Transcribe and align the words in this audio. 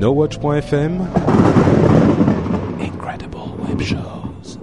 NoWatch.fm 0.00 1.06
Incredible 2.80 3.36
Web 3.68 3.82
Shows. 3.82 4.58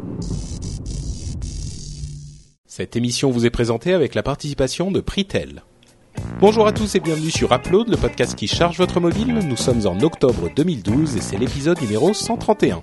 Cette 2.65 2.95
émission 2.95 3.29
vous 3.29 3.45
est 3.45 3.51
présentée 3.51 3.93
avec 3.93 4.15
la 4.15 4.23
participation 4.23 4.89
de 4.89 4.99
Pritel. 4.99 5.61
Bonjour 6.39 6.65
à 6.65 6.71
tous 6.71 6.95
et 6.95 6.99
bienvenue 6.99 7.29
sur 7.29 7.53
Upload, 7.53 7.87
le 7.87 7.97
podcast 7.97 8.33
qui 8.33 8.47
charge 8.47 8.79
votre 8.79 8.99
mobile. 8.99 9.35
Nous 9.47 9.57
sommes 9.57 9.85
en 9.85 9.99
octobre 9.99 10.49
2012 10.55 11.17
et 11.17 11.21
c'est 11.21 11.37
l'épisode 11.37 11.79
numéro 11.83 12.15
131. 12.15 12.81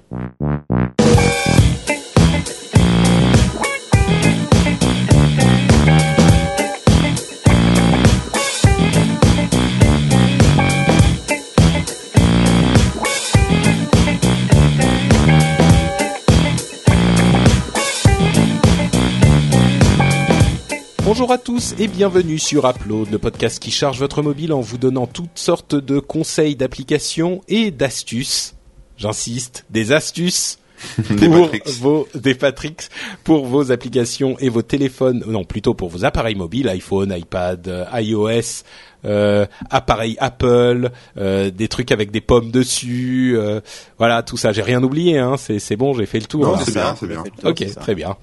Bonjour 21.24 21.32
à 21.32 21.38
tous 21.38 21.74
et 21.78 21.88
bienvenue 21.88 22.38
sur 22.38 22.68
Upload, 22.68 23.10
le 23.10 23.18
podcast 23.18 23.58
qui 23.58 23.70
charge 23.70 23.98
votre 23.98 24.20
mobile 24.20 24.52
en 24.52 24.60
vous 24.60 24.76
donnant 24.76 25.06
toutes 25.06 25.38
sortes 25.38 25.74
de 25.74 25.98
conseils 25.98 26.54
d'applications 26.54 27.40
et 27.48 27.70
d'astuces. 27.70 28.54
J'insiste, 28.98 29.64
des 29.70 29.92
astuces 29.92 30.58
Des 30.98 31.26
pour 31.26 31.50
Matrix. 31.50 31.62
vos 31.80 32.06
des 32.14 32.34
Patrix 32.34 32.76
pour 33.24 33.46
vos 33.46 33.72
applications 33.72 34.36
et 34.38 34.50
vos 34.50 34.60
téléphones, 34.60 35.24
non 35.26 35.44
plutôt 35.44 35.72
pour 35.72 35.88
vos 35.88 36.04
appareils 36.04 36.34
mobiles, 36.34 36.68
iPhone, 36.68 37.14
iPad, 37.16 37.88
iOS, 37.94 38.62
euh, 39.04 39.46
appareils 39.70 40.16
Apple, 40.18 40.90
euh, 41.16 41.50
des 41.50 41.68
trucs 41.68 41.92
avec 41.92 42.10
des 42.10 42.20
pommes 42.20 42.50
dessus, 42.50 43.34
euh, 43.36 43.60
voilà 43.98 44.22
tout 44.22 44.36
ça. 44.36 44.52
J'ai 44.52 44.62
rien 44.62 44.82
oublié, 44.82 45.18
hein. 45.18 45.36
C'est 45.36 45.58
c'est 45.58 45.76
bon, 45.76 45.94
j'ai 45.94 46.06
fait 46.06 46.20
le 46.20 46.26
tour. 46.26 46.44
Non, 46.44 46.52
là. 46.52 46.62
c'est 46.64 46.72
bien, 46.72 46.96
c'est 46.98 47.06
bien. 47.06 47.24
Ok, 47.44 47.64
très 47.74 47.94
bien. 47.94 48.16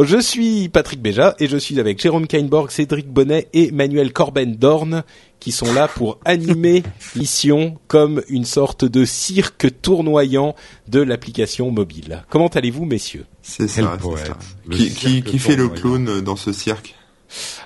Je 0.00 0.18
suis 0.18 0.68
Patrick 0.68 1.00
Béja 1.00 1.34
et 1.38 1.46
je 1.46 1.56
suis 1.56 1.78
avec 1.80 2.00
Jérôme 2.00 2.26
Kainborg, 2.26 2.70
Cédric 2.70 3.08
Bonnet 3.08 3.48
et 3.52 3.70
Manuel 3.70 4.12
Corben-Dorn 4.12 5.02
qui 5.42 5.50
sont 5.50 5.72
là 5.72 5.88
pour 5.88 6.18
animer 6.24 6.84
Mission 7.16 7.76
comme 7.88 8.22
une 8.28 8.44
sorte 8.44 8.84
de 8.84 9.04
cirque 9.04 9.80
tournoyant 9.82 10.54
de 10.88 11.00
l'application 11.00 11.72
mobile. 11.72 12.24
Comment 12.30 12.46
allez-vous, 12.46 12.84
messieurs? 12.84 13.26
C'est 13.42 13.66
ça, 13.66 13.98
ça. 14.24 14.38
Qui, 14.70 14.90
qui, 14.94 15.22
qui 15.22 15.38
fait 15.40 15.56
le 15.56 15.68
clown 15.68 16.20
dans 16.20 16.36
ce 16.36 16.52
cirque? 16.52 16.94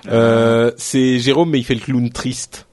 Euh, 0.07 0.71
C'est 0.77 1.19
Jérôme, 1.19 1.51
mais 1.51 1.59
il 1.59 1.63
fait 1.63 1.75
le 1.75 1.81
clown 1.81 2.09
triste. 2.09 2.67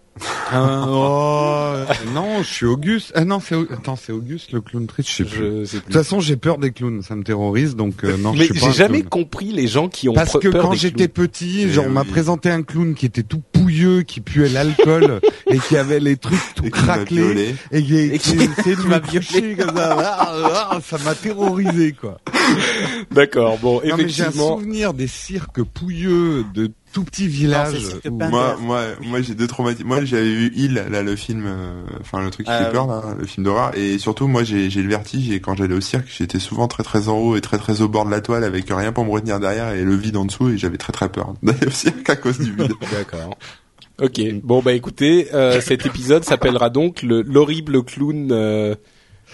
Ah, 0.53 0.87
oh, 0.89 1.75
non, 2.13 2.43
je 2.43 2.49
suis 2.49 2.67
Auguste. 2.67 3.11
Ah 3.17 3.25
non, 3.25 3.41
c'est 3.41 3.57
attends, 3.73 3.97
c'est 3.97 4.13
Auguste 4.13 4.53
le 4.53 4.61
clown 4.61 4.87
triste. 4.87 5.09
Je 5.11 5.15
sais 5.15 5.25
plus. 5.25 5.41
De 5.41 5.67
toute 5.81 5.93
façon, 5.93 6.21
j'ai 6.21 6.37
peur 6.37 6.59
des 6.59 6.71
clowns, 6.71 7.03
ça 7.03 7.17
me 7.17 7.25
terrorise, 7.25 7.75
donc 7.75 8.05
euh, 8.05 8.17
non, 8.17 8.33
Mais 8.33 8.49
j'ai 8.53 8.73
jamais 8.73 9.03
compris 9.03 9.51
les 9.51 9.67
gens 9.67 9.89
qui 9.89 10.09
ont 10.09 10.13
Parce 10.13 10.39
que 10.39 10.49
peur 10.49 10.63
quand 10.63 10.75
j'étais 10.75 11.09
petit, 11.09 11.63
Eh 11.63 11.71
genre 11.71 11.87
on 11.89 11.91
m'a 11.91 12.05
présenté 12.05 12.49
un 12.49 12.63
clown 12.63 12.95
qui 12.95 13.07
était 13.07 13.25
tout 13.25 13.43
pouilleux, 13.53 14.03
qui 14.03 14.21
puait 14.21 14.49
l'alcool 14.49 15.21
et 15.49 15.59
qui 15.59 15.77
avait 15.77 16.01
les 16.01 16.17
trucs 16.17 16.55
tout 16.55 16.67
et 16.67 16.71
craquelés 16.71 17.57
et 17.73 17.83
qui, 17.83 17.97
Et 17.99 18.19
qui 18.19 18.37
essayait 18.37 18.77
de 18.77 18.83
me 18.83 19.57
comme 19.65 19.77
ça. 19.77 19.97
Ah, 19.99 20.69
ah, 20.71 20.81
ça 20.81 20.99
m'a 20.99 21.15
terrorisé 21.15 21.93
quoi. 21.93 22.21
D'accord. 23.11 23.59
Bon, 23.59 23.81
mais 23.83 23.89
j'ai 23.89 23.93
un 23.93 23.99
effectivement. 23.99 24.59
souvenir 24.59 24.95
des 24.95 25.09
cirques 25.09 25.63
pouilleux 25.63 26.45
de 26.55 26.71
tout 26.95 27.05
où- 28.07 28.19
Pinter. 28.19 28.31
Moi, 28.31 28.57
moi, 28.61 28.83
moi, 29.03 29.21
j'ai 29.21 29.35
deux 29.35 29.47
traumatismes. 29.47 29.87
Moi, 29.87 30.05
j'avais 30.05 30.33
vu 30.35 30.53
Il, 30.57 30.75
là, 30.75 31.03
le 31.03 31.17
film, 31.17 31.45
euh, 31.47 31.83
enfin, 32.01 32.23
le 32.23 32.31
truc 32.31 32.47
qui 32.47 32.53
Ah, 32.53 32.65
fait 32.67 32.73
peur, 32.73 32.87
là, 32.87 33.03
le 33.19 33.27
film 33.27 33.45
d'horreur. 33.45 33.77
Et 33.77 33.99
surtout, 33.99 34.27
moi, 34.29 34.45
j'ai, 34.45 34.71
j'ai 34.71 34.83
le 34.83 34.89
vertige 34.89 35.31
et 35.31 35.41
quand 35.41 35.55
j'allais 35.57 35.75
au 35.75 35.81
cirque, 35.81 36.07
j'étais 36.17 36.39
souvent 36.39 36.69
très 36.69 36.83
très 36.83 37.09
en 37.09 37.19
haut 37.19 37.37
et 37.37 37.41
très 37.41 37.59
très 37.59 37.83
au 37.83 37.89
bord 37.89 38.07
de 38.07 38.11
la 38.11 38.21
toile 38.21 38.45
avec 38.45 38.67
rien 38.71 38.93
pour 38.93 39.05
me 39.05 39.11
retenir 39.11 39.41
derrière 39.41 39.71
et 39.73 39.83
le 39.85 39.95
vide 39.97 40.17
en 40.17 40.25
dessous 40.25 40.51
et 40.51 40.59
j'avais 40.59 40.79
très 40.79 40.93
très 40.93 41.09
peur 41.09 41.35
d'aller 41.43 41.67
au 41.67 41.71
cirque 41.71 42.09
à 42.09 42.17
cause 42.17 42.39
du 42.39 42.53
vide. 42.55 42.73
D'accord. 42.93 43.37
Ok. 44.03 44.21
Bon 44.43 44.61
bah 44.63 44.73
écoutez, 44.73 45.29
euh, 45.35 45.61
cet 45.61 45.87
épisode 45.87 46.25
s'appellera 46.25 46.69
donc 46.71 47.03
le 47.03 47.23
l'horrible 47.23 47.85
clown. 47.85 48.29
Euh, 48.33 48.75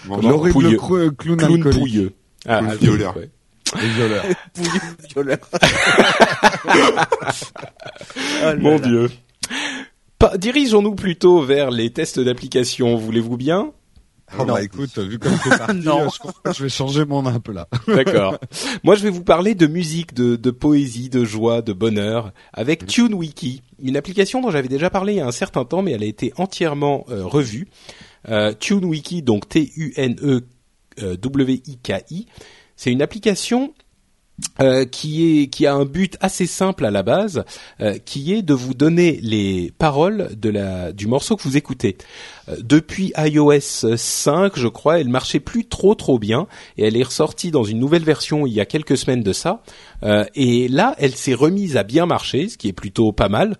L'horrible 0.07 0.77
clown, 0.77 1.15
clown 1.37 1.69
pouilleux. 1.71 2.13
Ah, 2.47 2.61
Clown 2.79 3.13
violeur. 3.77 4.25
Et 4.25 4.35
violeur. 5.13 5.37
violeur. 6.65 7.07
Mon 8.59 8.79
Dieu. 8.79 9.09
Dirigeons-nous 10.37 10.95
plutôt 10.95 11.41
vers 11.41 11.71
les 11.71 11.91
tests 11.91 12.19
d'application. 12.19 12.95
Voulez-vous 12.95 13.37
bien? 13.37 13.71
Oh 14.39 14.45
Non. 14.45 14.53
bah 14.53 14.63
écoute, 14.63 14.97
vu 14.97 15.19
comme 15.19 15.35
c'est 15.43 15.49
parti, 15.57 15.75
Non. 15.83 16.07
je 16.09 16.19
crois 16.19 16.31
que 16.43 16.53
je 16.53 16.63
vais 16.63 16.69
changer 16.69 17.03
mon 17.03 17.25
app 17.25 17.45
là. 17.49 17.67
D'accord. 17.87 18.37
Moi, 18.83 18.95
je 18.95 19.03
vais 19.03 19.09
vous 19.09 19.23
parler 19.25 19.55
de 19.55 19.67
musique, 19.67 20.13
de, 20.13 20.37
de 20.37 20.51
poésie, 20.51 21.09
de 21.09 21.25
joie, 21.25 21.61
de 21.61 21.73
bonheur, 21.73 22.31
avec 22.53 22.85
TuneWiki, 22.85 23.61
une 23.83 23.97
application 23.97 24.39
dont 24.41 24.49
j'avais 24.49 24.69
déjà 24.69 24.89
parlé 24.89 25.13
il 25.13 25.17
y 25.17 25.21
a 25.21 25.27
un 25.27 25.33
certain 25.33 25.65
temps, 25.65 25.81
mais 25.81 25.91
elle 25.91 26.03
a 26.03 26.05
été 26.05 26.31
entièrement 26.37 27.05
euh, 27.09 27.25
revue. 27.25 27.67
Euh, 28.29 28.53
TuneWiki, 28.53 29.21
donc 29.21 29.49
T-U-N-E-W-I-K-I, 29.49 32.27
c'est 32.81 32.91
une 32.91 33.03
application 33.03 33.75
euh, 34.59 34.85
qui 34.85 35.43
est 35.43 35.47
qui 35.49 35.67
a 35.67 35.75
un 35.75 35.85
but 35.85 36.17
assez 36.19 36.47
simple 36.47 36.83
à 36.83 36.89
la 36.89 37.03
base, 37.03 37.43
euh, 37.79 37.99
qui 38.03 38.33
est 38.33 38.41
de 38.41 38.55
vous 38.55 38.73
donner 38.73 39.19
les 39.21 39.71
paroles 39.77 40.29
du 40.35 41.05
morceau 41.05 41.35
que 41.35 41.43
vous 41.43 41.57
écoutez. 41.57 41.95
Euh, 42.49 42.55
depuis 42.59 43.13
iOS 43.15 43.95
5, 43.95 44.57
je 44.57 44.67
crois, 44.67 44.99
elle 44.99 45.09
marchait 45.09 45.39
plus 45.39 45.65
trop 45.65 45.93
trop 45.93 46.17
bien 46.17 46.47
et 46.77 46.85
elle 46.87 46.97
est 46.97 47.03
ressortie 47.03 47.51
dans 47.51 47.63
une 47.63 47.77
nouvelle 47.77 48.03
version 48.03 48.47
il 48.47 48.53
y 48.53 48.59
a 48.59 48.65
quelques 48.65 48.97
semaines 48.97 49.21
de 49.21 49.33
ça. 49.33 49.61
Euh, 50.03 50.25
et 50.35 50.67
là, 50.67 50.95
elle 50.97 51.15
s'est 51.15 51.33
remise 51.33 51.77
à 51.77 51.83
bien 51.83 52.05
marcher, 52.05 52.49
ce 52.49 52.57
qui 52.57 52.67
est 52.67 52.73
plutôt 52.73 53.11
pas 53.11 53.29
mal. 53.29 53.55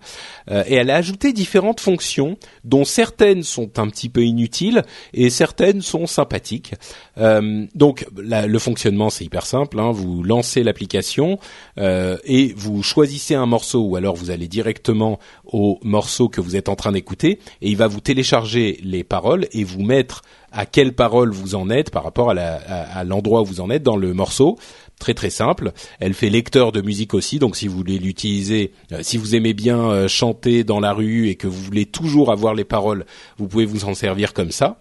Euh, 0.50 0.64
et 0.66 0.74
elle 0.74 0.90
a 0.90 0.96
ajouté 0.96 1.32
différentes 1.32 1.80
fonctions, 1.80 2.36
dont 2.64 2.84
certaines 2.84 3.42
sont 3.42 3.78
un 3.78 3.88
petit 3.88 4.08
peu 4.08 4.24
inutiles 4.24 4.82
et 5.14 5.30
certaines 5.30 5.82
sont 5.82 6.06
sympathiques. 6.06 6.74
Euh, 7.18 7.66
donc, 7.74 8.06
le 8.16 8.58
fonctionnement 8.58 9.10
c'est 9.10 9.24
hyper 9.24 9.46
simple. 9.46 9.78
hein. 9.78 9.90
Vous 9.92 10.22
lancez 10.22 10.62
l'application 10.62 11.38
euh, 11.78 12.16
et 12.24 12.52
vous 12.56 12.82
choisissez 12.82 13.34
un 13.34 13.46
morceau, 13.46 13.82
ou 13.82 13.96
alors 13.96 14.16
vous 14.16 14.30
allez 14.30 14.48
directement 14.48 15.18
au 15.44 15.78
morceau 15.82 16.28
que 16.28 16.40
vous 16.40 16.56
êtes 16.56 16.68
en 16.68 16.76
train 16.76 16.92
d'écouter, 16.92 17.38
et 17.60 17.70
il 17.70 17.76
va 17.76 17.86
vous 17.86 18.00
télécharger 18.00 18.78
les 18.82 19.04
paroles 19.04 19.46
et 19.52 19.64
vous 19.64 19.82
mettre 19.82 20.22
à 20.52 20.66
quelle 20.66 20.92
parole 20.92 21.30
vous 21.30 21.54
en 21.54 21.70
êtes 21.70 21.90
par 21.90 22.04
rapport 22.04 22.30
à 22.30 23.04
l'endroit 23.04 23.40
où 23.40 23.44
vous 23.46 23.60
en 23.60 23.70
êtes 23.70 23.82
dans 23.82 23.96
le 23.96 24.12
morceau 24.12 24.58
très 25.02 25.14
très 25.14 25.30
simple. 25.30 25.72
Elle 26.00 26.14
fait 26.14 26.30
lecteur 26.30 26.70
de 26.72 26.80
musique 26.80 27.12
aussi, 27.12 27.38
donc 27.38 27.56
si 27.56 27.66
vous 27.68 27.76
voulez 27.76 27.98
l'utiliser, 27.98 28.72
euh, 28.92 29.00
si 29.02 29.16
vous 29.18 29.34
aimez 29.34 29.52
bien 29.52 29.78
euh, 29.80 30.06
chanter 30.08 30.62
dans 30.64 30.78
la 30.80 30.92
rue 30.92 31.28
et 31.28 31.34
que 31.34 31.48
vous 31.48 31.60
voulez 31.60 31.86
toujours 31.86 32.30
avoir 32.30 32.54
les 32.54 32.64
paroles, 32.64 33.04
vous 33.36 33.48
pouvez 33.48 33.64
vous 33.66 33.84
en 33.84 33.94
servir 33.94 34.32
comme 34.32 34.52
ça. 34.52 34.78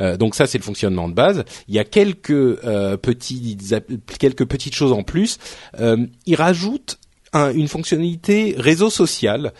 Euh, 0.00 0.16
donc 0.16 0.34
ça 0.34 0.46
c'est 0.46 0.58
le 0.58 0.64
fonctionnement 0.64 1.08
de 1.08 1.14
base. 1.14 1.44
Il 1.68 1.74
y 1.74 1.78
a 1.78 1.84
quelques 1.84 2.56
petites 3.00 3.74
quelques 4.18 4.44
petites 4.46 4.74
choses 4.74 4.92
en 4.92 5.02
plus. 5.02 5.38
Il 6.26 6.34
rajoute 6.36 6.98
un- 7.32 7.52
une 7.52 7.68
fonctionnalité 7.68 8.54
réseau 8.58 8.90
social 8.90 9.52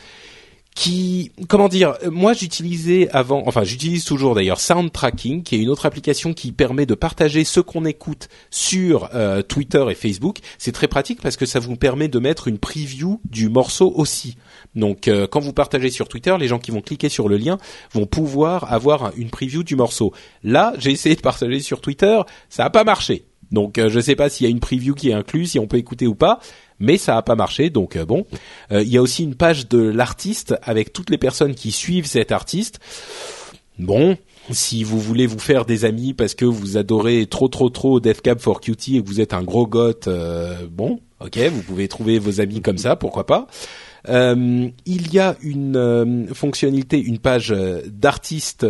qui, 0.75 1.33
comment 1.49 1.69
dire, 1.69 1.95
euh, 2.05 2.11
moi 2.11 2.33
j'utilisais 2.33 3.09
avant, 3.11 3.43
enfin 3.47 3.65
j'utilise 3.65 4.05
toujours 4.05 4.35
d'ailleurs 4.35 4.61
Sound 4.61 4.93
Tracking, 4.93 5.43
qui 5.43 5.57
est 5.57 5.59
une 5.59 5.69
autre 5.69 5.85
application 5.85 6.33
qui 6.33 6.53
permet 6.53 6.87
de 6.87 6.95
partager 6.95 7.45
ce 7.45 7.61
qu'on 7.61 7.85
écoute 7.85 8.29
sur 8.51 9.11
euh, 9.15 9.43
Twitter 9.43 9.85
et 9.91 9.95
Facebook. 9.95 10.39
C'est 10.59 10.73
très 10.73 10.87
pratique 10.89 11.21
parce 11.21 11.37
que 11.37 11.45
ça 11.45 11.59
vous 11.59 11.77
permet 11.77 12.09
de 12.09 12.19
mettre 12.19 12.49
une 12.49 12.59
preview 12.59 13.21
du 13.29 13.49
morceau 13.49 13.93
aussi. 13.95 14.37
Donc 14.75 15.09
euh, 15.09 15.27
quand 15.27 15.41
vous 15.41 15.53
partagez 15.53 15.91
sur 15.91 16.09
Twitter, 16.09 16.35
les 16.39 16.47
gens 16.49 16.59
qui 16.61 16.71
vont 16.71 16.81
cliquer 16.81 17.09
sur 17.09 17.29
le 17.29 17.37
lien 17.37 17.59
vont 17.93 18.07
pouvoir 18.07 18.73
avoir 18.73 19.07
un- 19.07 19.13
une 19.17 19.31
preview 19.31 19.63
du 19.65 19.75
morceau. 19.77 20.13
Là, 20.45 20.73
j'ai 20.79 20.93
essayé 20.93 21.17
de 21.17 21.21
partager 21.21 21.61
sur 21.61 21.81
Twitter, 21.81 22.21
ça 22.49 22.63
n'a 22.63 22.71
pas 22.71 22.85
marché. 22.85 23.25
Donc 23.51 23.81
je 23.85 23.99
sais 24.01 24.15
pas 24.15 24.29
s'il 24.29 24.47
y 24.47 24.49
a 24.49 24.51
une 24.51 24.61
preview 24.61 24.95
qui 24.95 25.11
est 25.11 25.13
incluse, 25.15 25.51
si 25.51 25.59
on 25.59 25.67
peut 25.67 25.77
écouter 25.79 26.07
ou 26.07 26.15
pas, 26.15 26.39
mais 26.81 26.97
ça 26.97 27.17
a 27.17 27.23
pas 27.23 27.37
marché. 27.37 27.71
Donc 27.71 27.95
euh, 27.97 28.05
bon, 28.05 28.27
Euh, 28.73 28.83
il 28.83 28.89
y 28.89 28.97
a 28.97 29.03
aussi 29.03 29.23
une 29.23 29.35
page 29.35 29.69
de 29.69 29.79
l'artiste 29.79 30.55
avec 30.63 30.93
toutes 30.93 31.11
les 31.11 31.19
personnes 31.19 31.55
qui 31.55 31.71
suivent 31.71 32.07
cet 32.07 32.33
artiste. 32.33 32.81
Bon, 33.79 34.17
si 34.51 34.85
vous 34.85 34.99
voulez 34.99 35.27
vous 35.27 35.39
faire 35.39 35.65
des 35.65 35.85
amis 35.85 36.15
parce 36.15 36.35
que 36.35 36.45
vous 36.45 36.77
adorez 36.77 37.27
trop 37.27 37.49
trop 37.49 37.71
trop 37.71 38.01
Def 38.01 38.21
Cab 38.21 38.41
for 38.41 38.61
Cutie 38.61 38.97
et 38.97 39.03
que 39.03 39.07
vous 39.07 39.21
êtes 39.21 39.35
un 39.35 39.43
gros 39.43 39.67
goth, 39.67 40.09
euh, 40.09 40.67
bon, 40.71 41.01
ok, 41.21 41.39
vous 41.53 41.63
pouvez 41.63 41.89
trouver 41.89 42.19
vos 42.19 42.41
amis 42.41 42.61
comme 42.61 42.79
ça, 42.79 42.97
pourquoi 42.97 43.27
pas. 43.27 43.47
Il 44.07 45.13
y 45.13 45.19
a 45.19 45.37
une 45.43 46.29
fonctionnalité, 46.33 46.99
une 46.99 47.19
page 47.19 47.53
euh, 47.53 47.83
d'artiste 47.87 48.67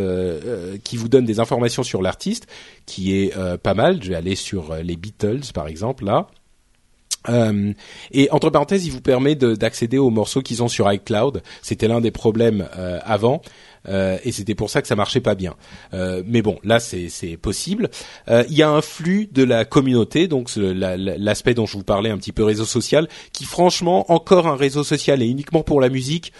qui 0.83 0.97
vous 0.97 1.09
donne 1.09 1.25
des 1.25 1.39
informations 1.39 1.85
sur 1.85 2.03
l'artiste, 2.03 2.47
qui 2.87 3.17
est 3.17 3.33
pas 3.63 3.75
mal. 3.75 4.03
Je 4.03 4.09
vais 4.11 4.17
aller 4.17 4.35
sur 4.35 4.75
les 4.75 4.97
Beatles, 4.97 5.53
par 5.55 5.69
exemple, 5.69 6.05
là. 6.05 6.27
Euh, 7.29 7.73
et 8.13 8.31
entre 8.31 8.51
parenthèses, 8.51 8.87
il 8.87 8.93
vous 8.93 9.01
permet 9.03 9.35
de- 9.35 9.55
d'accéder 9.55 9.99
aux 9.99 10.11
morceaux 10.11 10.41
qu'ils 10.41 10.63
ont 10.63 10.69
sur 10.69 10.91
iCloud. 10.91 11.43
C'était 11.63 11.89
l'un 11.89 12.01
des 12.01 12.11
problèmes 12.11 12.69
euh, 12.79 12.99
avant. 13.05 13.43
Euh, 13.89 14.19
et 14.25 14.33
c'était 14.33 14.55
pour 14.55 14.69
ça 14.69 14.83
que 14.83 14.89
ça 14.89 14.97
marchait 14.97 15.21
pas 15.21 15.35
bien. 15.35 15.55
Euh, 15.95 16.23
mais 16.27 16.43
bon, 16.43 16.59
là 16.65 16.81
c'est 16.81 17.37
possible. 17.41 17.91
Euh, 18.29 18.45
il 18.51 18.57
y 18.57 18.63
a 18.63 18.71
un 18.71 18.83
flux 18.83 19.29
de 19.33 19.43
la 19.43 19.65
communauté, 19.65 20.29
donc 20.29 20.51
l'aspect 20.57 21.55
dont 21.55 21.67
je 21.67 21.79
vous 21.79 21.85
parlais 21.85 22.11
un 22.11 22.19
petit 22.19 22.33
peu 22.33 22.45
réseau 22.45 22.67
social, 22.67 23.09
qui 23.33 23.45
franchement 23.45 24.11
encore 24.13 24.47
un 24.47 24.57
réseau 24.57 24.85
social 24.85 25.23
et 25.23 25.27
uniquement 25.27 25.63
pour 25.63 25.81
la 25.81 25.89
musique. 25.89 26.33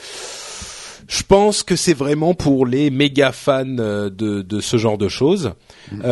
Je 1.09 1.23
pense 1.25 1.63
que 1.63 1.77
c'est 1.77 1.95
vraiment 1.95 2.35
pour 2.35 2.67
les 2.67 2.91
méga 2.91 3.33
fans 3.33 3.65
de, 3.65 4.11
de 4.11 4.61
ce 4.61 4.77
genre 4.77 4.99
de 4.99 5.09
choses. 5.09 5.53
Mmh. 5.91 6.03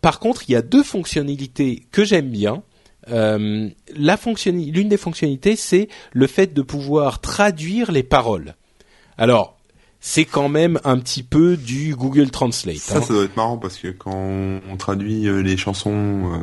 par 0.00 0.18
contre, 0.18 0.44
il 0.48 0.52
y 0.52 0.56
a 0.56 0.62
deux 0.62 0.82
fonctionnalités 0.82 1.84
que 1.92 2.04
j'aime 2.04 2.30
bien. 2.30 2.62
Euh, 3.10 3.68
l'une 3.94 4.88
des 4.88 4.96
fonctionnalités, 4.96 5.56
c'est 5.56 5.88
le 6.12 6.26
fait 6.26 6.52
de 6.54 6.62
pouvoir 6.62 7.20
traduire 7.20 7.92
les 7.92 8.02
paroles. 8.02 8.54
Alors, 9.16 9.56
c'est 10.00 10.24
quand 10.24 10.48
même 10.48 10.78
un 10.84 10.98
petit 10.98 11.22
peu 11.22 11.56
du 11.56 11.94
Google 11.96 12.30
Translate. 12.30 12.76
Ça, 12.76 12.98
hein. 12.98 13.02
ça 13.02 13.14
doit 13.14 13.24
être 13.24 13.36
marrant 13.36 13.58
parce 13.58 13.78
que 13.78 13.88
quand 13.88 14.60
on 14.70 14.76
traduit 14.76 15.26
euh, 15.26 15.42
les 15.42 15.56
chansons 15.56 16.40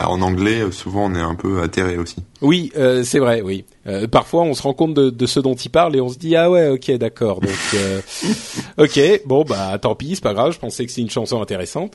euh, 0.00 0.04
en 0.04 0.22
anglais, 0.22 0.60
euh, 0.60 0.70
souvent 0.70 1.06
on 1.10 1.14
est 1.14 1.20
un 1.20 1.34
peu 1.34 1.62
atterré 1.62 1.96
aussi. 1.98 2.16
Oui, 2.40 2.72
euh, 2.76 3.02
c'est 3.02 3.18
vrai, 3.18 3.40
oui. 3.40 3.64
Euh, 3.86 4.06
parfois 4.06 4.42
on 4.42 4.54
se 4.54 4.62
rend 4.62 4.74
compte 4.74 4.94
de, 4.94 5.10
de, 5.10 5.26
ce 5.26 5.40
dont 5.40 5.54
il 5.54 5.70
parle 5.70 5.96
et 5.96 6.00
on 6.00 6.08
se 6.08 6.18
dit 6.18 6.36
ah 6.36 6.50
ouais, 6.50 6.68
ok, 6.68 6.90
d'accord. 6.92 7.40
Donc 7.40 7.50
ok, 8.78 9.00
bon 9.26 9.44
bah 9.44 9.78
tant 9.78 9.94
pis, 9.94 10.14
c'est 10.14 10.22
pas 10.22 10.34
grave. 10.34 10.52
Je 10.52 10.58
pensais 10.58 10.86
que 10.86 10.92
c'est 10.92 11.00
une 11.00 11.10
chanson 11.10 11.40
intéressante. 11.40 11.94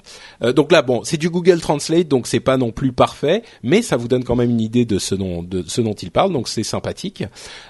donc 0.56 0.72
là, 0.72 0.82
bon, 0.82 1.04
c'est 1.04 1.18
du 1.18 1.30
Google 1.30 1.62
Translate, 1.62 2.08
donc 2.08 2.28
c'est 2.28 2.40
pas 2.40 2.58
non 2.58 2.72
plus 2.72 2.92
parfait, 2.92 3.44
mais 3.64 3.82
ça 3.82 3.98
vous 3.98 4.08
donne 4.08 4.24
quand 4.24 4.36
même 4.36 4.52
une 4.52 4.62
idée 4.62 4.86
de 4.86 5.00
ce 5.00 5.16
dont 5.16 5.44
de 5.44 5.64
ce 5.68 5.82
dont 5.82 5.94
il 5.94 6.12
parle, 6.12 6.34
donc 6.34 6.48
c'est 6.48 6.64
sympathique. 6.64 7.24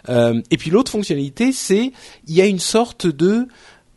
et 0.10 0.58
puis 0.58 0.72
l'autre 0.72 0.92
fonctionnalité, 0.92 1.52
c'est 1.52 1.92
il 2.28 2.36
y 2.36 2.42
a 2.42 2.46
une 2.46 2.60
sorte 2.60 3.08
de 3.08 3.48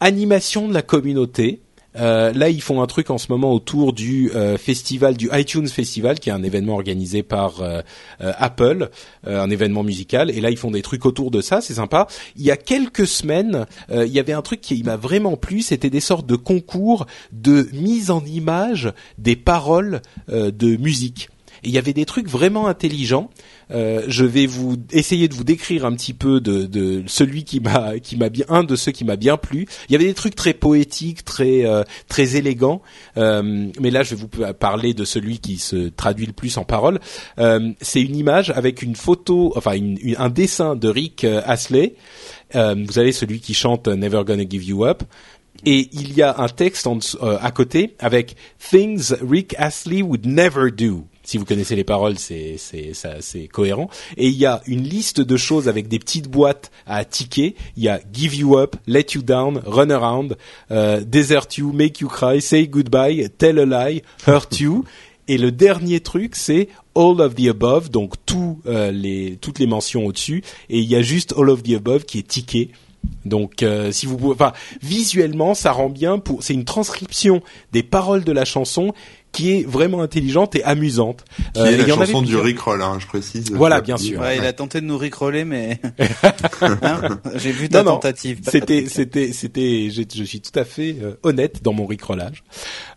animation 0.00 0.69
de 0.69 0.75
la 0.75 0.82
communauté 0.82 1.62
euh, 1.98 2.32
là, 2.32 2.48
ils 2.48 2.62
font 2.62 2.82
un 2.82 2.87
truc 2.87 3.10
en 3.10 3.19
ce 3.19 3.26
moment 3.31 3.52
autour 3.52 3.93
du 3.93 4.31
euh, 4.34 4.58
festival, 4.58 5.16
du 5.16 5.28
iTunes 5.32 5.69
Festival, 5.69 6.19
qui 6.19 6.28
est 6.28 6.32
un 6.32 6.43
événement 6.43 6.75
organisé 6.75 7.22
par 7.22 7.60
euh, 7.60 7.81
Apple, 8.20 8.90
un 9.26 9.50
événement 9.50 9.82
musical. 9.82 10.31
Et 10.31 10.40
là, 10.40 10.50
ils 10.50 10.56
font 10.56 10.70
des 10.70 10.82
trucs 10.82 11.06
autour 11.06 11.31
de 11.31 11.40
ça, 11.40 11.60
c'est 11.60 11.75
sympa. 11.75 12.06
Il 12.37 12.43
y 12.43 12.50
a 12.50 12.56
quelques 12.56 13.06
semaines, 13.06 13.66
il 13.90 14.08
y 14.08 14.19
avait 14.19 14.32
un 14.32 14.43
truc 14.43 14.60
qui 14.60 14.82
m'a 14.82 14.96
vraiment 14.96 15.37
plu, 15.37 15.62
c'était 15.62 15.90
des 15.90 16.00
sortes 16.00 16.26
de 16.26 16.37
concours 16.37 17.06
de 17.32 17.69
mise 17.72 18.10
en 18.10 18.25
image 18.25 18.93
des 19.19 19.37
paroles 19.37 20.02
de 20.28 20.76
musique. 20.76 21.28
Et 21.62 21.69
il 21.69 21.75
y 21.75 21.79
avait 21.79 21.93
des 21.93 22.05
trucs 22.05 22.29
vraiment 22.29 22.67
intelligents. 22.67 23.31
Euh, 23.70 24.03
je 24.08 24.25
vais 24.25 24.47
vous 24.47 24.76
essayer 24.93 25.29
de 25.29 25.35
vous 25.35 25.44
décrire 25.44 25.85
un 25.85 25.93
petit 25.94 26.14
peu 26.14 26.41
de, 26.41 26.67
de 26.67 27.03
celui 27.06 27.44
qui 27.44 27.61
m'a 27.61 27.99
qui 27.99 28.17
m'a 28.17 28.29
bien 28.29 28.44
un 28.49 28.64
de 28.64 28.76
ceux 28.76 28.93
qui 28.93 29.05
m'a 29.05 29.17
bien 29.17 29.37
plu. 29.37 29.67
Il 29.88 29.93
y 29.93 29.94
avait 29.97 30.05
des 30.05 30.14
trucs 30.14 30.37
très 30.37 30.55
poétiques, 30.55 31.25
très 31.25 31.67
euh, 31.67 31.82
très 32.08 32.37
élégants. 32.37 32.82
Euh, 33.17 33.70
mais 33.81 33.91
là, 33.91 34.03
je 34.03 34.14
vais 34.14 34.20
vous 34.20 34.53
parler 34.55 34.94
de 34.94 35.05
celui 35.05 35.38
qui 35.38 35.58
se 35.58 35.88
traduit 35.88 36.26
le 36.26 36.32
plus 36.32 36.56
en 36.58 36.64
paroles. 36.64 37.00
Euh, 37.38 37.73
c'est 37.81 38.03
une 38.03 38.17
image 38.17 38.50
avec 38.50 38.82
une 38.82 38.97
photo, 38.97 39.53
enfin 39.56 39.73
une, 39.75 39.99
un 40.19 40.29
dessin 40.29 40.76
de 40.76 40.88
Rick 40.88 41.25
euh, 41.25 41.43
Astley. 41.44 41.94
vous 42.55 42.99
avez 42.99 43.12
celui 43.12 43.41
qui 43.41 43.55
chante 43.55 43.88
Never 43.88 44.23
Gonna 44.25 44.44
Give 44.49 44.64
You 44.64 44.85
Up 44.85 45.03
et 45.64 45.88
il 45.93 46.12
y 46.14 46.23
a 46.23 46.38
un 46.38 46.49
texte 46.49 46.87
en, 46.87 46.99
à 47.23 47.50
côté 47.50 47.94
avec 47.99 48.37
Things 48.58 49.14
Rick 49.23 49.55
Astley 49.58 50.03
would 50.03 50.26
never 50.26 50.70
do 50.70 51.06
si 51.26 51.38
vous 51.38 51.44
connaissez 51.44 51.75
les 51.75 51.84
paroles, 51.84 52.19
c'est 52.19 52.55
c'est 52.56 52.94
ça 52.94 53.17
c'est 53.20 53.49
cohérent. 53.49 53.90
Et 54.17 54.28
il 54.28 54.37
y 54.37 54.46
a 54.46 54.62
une 54.67 54.84
liste 54.84 55.20
de 55.20 55.37
choses 55.37 55.69
avec 55.69 55.88
des 55.88 55.99
petites 55.99 56.28
boîtes 56.28 56.70
à 56.87 57.05
ticker. 57.05 57.56
Il 57.76 57.82
y 57.82 57.88
a 57.88 58.00
give 58.12 58.34
you 58.34 58.56
up, 58.56 58.76
let 58.87 59.06
you 59.14 59.23
down, 59.23 59.61
run 59.67 59.90
around, 59.90 60.37
euh, 60.70 61.02
desert 61.05 61.49
you, 61.58 61.73
make 61.73 62.00
you 62.00 62.08
cry, 62.08 62.40
say 62.40 62.69
goodbye, 62.69 63.28
tell 63.38 63.58
a 63.58 63.90
lie, 63.90 64.02
hurt 64.26 64.61
you. 64.61 64.84
Et 65.28 65.38
le 65.38 65.50
dernier 65.50 65.99
truc, 65.99 66.37
c'est 66.37 66.69
all 66.94 67.20
of 67.20 67.34
the 67.34 67.49
above, 67.49 67.90
donc 67.90 68.14
tous 68.25 68.61
euh, 68.67 68.93
les 68.93 69.37
toutes 69.40 69.58
les 69.58 69.67
mentions 69.67 70.06
au-dessus. 70.06 70.44
Et 70.70 70.79
il 70.79 70.88
y 70.88 70.94
a 70.94 71.02
juste 71.02 71.34
all 71.37 71.50
of 71.50 71.64
the 71.64 71.72
above 71.72 72.05
qui 72.05 72.20
est 72.20 72.29
tické. 72.29 72.70
Donc, 73.25 73.62
euh, 73.62 73.93
si 73.93 74.06
vous 74.06 74.17
pouvez, 74.17 74.34
enfin, 74.34 74.52
visuellement, 74.82 75.55
ça 75.55 75.72
rend 75.72 75.88
bien. 75.88 76.19
Pour, 76.19 76.43
c'est 76.43 76.55
une 76.55 76.64
transcription 76.64 77.43
des 77.72 77.82
paroles 77.82 78.25
de 78.25 78.32
la 78.32 78.44
chanson 78.44 78.93
qui 79.37 79.53
est 79.53 79.69
vraiment 79.69 80.00
intelligente 80.00 80.56
et 80.56 80.65
amusante. 80.65 81.23
Qui 81.53 81.61
est 81.61 81.75
euh, 81.75 81.77
la 81.77 81.94
chanson 81.94 82.23
du 82.23 82.38
Rickroll, 82.38 82.81
hein, 82.81 82.97
je 82.99 83.06
précise. 83.06 83.53
Voilà, 83.53 83.83
bien 83.83 83.99
sûr. 83.99 84.19
Ouais, 84.19 84.38
il 84.38 84.47
a 84.47 84.55
tenté 84.55 84.81
de 84.81 84.87
nous 84.87 84.97
Rickroller, 84.97 85.44
mais 85.44 85.79
hein, 86.62 87.19
j'ai 87.35 87.53
vu 87.53 87.69
ta 87.69 87.85
tentative. 87.85 88.41
C'était, 88.49 88.87
c'était, 88.88 89.35
c'était. 89.35 89.91
Je, 89.91 90.25
suis 90.25 90.41
tout 90.41 90.59
à 90.59 90.65
fait 90.65 90.97
euh, 91.03 91.17
honnête 91.23 91.62
dans 91.62 91.75
mon 91.75 91.85
Rickrollage. 91.85 92.44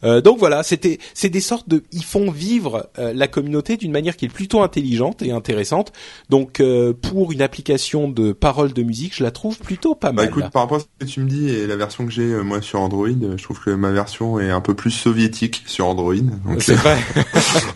Euh, 0.06 0.22
donc 0.22 0.40
voilà, 0.40 0.64
c'était, 0.64 1.00
c'est 1.14 1.28
des 1.28 1.42
sortes 1.42 1.68
de. 1.68 1.84
Ils 1.92 2.06
font 2.06 2.32
vivre 2.32 2.90
euh, 3.00 3.12
la 3.14 3.28
communauté 3.28 3.76
d'une 3.76 3.92
manière 3.92 4.16
qui 4.16 4.24
est 4.24 4.30
plutôt 4.30 4.62
intelligente 4.62 5.22
et 5.22 5.34
intéressante. 5.34 5.92
Donc 6.30 6.64
pour 7.02 7.34
une 7.34 7.42
application 7.42 8.08
de 8.08 8.32
paroles 8.32 8.72
de 8.72 8.84
musique, 8.84 9.14
je 9.14 9.24
la 9.24 9.32
trouve 9.32 9.58
plutôt 9.60 9.94
pas 9.94 10.14
bah, 10.14 10.22
mal. 10.22 10.30
Écoute, 10.30 10.52
par 10.54 10.62
rapport 10.62 10.78
à 10.78 10.80
ce 10.80 11.06
que 11.06 11.12
tu 11.12 11.20
me 11.20 11.28
dis 11.28 11.50
et 11.50 11.68
la 11.68 11.76
version 11.76 12.06
que 12.06 12.14
j'ai 12.14 12.28
moi 12.44 12.62
sur 12.62 12.80
Android, 12.80 13.10
je 13.10 13.44
trouve 13.44 13.60
que 13.60 13.72
ma 13.72 13.92
version 13.92 14.40
est 14.40 14.52
un 14.52 14.62
peu 14.62 14.74
plus 14.74 14.92
soviétique 14.92 15.64
sur 15.66 15.86
Android. 15.86 16.29
C'est 16.60 16.76
vrai. 16.76 16.98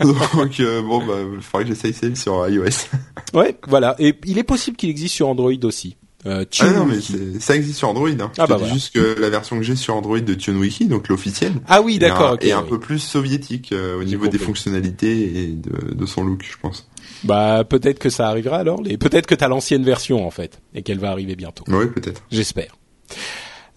donc 0.00 0.60
euh, 0.60 0.82
bon, 0.82 1.04
bah, 1.04 1.14
il 1.34 1.42
faudrait 1.42 1.64
que 1.64 1.70
j'essaye 1.70 1.92
celle 1.92 2.16
sur 2.16 2.48
iOS. 2.48 2.88
ouais, 3.34 3.56
voilà. 3.66 3.96
Et 3.98 4.14
il 4.24 4.38
est 4.38 4.44
possible 4.44 4.76
qu'il 4.76 4.90
existe 4.90 5.14
sur 5.14 5.28
Android 5.28 5.52
aussi. 5.62 5.96
Euh, 6.26 6.44
ah 6.60 6.70
non 6.70 6.86
mais 6.86 7.00
ça 7.38 7.54
existe 7.54 7.78
sur 7.78 7.88
Android. 7.90 8.08
Hein. 8.08 8.32
Ah 8.38 8.46
bah 8.46 8.58
juste 8.72 8.94
que 8.94 9.20
la 9.20 9.28
version 9.28 9.58
que 9.58 9.62
j'ai 9.62 9.76
sur 9.76 9.94
Android 9.94 10.20
de 10.20 10.32
TuneWiki, 10.32 10.86
donc 10.86 11.08
l'officiel. 11.08 11.52
Ah 11.68 11.82
oui, 11.82 11.98
d'accord. 11.98 12.38
Est 12.40 12.52
un, 12.52 12.60
un 12.60 12.62
peu 12.62 12.80
plus 12.80 12.98
soviétique 12.98 13.72
euh, 13.72 14.00
au 14.00 14.04
niveau 14.04 14.26
des 14.26 14.38
fonctionnalités 14.38 15.42
et 15.42 15.46
de, 15.48 15.94
de, 15.94 16.06
son 16.06 16.24
look, 16.24 16.42
je 16.50 16.56
pense. 16.60 16.88
Bah 17.24 17.64
peut-être 17.68 17.98
que 17.98 18.08
ça 18.08 18.28
arrivera 18.28 18.58
alors. 18.58 18.80
Les... 18.80 18.96
Peut-être 18.96 19.26
que 19.26 19.34
t'as 19.34 19.48
l'ancienne 19.48 19.84
version 19.84 20.26
en 20.26 20.30
fait 20.30 20.62
et 20.74 20.82
qu'elle 20.82 20.98
va 20.98 21.10
arriver 21.10 21.36
bientôt. 21.36 21.64
Oui, 21.68 21.88
peut-être. 21.94 22.22
J'espère. 22.30 22.74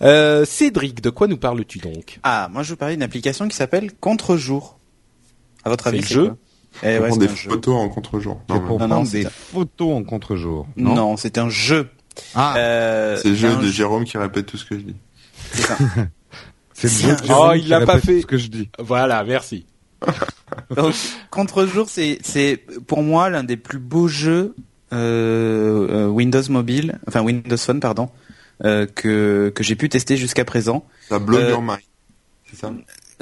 Euh, 0.02 0.46
Cédric, 0.46 1.02
de 1.02 1.10
quoi 1.10 1.28
nous 1.28 1.38
parles-tu 1.38 1.80
donc? 1.80 2.20
Ah, 2.24 2.50
moi 2.52 2.64
je 2.64 2.70
vous 2.70 2.76
parlais 2.76 2.96
d'une 2.96 3.04
application 3.04 3.48
qui 3.48 3.56
s'appelle 3.56 3.94
Contre-jour. 3.94 4.78
À 5.64 5.70
votre 5.70 5.88
avis, 5.88 6.04
c'est 6.04 6.14
jeu 6.14 6.34
eh 6.84 7.00
ouais, 7.00 7.18
des 7.18 7.28
photos 7.28 7.76
en 7.76 7.90
contre-jour. 7.90 8.42
Non, 8.50 8.88
non, 8.88 9.04
des 9.04 9.26
photos 9.26 9.98
en 9.98 10.04
contre-jour. 10.04 10.68
Non, 10.78 11.18
c'est 11.18 11.38
un 11.38 11.50
jeu. 11.50 11.90
Ah, 12.36 12.56
euh, 12.58 13.18
c'est 13.22 13.30
le 13.30 13.36
jeu 13.36 13.56
de 13.56 13.68
Jérôme 13.68 14.04
qui 14.04 14.18
répète 14.18 14.48
tout 14.48 14.58
ce 14.58 14.66
que 14.66 14.76
je 14.76 14.84
dis. 14.84 14.96
C'est 15.52 15.62
ça. 15.62 15.78
c'est 16.74 16.88
le 16.88 17.10
jeu 17.10 17.16
de 17.16 17.26
Jérôme 17.26 17.50
oh, 17.52 17.54
il 17.56 17.68
l'a 17.68 17.86
pas 17.86 18.00
fait. 18.00 18.22
Ce 18.22 18.26
que 18.26 18.38
je 18.38 18.48
dis. 18.48 18.70
Voilà, 18.80 19.24
merci. 19.24 19.66
Donc, 20.76 20.94
contre-jour, 21.32 21.88
c'est 21.90 22.20
c'est 22.22 22.64
pour 22.86 23.02
moi 23.02 23.30
l'un 23.30 23.44
des 23.44 23.58
plus 23.58 23.80
beaux 23.80 24.08
jeux 24.08 24.56
euh, 24.94 25.88
euh 25.90 26.08
Windows 26.08 26.44
Mobile, 26.50 27.00
enfin 27.08 27.22
Windows 27.22 27.58
Phone, 27.58 27.80
pardon, 27.80 28.10
euh, 28.10 28.27
que 28.62 29.52
que 29.54 29.64
j'ai 29.64 29.76
pu 29.76 29.90
tester 29.90 30.18
jusqu'à 30.18 30.46
présent. 30.46 30.86
Ça 31.10 31.20
blow 31.20 31.40
your 31.40 31.62
mind, 31.62 31.80
c'est 32.50 32.60
ça? 32.60 32.72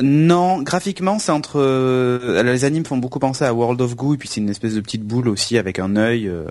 Non, 0.01 0.61
graphiquement, 0.61 1.19
c'est 1.19 1.31
entre 1.31 1.57
euh, 1.57 2.43
les 2.43 2.65
animes 2.65 2.85
font 2.85 2.97
beaucoup 2.97 3.19
penser 3.19 3.45
à 3.45 3.53
World 3.53 3.79
of 3.79 3.95
Goo 3.95 4.15
et 4.15 4.17
puis 4.17 4.27
c'est 4.27 4.41
une 4.41 4.49
espèce 4.49 4.73
de 4.73 4.81
petite 4.81 5.03
boule 5.03 5.29
aussi 5.29 5.57
avec 5.57 5.79
un 5.79 5.95
œil. 5.95 6.27
Euh, 6.27 6.45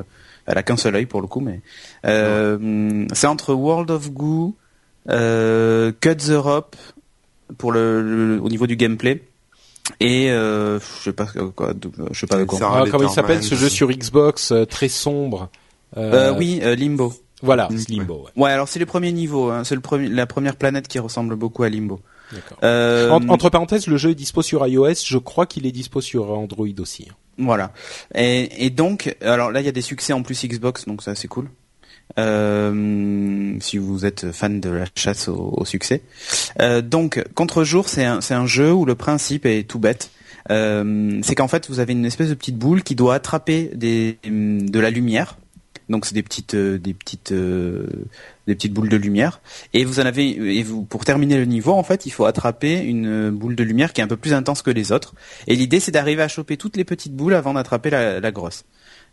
elle 0.46 0.58
a 0.58 0.62
qu'un 0.62 0.76
seul 0.76 0.94
œil 0.96 1.06
pour 1.06 1.20
le 1.20 1.26
coup, 1.26 1.40
mais 1.40 1.60
euh, 2.06 3.06
c'est 3.12 3.26
entre 3.26 3.54
World 3.54 3.90
of 3.90 4.10
Goo, 4.12 4.54
euh, 5.10 5.92
Cut 6.00 6.16
the 6.16 6.36
Rope 6.36 6.76
pour 7.58 7.72
le, 7.72 8.38
au 8.42 8.48
niveau 8.48 8.66
du 8.66 8.76
gameplay 8.76 9.22
et 10.00 10.30
euh, 10.30 10.80
je 10.80 11.02
sais 11.04 11.12
pas 11.12 11.26
quoi, 11.54 11.72
je 12.10 12.18
sais 12.18 12.26
pas 12.26 12.38
de 12.38 12.44
quoi. 12.44 12.58
Ah, 12.62 12.84
comment 12.90 13.08
il 13.08 13.14
s'appelle 13.14 13.42
ce 13.42 13.54
jeu 13.54 13.68
sur 13.68 13.90
Xbox 13.90 14.54
très 14.70 14.88
sombre 14.88 15.50
Oui, 15.96 16.60
Limbo. 16.62 17.12
Voilà, 17.44 17.68
Limbo. 17.88 18.26
Ouais. 18.36 18.50
alors 18.50 18.68
c'est 18.68 18.78
le 18.78 18.86
premier 18.86 19.12
niveau. 19.12 19.50
Hein. 19.50 19.64
C'est 19.64 19.74
le 19.74 19.80
premier, 19.80 20.08
la 20.08 20.26
première 20.26 20.56
planète 20.56 20.88
qui 20.88 20.98
ressemble 20.98 21.36
beaucoup 21.36 21.62
à 21.62 21.68
Limbo. 21.68 22.00
Euh... 22.62 23.10
entre 23.10 23.50
parenthèses, 23.50 23.86
le 23.86 23.96
jeu 23.96 24.10
est 24.10 24.14
dispo 24.14 24.42
sur 24.42 24.66
iOS. 24.66 24.94
Je 25.04 25.18
crois 25.18 25.46
qu'il 25.46 25.66
est 25.66 25.72
dispo 25.72 26.00
sur 26.00 26.30
Android 26.30 26.66
aussi. 26.78 27.06
Hein. 27.10 27.14
Voilà. 27.38 27.72
Et, 28.14 28.64
et, 28.64 28.70
donc, 28.70 29.16
alors 29.20 29.50
là, 29.50 29.60
il 29.60 29.66
y 29.66 29.68
a 29.68 29.72
des 29.72 29.82
succès 29.82 30.12
en 30.12 30.22
plus 30.22 30.44
Xbox, 30.46 30.86
donc 30.86 31.02
ça 31.02 31.14
c'est 31.14 31.28
cool. 31.28 31.48
Euh, 32.18 33.56
si 33.60 33.78
vous 33.78 34.04
êtes 34.06 34.30
fan 34.30 34.60
de 34.60 34.70
la 34.70 34.84
chasse 34.94 35.28
au, 35.28 35.54
au 35.56 35.64
succès. 35.64 36.02
Euh, 36.60 36.80
donc, 36.80 37.24
Contre-jour, 37.34 37.88
c'est 37.88 38.04
un, 38.04 38.20
c'est 38.20 38.34
un 38.34 38.46
jeu 38.46 38.72
où 38.72 38.84
le 38.84 38.94
principe 38.94 39.46
est 39.46 39.68
tout 39.68 39.78
bête. 39.78 40.10
Euh, 40.50 41.18
c'est 41.22 41.34
qu'en 41.34 41.48
fait, 41.48 41.68
vous 41.68 41.80
avez 41.80 41.92
une 41.92 42.04
espèce 42.04 42.28
de 42.28 42.34
petite 42.34 42.58
boule 42.58 42.82
qui 42.82 42.94
doit 42.94 43.14
attraper 43.14 43.70
des, 43.74 44.18
de 44.24 44.78
la 44.78 44.90
lumière 44.90 45.38
Donc 45.88 46.06
c'est 46.06 46.14
des 46.14 46.22
petites, 46.22 46.54
euh, 46.54 46.78
des 46.78 46.94
petites, 46.94 47.32
euh, 47.32 47.86
des 48.46 48.54
petites 48.54 48.72
boules 48.72 48.88
de 48.88 48.96
lumière. 48.96 49.40
Et 49.72 49.84
vous 49.84 50.00
en 50.00 50.06
avez, 50.06 50.30
et 50.58 50.62
vous, 50.62 50.82
pour 50.82 51.04
terminer 51.04 51.36
le 51.36 51.44
niveau, 51.44 51.72
en 51.72 51.82
fait, 51.82 52.06
il 52.06 52.10
faut 52.10 52.24
attraper 52.24 52.78
une 52.78 53.30
boule 53.30 53.56
de 53.56 53.64
lumière 53.64 53.92
qui 53.92 54.00
est 54.00 54.04
un 54.04 54.08
peu 54.08 54.16
plus 54.16 54.32
intense 54.32 54.62
que 54.62 54.70
les 54.70 54.92
autres. 54.92 55.14
Et 55.46 55.56
l'idée, 55.56 55.80
c'est 55.80 55.92
d'arriver 55.92 56.22
à 56.22 56.28
choper 56.28 56.56
toutes 56.56 56.76
les 56.76 56.84
petites 56.84 57.14
boules 57.14 57.34
avant 57.34 57.54
d'attraper 57.54 57.90
la, 57.90 58.20
la 58.20 58.32
grosse. 58.32 58.64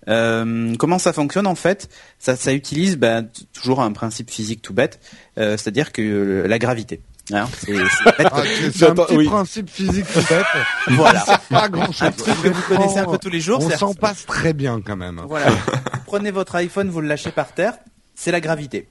Euh, 0.08 0.76
comment 0.78 1.00
ça 1.00 1.14
fonctionne 1.14 1.48
en 1.48 1.56
fait? 1.56 1.90
Ça, 2.20 2.36
ça 2.36 2.54
utilise 2.54 2.98
bah, 2.98 3.22
toujours 3.54 3.82
un 3.82 3.92
principe 3.92 4.30
physique 4.32 4.62
tout 4.62 4.74
bête, 4.74 5.00
euh, 5.38 5.58
c'est-à-dire 5.58 5.92
que 5.92 6.02
euh, 6.02 6.48
la 6.48 6.60
gravité. 6.60 7.02
Hein, 7.34 7.48
c'est- 7.58 7.74
c'est 7.76 8.26
Ah, 8.26 8.42
c'est 8.44 8.72
c'est 8.72 8.88
un 8.90 8.96
petit 8.96 9.16
oui. 9.18 9.26
principe 9.28 9.70
physique 9.70 10.06
peut-être. 10.06 10.48
Voilà. 10.90 11.24
Pas 11.50 11.70
grand 11.70 11.86
chose. 11.92 12.02
Un 12.04 12.12
truc 12.12 12.42
que 12.42 12.50
vous 12.50 12.62
connaissez 12.76 12.98
un 13.00 13.06
peu 13.06 13.18
tous 13.18 13.30
les 13.30 13.40
jours. 13.40 13.60
On 13.62 13.70
c'est- 13.70 13.78
s'en 13.78 13.94
passe 13.94 14.26
très 14.26 14.54
bien 14.54 14.82
quand 14.86 14.98
même. 14.98 15.22
Voilà. 15.28 15.50
Vous 15.50 15.58
prenez 16.06 16.32
votre 16.32 16.56
iPhone, 16.56 16.90
vous 16.90 17.00
le 17.02 17.08
lâchez 17.08 17.32
par 17.32 17.54
terre, 17.54 17.74
c'est 18.16 18.32
la 18.32 18.42
gravité. 18.42 18.90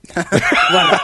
voilà. 0.71 1.01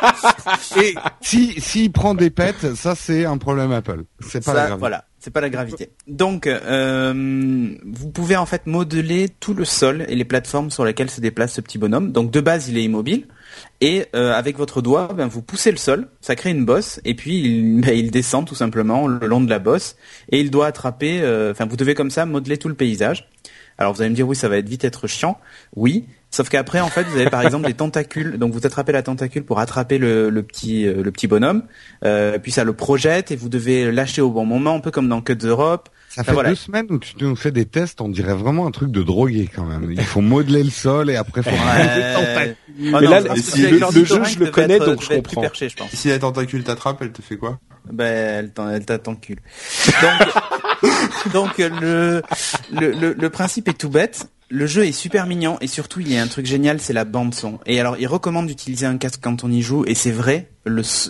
Et 0.81 0.96
si 1.22 1.60
s'il 1.62 1.91
prend 1.91 2.15
des 2.15 2.29
pètes, 2.29 2.75
ça 2.75 2.96
c'est 2.96 3.25
un 3.25 3.38
problème 3.38 3.72
Apple. 3.72 4.03
C'est 4.27 4.43
pas 4.43 4.51
Ça, 4.51 4.53
la 4.53 4.60
gravité. 4.62 4.79
voilà, 4.79 5.05
c'est 5.19 5.31
pas 5.31 5.41
la 5.41 5.50
gravité. 5.50 5.89
Donc, 6.07 6.48
euh, 6.48 7.13
vous 7.86 8.10
pouvez 8.10 8.36
en 8.38 8.46
fait 8.46 8.65
modeler 8.67 9.29
tout 9.39 9.53
le 9.53 9.65
sol 9.65 10.05
et 10.07 10.15
les 10.15 10.25
plateformes 10.25 10.72
sur 10.72 10.86
lesquelles 10.86 11.12
se 11.12 11.22
déplace 11.22 11.53
ce 11.53 11.62
petit 11.62 11.77
bonhomme. 11.77 12.12
Donc, 12.12 12.31
de 12.31 12.41
base, 12.41 12.69
il 12.69 12.77
est 12.77 12.84
immobile. 12.84 13.27
Et 13.79 14.05
euh, 14.15 14.34
avec 14.34 14.57
votre 14.57 14.81
doigt, 14.81 15.10
ben, 15.15 15.27
vous 15.27 15.41
poussez 15.43 15.69
le 15.69 15.77
sol, 15.77 16.07
ça 16.19 16.36
crée 16.36 16.50
une 16.50 16.65
bosse, 16.65 17.00
et 17.05 17.13
puis 17.13 17.39
il, 17.39 17.81
ben, 17.81 17.96
il 17.96 18.10
descend 18.12 18.46
tout 18.48 18.55
simplement 18.55 19.07
le 19.07 19.27
long 19.27 19.39
de 19.41 19.50
la 19.50 19.60
bosse, 19.60 19.96
et 20.31 20.39
il 20.39 20.50
doit 20.50 20.65
attraper. 20.67 21.19
euh, 21.22 21.51
Enfin, 21.51 21.65
vous 21.65 21.77
devez 21.77 21.93
comme 21.93 22.10
ça 22.10 22.25
modeler 22.25 22.57
tout 22.57 22.69
le 22.69 22.75
paysage. 22.75 23.29
Alors 23.77 23.93
vous 23.93 24.01
allez 24.01 24.10
me 24.10 24.15
dire 24.15 24.27
oui, 24.27 24.36
ça 24.36 24.50
va 24.50 24.57
être 24.57 24.67
vite 24.69 24.84
être 24.86 25.07
chiant. 25.07 25.38
Oui, 25.75 26.05
sauf 26.31 26.50
qu'après 26.50 26.79
en 26.79 26.88
fait 26.89 27.03
vous 27.03 27.15
avez 27.17 27.29
par 27.29 27.41
exemple 27.43 27.67
des 27.67 27.74
tentacules. 27.75 28.38
Donc 28.38 28.51
vous 28.53 28.65
attrapez 28.65 28.91
la 28.91 29.03
tentacule 29.03 29.43
pour 29.43 29.60
attraper 29.60 29.98
le, 29.98 30.29
le 30.29 30.43
petit 30.43 30.88
euh, 30.88 31.03
le 31.03 31.12
petit 31.12 31.27
bonhomme. 31.27 31.63
Euh, 32.03 32.39
puis 32.39 32.51
ça 32.51 32.63
le 32.63 32.74
projette 32.74 33.31
et 33.31 33.36
vous 33.36 33.50
devez 33.50 33.91
lâcher 33.91 34.22
au 34.22 34.31
bon 34.31 34.46
moment, 34.46 34.75
un 34.75 34.79
peu 34.79 34.91
comme 34.91 35.07
dans 35.10 35.22
Cut 35.22 35.38
the 35.38 35.46
Rope. 35.51 35.89
Ça 36.10 36.22
Ah, 36.22 36.24
fait 36.24 36.31
voilà. 36.34 36.50
deux 36.50 36.55
semaines 36.55 36.88
où 36.89 36.98
tu 36.98 37.13
nous 37.19 37.36
fais 37.36 37.51
des 37.51 37.65
tests, 37.65 38.01
on 38.01 38.10
dirait 38.10 38.34
vraiment 38.34 38.65
un 38.65 38.72
truc 38.72 38.89
de 38.91 39.03
drogué 39.03 39.48
quand 39.53 39.65
même. 39.65 39.91
Il 39.91 40.01
faut 40.01 40.22
modeler 40.22 40.63
le 40.63 40.69
sol 40.72 41.12
et 41.12 41.15
après 41.15 41.43
faut 41.43 41.51
rajouter 41.55 41.96
des. 41.96 42.55
Oh 42.89 43.00
Mais 43.01 43.07
là, 43.07 43.19
le- 43.19 43.27
le- 43.29 44.00
le 44.00 44.05
jeu, 44.05 44.24
je 44.24 44.39
le 44.39 44.48
connais, 44.48 44.75
être- 44.77 44.86
donc 44.86 45.03
je 45.03 45.10
comprends. 45.10 45.41
perché, 45.41 45.69
je 45.69 45.75
pense. 45.75 45.91
Si 45.91 46.07
la 46.10 46.17
tentacule 46.17 46.63
t'attrape, 46.63 46.98
elle 47.01 47.12
te 47.12 47.22
fait 47.22 47.38
quoi? 47.38 47.60
Ben, 47.91 48.05
elle 48.05 48.51
t'en- 48.51 48.69
elle 48.69 48.86
t'attendcule. 48.86 49.38
Donc, 50.01 50.34
donc 51.29 51.57
le, 51.57 52.22
le, 52.72 53.13
le, 53.13 53.29
principe 53.29 53.67
est 53.67 53.77
tout 53.77 53.89
bête. 53.89 54.29
Le 54.50 54.65
jeu 54.65 54.86
est 54.86 54.93
super 54.93 55.27
mignon 55.27 55.57
et 55.60 55.67
surtout 55.67 56.00
il 56.00 56.12
y 56.12 56.17
a 56.17 56.22
un 56.22 56.27
truc 56.27 56.46
génial, 56.46 56.79
c'est 56.79 56.93
la 56.93 57.03
bande 57.03 57.34
son. 57.34 57.60
Et 57.65 57.79
alors 57.79 57.98
il 58.00 58.07
recommande 58.07 58.48
d'utiliser 58.48 58.86
un 58.86 58.98
casque 58.98 59.19
quand 59.22 59.43
on 59.43 59.51
y 59.51 59.62
joue 59.62 59.84
et 59.86 59.93
c'est 59.93 60.12
vrai. 60.12 60.50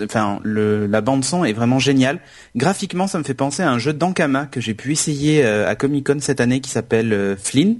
Enfin 0.03 0.39
la 0.43 1.01
bande 1.01 1.23
son 1.23 1.45
est 1.45 1.53
vraiment 1.53 1.79
géniale. 1.79 2.19
Graphiquement, 2.55 3.07
ça 3.07 3.19
me 3.19 3.23
fait 3.23 3.35
penser 3.35 3.61
à 3.61 3.71
un 3.71 3.77
jeu 3.77 3.93
d'Ankama 3.93 4.47
que 4.47 4.59
j'ai 4.59 4.73
pu 4.73 4.91
essayer 4.91 5.45
euh, 5.45 5.69
à 5.69 5.75
Comic 5.75 6.07
Con 6.07 6.17
cette 6.19 6.41
année 6.41 6.61
qui 6.61 6.71
s'appelle 6.71 7.13
euh, 7.13 7.35
Flynn. 7.35 7.77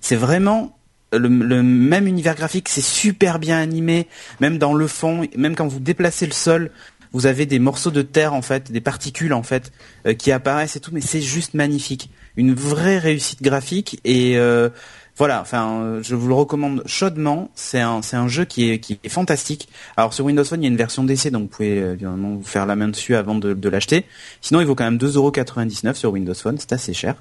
C'est 0.00 0.16
vraiment 0.16 0.76
le 1.12 1.62
même 1.62 2.06
univers 2.06 2.34
graphique, 2.34 2.68
c'est 2.68 2.80
super 2.80 3.38
bien 3.38 3.58
animé, 3.58 4.06
même 4.40 4.58
dans 4.58 4.74
le 4.74 4.86
fond, 4.86 5.26
même 5.36 5.56
quand 5.56 5.66
vous 5.66 5.80
déplacez 5.80 6.26
le 6.26 6.32
sol, 6.32 6.70
vous 7.12 7.26
avez 7.26 7.46
des 7.46 7.58
morceaux 7.58 7.90
de 7.90 8.02
terre 8.02 8.34
en 8.34 8.42
fait, 8.42 8.70
des 8.70 8.80
particules 8.80 9.32
en 9.32 9.42
fait 9.42 9.72
euh, 10.06 10.14
qui 10.14 10.32
apparaissent 10.32 10.76
et 10.76 10.80
tout, 10.80 10.90
mais 10.92 11.00
c'est 11.00 11.20
juste 11.20 11.54
magnifique, 11.54 12.10
une 12.36 12.54
vraie 12.54 12.98
réussite 12.98 13.42
graphique 13.42 14.00
et 14.04 14.38
euh, 14.38 14.68
voilà, 15.16 15.42
enfin, 15.42 15.82
euh, 15.82 16.02
je 16.02 16.14
vous 16.14 16.28
le 16.28 16.34
recommande 16.34 16.82
chaudement. 16.86 17.50
C'est 17.54 17.80
un, 17.80 18.00
c'est 18.00 18.16
un 18.16 18.26
jeu 18.26 18.46
qui 18.46 18.70
est, 18.70 19.08
fantastique. 19.08 19.68
Alors 19.98 20.14
sur 20.14 20.24
Windows 20.24 20.44
Phone, 20.44 20.62
il 20.62 20.64
y 20.64 20.68
a 20.68 20.70
une 20.70 20.78
version 20.78 21.04
d'essai, 21.04 21.30
donc 21.30 21.42
vous 21.42 21.48
pouvez 21.48 21.76
évidemment 21.76 22.36
vous 22.36 22.42
faire 22.42 22.64
la 22.64 22.74
main 22.74 22.88
dessus 22.88 23.14
avant 23.16 23.34
de, 23.34 23.68
l'acheter. 23.68 24.06
Sinon, 24.40 24.60
il 24.60 24.66
vaut 24.66 24.74
quand 24.74 24.84
même 24.84 24.96
2,99€ 24.96 25.94
sur 25.94 26.12
Windows 26.12 26.32
Phone, 26.32 26.56
c'est 26.58 26.72
assez 26.72 26.94
cher. 26.94 27.16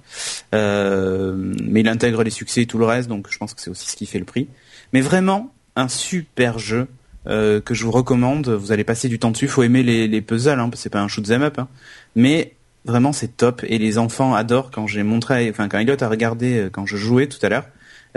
Mais 0.53 1.81
il 1.81 1.88
intègre 1.89 2.24
les 2.24 2.29
succès 2.29 2.62
et 2.62 2.65
tout 2.67 2.77
le 2.77 2.86
reste, 2.86 3.10
donc 3.10 3.27
je 3.29 3.38
pense 3.38 3.53
que 3.53 3.60
c'est 3.60 3.69
aussi 3.69 3.89
ce 3.89 3.98
qui 3.98 4.05
fait 4.05 4.19
le 4.19 4.25
prix. 4.25 4.48
Mais 4.93 5.01
vraiment, 5.01 5.51
un 5.75 5.89
super 5.89 6.58
jeu 6.58 6.88
euh, 7.29 7.62
que 7.62 7.74
je 7.74 7.83
vous 7.86 7.91
recommande. 7.91 8.50
Vous 8.50 8.71
allez 8.71 8.83
passer 8.83 9.07
du 9.07 9.19
temps 9.19 9.31
dessus. 9.31 9.48
Faut 9.48 9.63
aimer 9.63 9.83
les, 9.83 10.07
les 10.07 10.21
puzzles, 10.21 10.59
hein, 10.59 10.69
parce 10.69 10.79
que 10.81 10.83
c'est 10.83 10.89
pas 10.89 11.01
un 11.01 11.07
shoot 11.07 11.29
'em 11.31 11.43
up, 11.43 11.59
hein. 11.59 11.67
mais 12.15 12.53
vraiment 12.86 13.12
c'est 13.13 13.38
top. 13.38 13.62
Et 13.67 13.77
les 13.77 13.98
enfants 13.98 14.33
adorent. 14.33 14.71
Quand 14.71 14.88
j'ai 14.88 15.03
montré, 15.03 15.50
enfin 15.50 15.67
quand 15.69 15.79
Elliot 15.79 16.01
a 16.03 16.07
regardé 16.09 16.57
euh, 16.57 16.69
quand 16.71 16.86
je 16.86 16.98
jouais 16.98 17.27
tout 17.27 17.39
à 17.45 17.50
l'heure, 17.50 17.65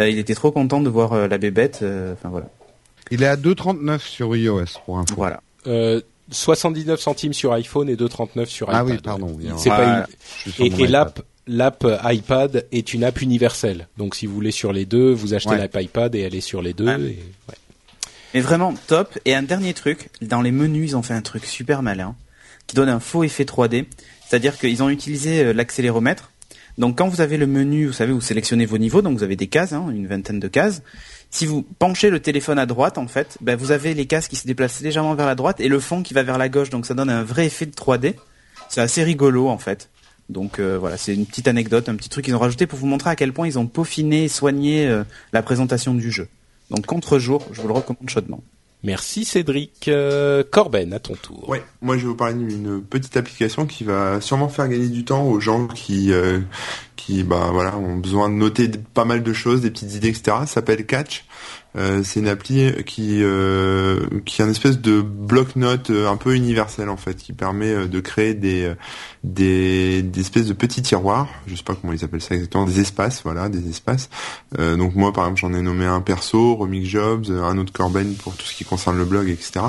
euh, 0.01 0.09
il 0.09 0.19
était 0.19 0.35
trop 0.35 0.51
content 0.51 0.81
de 0.81 0.89
voir 0.89 1.13
euh, 1.13 1.29
la 1.29 1.39
bébête. 1.39 1.81
euh, 1.83 2.15
Enfin 2.15 2.31
voilà, 2.31 2.49
Il 3.11 3.23
est 3.23 3.27
à 3.27 3.37
2,39 3.37 3.99
sur 4.01 4.35
iOS 4.35 4.65
pour 4.87 4.99
info. 4.99 5.15
voilà. 5.17 5.41
Euh, 5.67 6.01
79 6.31 6.99
centimes 7.01 7.35
sur 7.35 7.53
iPhone 7.53 7.89
et 7.91 7.97
2,39 7.97 8.47
sur 8.47 8.69
iPad. 8.69 8.77
Ah 8.81 8.85
oui, 8.85 8.99
pardon. 9.03 9.35
oui, 9.39 9.49
C'est 9.59 9.69
pas 9.69 10.07
une... 10.59 10.65
Et, 10.81 10.87
l'app, 10.87 11.21
l'app 11.47 11.85
iPad 12.05 12.65
est 12.73 12.95
une 12.95 13.05
app 13.05 13.21
universelle. 13.21 13.89
Donc 13.99 14.15
si 14.15 14.27
vous 14.27 14.33
voulez 14.35 14.51
sur 14.53 14.73
les 14.73 14.87
deux, 14.87 15.13
vous 15.13 15.35
achetez 15.35 15.51
Ouais. 15.51 15.59
l'app 15.59 15.77
iPad 15.79 16.15
et 16.15 16.21
elle 16.21 16.35
est 16.35 16.41
sur 16.41 16.63
les 16.63 16.73
deux. 16.73 16.89
Et- 16.89 16.89
ouais. 16.89 17.19
Mais 18.35 18.41
vraiment 18.41 18.75
top. 18.87 19.19
Et 19.25 19.35
un 19.35 19.43
dernier 19.43 19.75
truc, 19.75 20.09
dans 20.21 20.43
les 20.43 20.53
menus, 20.53 20.91
ils 20.91 20.97
ont 20.97 21.03
fait 21.03 21.15
un 21.15 21.23
truc 21.23 21.45
super 21.45 21.83
malin 21.83 22.15
qui 22.67 22.77
donne 22.77 22.89
un 22.89 23.01
faux 23.01 23.25
effet 23.25 23.45
3D. 23.45 23.87
C'est-à-dire 24.27 24.57
qu'ils 24.59 24.83
ont 24.83 24.89
utilisé 24.89 25.45
euh, 25.45 25.53
l'accéléromètre. 25.53 26.31
Donc 26.79 26.99
quand 26.99 27.09
vous 27.09 27.21
avez 27.21 27.37
le 27.37 27.47
menu, 27.47 27.87
vous 27.87 27.93
savez, 27.93 28.13
vous 28.13 28.21
sélectionnez 28.21 28.65
vos 28.65 28.79
niveaux, 28.79 29.03
donc 29.03 29.19
vous 29.19 29.25
avez 29.25 29.37
des 29.37 29.47
cases, 29.47 29.73
hein, 29.73 29.91
une 29.91 30.07
vingtaine 30.07 30.41
de 30.41 30.49
cases. 30.49 30.83
Si 31.31 31.45
vous 31.45 31.63
penchez 31.63 32.09
le 32.09 32.21
téléphone 32.21 32.59
à 32.59 32.67
droite, 32.67 32.99
en 32.99 33.09
fait, 33.09 33.37
ben, 33.41 33.57
vous 33.57 33.73
avez 33.73 33.95
les 33.95 34.07
cases 34.07 34.29
qui 34.29 34.37
se 34.37 34.47
déplacent 34.47 34.81
légèrement 34.81 35.15
vers 35.15 35.27
la 35.27 35.35
droite 35.35 35.61
et 35.61 35.69
le 35.69 35.81
fond 35.81 36.03
qui 36.03 36.15
va 36.15 36.23
vers 36.23 36.39
la 36.39 36.49
gauche. 36.49 36.71
Donc 36.71 36.87
ça 36.87 36.95
donne 36.95 37.11
un 37.11 37.25
vrai 37.25 37.47
effet 37.47 37.67
de 37.67 37.73
3D. 37.73 38.15
C'est 38.69 38.81
assez 38.81 39.03
rigolo 39.03 39.49
en 39.49 39.59
fait. 39.59 39.91
Donc 40.29 40.59
euh, 40.59 40.79
voilà, 40.79 40.97
c'est 40.97 41.15
une 41.15 41.27
petite 41.27 41.49
anecdote, 41.49 41.89
un 41.89 41.97
petit 41.97 42.09
truc 42.09 42.25
qu'ils 42.25 42.35
ont 42.35 42.39
rajouté 42.39 42.67
pour 42.67 42.79
vous 42.79 42.87
montrer 42.87 43.11
à 43.11 43.17
quel 43.17 43.33
point 43.35 43.47
ils 43.47 43.59
ont 43.59 43.67
peaufiné 43.67 44.25
et 44.25 44.29
soigné 44.29 44.87
euh, 44.87 45.05
la 45.33 45.43
présentation 45.43 45.95
du 45.95 46.11
jeu. 46.11 46.29
Donc 46.73 46.87
contre-jour, 46.87 47.47
je 47.53 47.61
vous 47.61 47.69
le 47.69 47.75
recommande 47.75 48.09
chaudement. 48.09 48.43
Merci 48.83 49.25
Cédric. 49.25 49.87
Euh, 49.87 50.43
Corben, 50.51 50.93
à 50.93 50.99
ton 50.99 51.15
tour. 51.15 51.49
Ouais, 51.49 51.63
moi 51.83 51.97
je 51.97 52.03
vais 52.03 52.09
vous 52.09 52.17
parler 52.17 52.35
d'une 52.35 52.83
petite 52.83 53.17
application 53.17 53.67
qui 53.67 53.85
va 53.85 54.21
sûrement 54.21 54.49
faire 54.49 54.69
gagner 54.69 54.89
du 54.89 55.05
temps 55.05 55.25
aux 55.25 55.39
gens 55.39 55.69
qui 55.69 56.13
euh, 56.13 56.41
qui 57.07 57.23
bah 57.25 57.51
voilà 57.53 57.77
ont 57.77 57.97
besoin 57.97 58.29
de 58.29 58.35
noter 58.35 58.71
pas 58.95 59.05
mal 59.05 59.23
de 59.23 59.33
choses, 59.33 59.61
des 59.61 59.71
petites 59.71 59.95
idées, 59.95 60.09
etc. 60.09 60.23
Ça 60.41 60.47
s'appelle 60.47 60.87
Catch. 60.87 61.25
Euh, 61.75 62.03
c'est 62.05 62.21
une 62.21 62.29
appli 62.29 62.71
qui 62.85 63.21
euh, 63.23 64.01
qui 64.27 64.43
est 64.43 64.45
une 64.45 64.51
espèce 64.51 64.79
de 64.79 65.01
bloc-notes 65.01 65.89
euh, 65.89 66.07
un 66.11 66.17
peu 66.19 66.35
universel 66.35 66.91
en 66.91 66.99
fait, 66.99 67.17
qui 67.17 67.33
permet 67.33 67.71
euh, 67.73 67.87
de 67.89 67.99
créer 68.01 68.35
des 68.35 68.65
euh, 68.65 68.75
des, 69.25 70.03
des 70.03 70.21
espèces 70.21 70.47
de 70.47 70.53
petits 70.53 70.83
tiroirs. 70.83 71.29
Je 71.47 71.57
sais 71.57 71.63
pas 71.63 71.75
comment 71.75 71.93
ils 71.95 72.05
appellent 72.05 72.21
ça 72.21 72.35
exactement, 72.35 72.67
des 72.67 72.79
espaces, 72.81 73.23
voilà, 73.25 73.49
des 73.49 73.69
espaces. 73.71 74.11
Euh, 74.59 74.77
donc 74.77 74.95
moi 74.95 75.13
par 75.13 75.25
exemple 75.25 75.41
j'en 75.41 75.55
ai 75.59 75.63
nommé 75.63 75.87
un 75.87 76.03
perso, 76.03 76.57
Remix 76.57 76.87
Jobs, 76.87 77.31
un 77.31 77.57
autre 77.57 77.73
Corben 77.73 78.15
pour 78.17 78.37
tout 78.37 78.45
ce 78.47 78.55
qui 78.55 78.65
concerne 78.65 78.99
le 78.99 79.07
blog, 79.07 79.29
etc. 79.31 79.61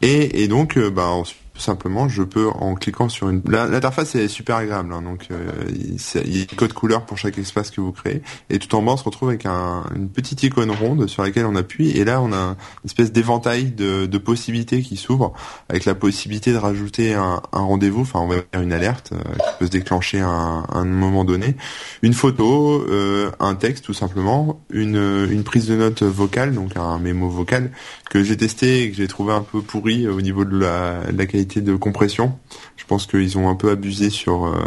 Et, 0.00 0.42
et 0.42 0.48
donc, 0.48 0.76
euh, 0.76 0.90
bah, 0.90 1.06
en- 1.06 1.24
simplement, 1.60 2.08
je 2.08 2.22
peux 2.22 2.48
en 2.48 2.74
cliquant 2.74 3.08
sur 3.08 3.28
une. 3.28 3.42
L'interface 3.46 4.14
est 4.14 4.28
super 4.28 4.56
agréable, 4.56 4.92
hein, 4.92 5.02
donc 5.02 5.28
euh, 5.30 5.52
il 5.68 6.36
y 6.36 6.42
a 6.42 6.44
des 6.44 6.56
codes 6.56 6.72
couleurs 6.72 7.06
pour 7.06 7.16
chaque 7.16 7.38
espace 7.38 7.70
que 7.70 7.80
vous 7.80 7.92
créez, 7.92 8.22
et 8.50 8.58
tout 8.58 8.74
en 8.74 8.82
bas 8.82 8.92
on 8.92 8.96
se 8.96 9.04
retrouve 9.04 9.28
avec 9.28 9.46
un, 9.46 9.84
une 9.94 10.08
petite 10.08 10.42
icône 10.42 10.70
ronde 10.70 11.06
sur 11.06 11.22
laquelle 11.22 11.46
on 11.46 11.54
appuie, 11.54 11.90
et 11.90 12.04
là 12.04 12.20
on 12.20 12.32
a 12.32 12.36
une 12.36 12.86
espèce 12.86 13.12
d'éventail 13.12 13.70
de, 13.70 14.06
de 14.06 14.18
possibilités 14.18 14.82
qui 14.82 14.96
s'ouvre, 14.96 15.32
avec 15.68 15.84
la 15.84 15.94
possibilité 15.94 16.52
de 16.52 16.58
rajouter 16.58 17.14
un, 17.14 17.40
un 17.52 17.60
rendez-vous, 17.60 18.02
enfin 18.02 18.20
on 18.20 18.26
va 18.26 18.36
dire 18.36 18.60
une 18.60 18.72
alerte 18.72 19.12
euh, 19.12 19.34
qui 19.34 19.58
peut 19.60 19.66
se 19.66 19.70
déclencher 19.70 20.20
à 20.20 20.28
un, 20.28 20.64
un 20.70 20.84
moment 20.84 21.24
donné, 21.24 21.56
une 22.02 22.14
photo, 22.14 22.84
euh, 22.88 23.30
un 23.38 23.54
texte 23.54 23.84
tout 23.84 23.94
simplement, 23.94 24.60
une, 24.70 25.28
une 25.30 25.44
prise 25.44 25.66
de 25.66 25.76
notes 25.76 26.02
vocale, 26.02 26.54
donc 26.54 26.76
un 26.76 26.98
mémo 26.98 27.28
vocal 27.28 27.70
que 28.10 28.22
j'ai 28.22 28.36
testé 28.36 28.82
et 28.82 28.90
que 28.90 28.96
j'ai 28.96 29.08
trouvé 29.08 29.32
un 29.32 29.40
peu 29.42 29.60
pourri 29.60 30.06
au 30.06 30.20
niveau 30.20 30.44
de 30.44 30.56
la, 30.58 31.00
de 31.10 31.16
la 31.18 31.26
qualité 31.26 31.60
de 31.60 31.74
compression. 31.74 32.38
Je 32.76 32.84
pense 32.86 33.06
qu'ils 33.06 33.38
ont 33.38 33.48
un 33.48 33.54
peu 33.54 33.70
abusé 33.70 34.10
sur 34.10 34.44
euh, 34.46 34.58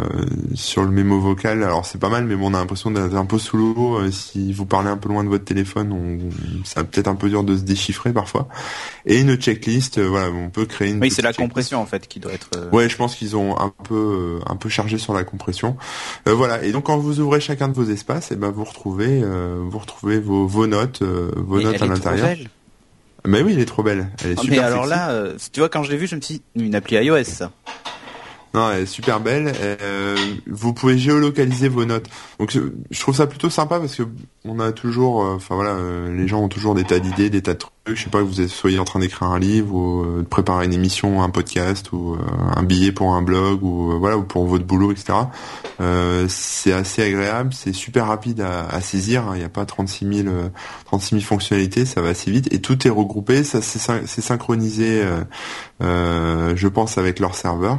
sur 0.54 0.82
le 0.82 0.90
mémo 0.90 1.20
vocal. 1.20 1.62
Alors 1.62 1.86
c'est 1.86 1.98
pas 1.98 2.08
mal, 2.08 2.24
mais 2.24 2.34
bon, 2.34 2.50
on 2.50 2.54
a 2.54 2.58
l'impression 2.58 2.90
d'être 2.90 3.14
un 3.14 3.24
peu 3.26 3.38
sous 3.38 3.56
l'eau. 3.56 3.98
Euh, 4.00 4.10
Si 4.10 4.52
vous 4.52 4.66
parlez 4.66 4.88
un 4.90 4.96
peu 4.96 5.08
loin 5.08 5.22
de 5.24 5.28
votre 5.28 5.44
téléphone, 5.44 5.92
on, 5.92 6.64
ça 6.64 6.82
peut-être 6.84 7.06
un 7.08 7.14
peu 7.14 7.28
dur 7.28 7.44
de 7.44 7.56
se 7.56 7.62
déchiffrer 7.62 8.12
parfois. 8.12 8.48
Et 9.06 9.20
une 9.20 9.36
checklist, 9.36 9.98
euh, 9.98 10.08
voilà, 10.08 10.30
on 10.30 10.50
peut 10.50 10.66
créer 10.66 10.90
une. 10.90 11.00
Oui, 11.00 11.10
c'est 11.10 11.22
la 11.22 11.30
checklist. 11.30 11.48
compression 11.48 11.80
en 11.80 11.86
fait 11.86 12.08
qui 12.08 12.18
doit 12.18 12.32
être. 12.32 12.50
euh, 12.56 12.70
Ouais, 12.70 12.88
je 12.88 12.96
pense 12.96 13.14
qu'ils 13.14 13.36
ont 13.36 13.58
un 13.58 13.72
peu 13.84 13.94
euh, 13.94 14.50
un 14.50 14.56
peu 14.56 14.68
chargé 14.68 14.98
sur 14.98 15.14
la 15.14 15.22
compression. 15.24 15.76
Euh, 16.26 16.34
voilà. 16.34 16.64
Et 16.64 16.72
donc 16.72 16.86
quand 16.86 16.98
vous 16.98 17.20
ouvrez 17.20 17.40
chacun 17.40 17.68
de 17.68 17.74
vos 17.74 17.84
espaces, 17.88 18.32
et 18.32 18.36
ben 18.36 18.50
vous 18.50 18.64
retrouvez 18.64 19.20
euh, 19.22 19.58
vous 19.62 19.78
retrouvez 19.78 20.18
vos 20.18 20.46
vos 20.46 20.66
notes 20.66 21.02
euh, 21.02 21.30
vos 21.36 21.60
et 21.60 21.64
notes 21.64 21.80
à 21.82 21.86
l'intérieur. 21.86 22.36
Mais 23.26 23.42
oui, 23.42 23.52
elle 23.54 23.60
est 23.60 23.64
trop 23.64 23.82
belle. 23.82 24.10
Elle 24.24 24.32
est 24.32 24.34
Ah, 24.38 24.42
super 24.42 24.56
mais 24.60 24.64
alors 24.66 24.84
sexy. 24.84 24.90
là, 24.98 25.10
euh, 25.10 25.34
tu 25.52 25.60
vois, 25.60 25.68
quand 25.68 25.82
je 25.82 25.90
l'ai 25.90 25.96
vu, 25.96 26.06
je 26.06 26.16
me 26.16 26.20
suis 26.20 26.36
dit, 26.36 26.64
une 26.64 26.74
appli 26.74 26.96
iOS, 26.96 27.24
ça. 27.24 27.50
Non, 28.54 28.70
elle 28.70 28.82
est 28.84 28.86
super 28.86 29.20
belle. 29.20 29.52
Euh, 29.60 30.16
vous 30.46 30.72
pouvez 30.72 30.96
géolocaliser 30.96 31.68
vos 31.68 31.84
notes. 31.84 32.06
Donc 32.38 32.56
je 32.90 33.00
trouve 33.00 33.14
ça 33.14 33.26
plutôt 33.26 33.50
sympa 33.50 33.78
parce 33.78 33.94
que 33.96 34.04
on 34.44 34.58
a 34.58 34.72
toujours, 34.72 35.22
euh, 35.24 35.34
enfin 35.34 35.54
voilà, 35.54 35.76
les 36.10 36.26
gens 36.26 36.40
ont 36.42 36.48
toujours 36.48 36.74
des 36.74 36.84
tas 36.84 36.98
d'idées, 36.98 37.28
des 37.28 37.42
tas 37.42 37.52
de 37.52 37.58
trucs. 37.58 37.72
Je 37.94 38.02
sais 38.02 38.10
pas 38.10 38.18
que 38.18 38.24
vous 38.24 38.48
soyez 38.48 38.78
en 38.78 38.84
train 38.84 39.00
d'écrire 39.00 39.28
un 39.28 39.38
livre 39.38 39.74
ou 39.74 40.04
de 40.18 40.22
préparer 40.22 40.64
une 40.66 40.74
émission, 40.74 41.22
un 41.22 41.30
podcast 41.30 41.92
ou 41.92 42.16
un 42.54 42.62
billet 42.62 42.92
pour 42.92 43.14
un 43.14 43.22
blog 43.22 43.62
ou 43.62 43.98
voilà 43.98 44.18
ou 44.18 44.24
pour 44.24 44.46
votre 44.46 44.64
boulot, 44.64 44.92
etc. 44.92 45.14
c'est 46.28 46.72
assez 46.72 47.02
agréable, 47.02 47.52
c'est 47.54 47.72
super 47.72 48.06
rapide 48.06 48.40
à, 48.40 48.80
saisir. 48.80 49.28
Hein. 49.28 49.32
Il 49.34 49.38
n'y 49.38 49.44
a 49.44 49.48
pas 49.48 49.64
36 49.64 50.22
000, 50.24 50.34
36 50.86 51.16
000 51.16 51.22
fonctionnalités, 51.22 51.86
ça 51.86 52.02
va 52.02 52.10
assez 52.10 52.30
vite 52.30 52.52
et 52.52 52.60
tout 52.60 52.86
est 52.86 52.90
regroupé. 52.90 53.44
Ça 53.44 53.62
c'est 53.62 54.20
synchronisé, 54.20 55.02
je 55.80 56.68
pense, 56.68 56.98
avec 56.98 57.20
leur 57.20 57.34
serveur 57.34 57.78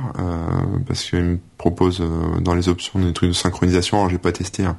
parce 0.88 1.04
qu'ils 1.04 1.40
me 1.60 1.64
proposent 1.70 2.02
dans 2.42 2.56
les 2.56 2.70
options 2.70 3.00
des 3.00 3.14
trucs 3.14 3.30
de 3.30 3.36
synchronisation. 3.36 3.98
Alors 3.98 4.10
j'ai 4.10 4.18
pas 4.18 4.32
testé 4.32 4.64
hein. 4.64 4.78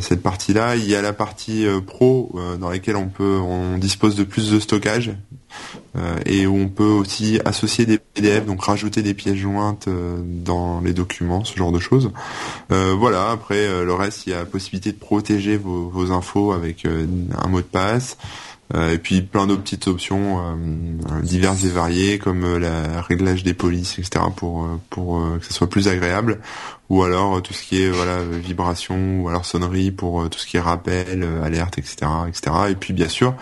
cette 0.00 0.22
partie-là. 0.22 0.76
Il 0.76 0.88
y 0.88 0.94
a 0.94 1.02
la 1.02 1.12
partie 1.12 1.66
euh, 1.66 1.80
pro 1.80 2.32
euh, 2.34 2.56
dans 2.56 2.70
laquelle 2.70 2.96
on 2.96 3.08
peut, 3.08 3.38
on 3.38 3.78
dispose 3.78 4.14
de 4.16 4.24
plus 4.24 4.50
de 4.50 4.60
stockage 4.60 5.12
euh, 5.96 6.16
et 6.26 6.46
où 6.46 6.56
on 6.56 6.68
peut 6.68 6.84
aussi 6.84 7.40
associer 7.44 7.86
des 7.86 7.98
PDF, 7.98 8.44
donc 8.44 8.62
rajouter 8.64 9.02
des 9.02 9.14
pièces 9.14 9.36
jointes 9.36 9.88
dans 10.24 10.80
les 10.80 10.92
documents, 10.92 11.44
ce 11.44 11.56
genre 11.56 11.72
de 11.72 11.78
choses. 11.78 12.10
voilà. 12.68 13.30
Après 13.30 13.84
le 13.84 13.94
reste, 13.94 14.26
il 14.26 14.30
y 14.30 14.34
a 14.34 14.38
la 14.38 14.44
possibilité 14.44 14.92
de 14.92 14.98
protéger 14.98 15.56
vos, 15.56 15.88
vos 15.88 16.12
infos 16.12 16.52
avec 16.52 16.84
un 16.86 17.48
mot 17.48 17.60
de 17.60 17.66
passe. 17.66 18.16
Euh, 18.72 18.92
et 18.92 18.98
puis 18.98 19.20
plein 19.20 19.46
d'autres 19.46 19.62
petites 19.62 19.88
options 19.88 20.40
euh, 20.40 21.20
diverses 21.22 21.64
et 21.64 21.68
variées 21.68 22.18
comme 22.18 22.44
euh, 22.44 22.58
le 22.58 23.00
réglage 23.00 23.44
des 23.44 23.52
polices, 23.52 23.98
etc. 23.98 24.24
pour 24.34 24.66
pour 24.88 25.22
que 25.38 25.44
ce 25.44 25.52
soit 25.52 25.68
plus 25.68 25.88
agréable. 25.88 26.40
Ou 26.90 27.02
alors 27.02 27.40
tout 27.42 27.54
ce 27.54 27.62
qui 27.62 27.82
est 27.82 27.90
voilà 27.90 28.22
vibration 28.22 29.20
ou 29.20 29.28
alors 29.28 29.46
sonnerie 29.46 29.90
pour 29.90 30.28
tout 30.28 30.38
ce 30.38 30.46
qui 30.46 30.58
est 30.58 30.60
rappel, 30.60 31.26
alerte, 31.42 31.78
etc., 31.78 31.96
etc. 32.28 32.56
Et 32.70 32.74
puis 32.74 32.92
bien 32.92 33.08
sûr, 33.08 33.34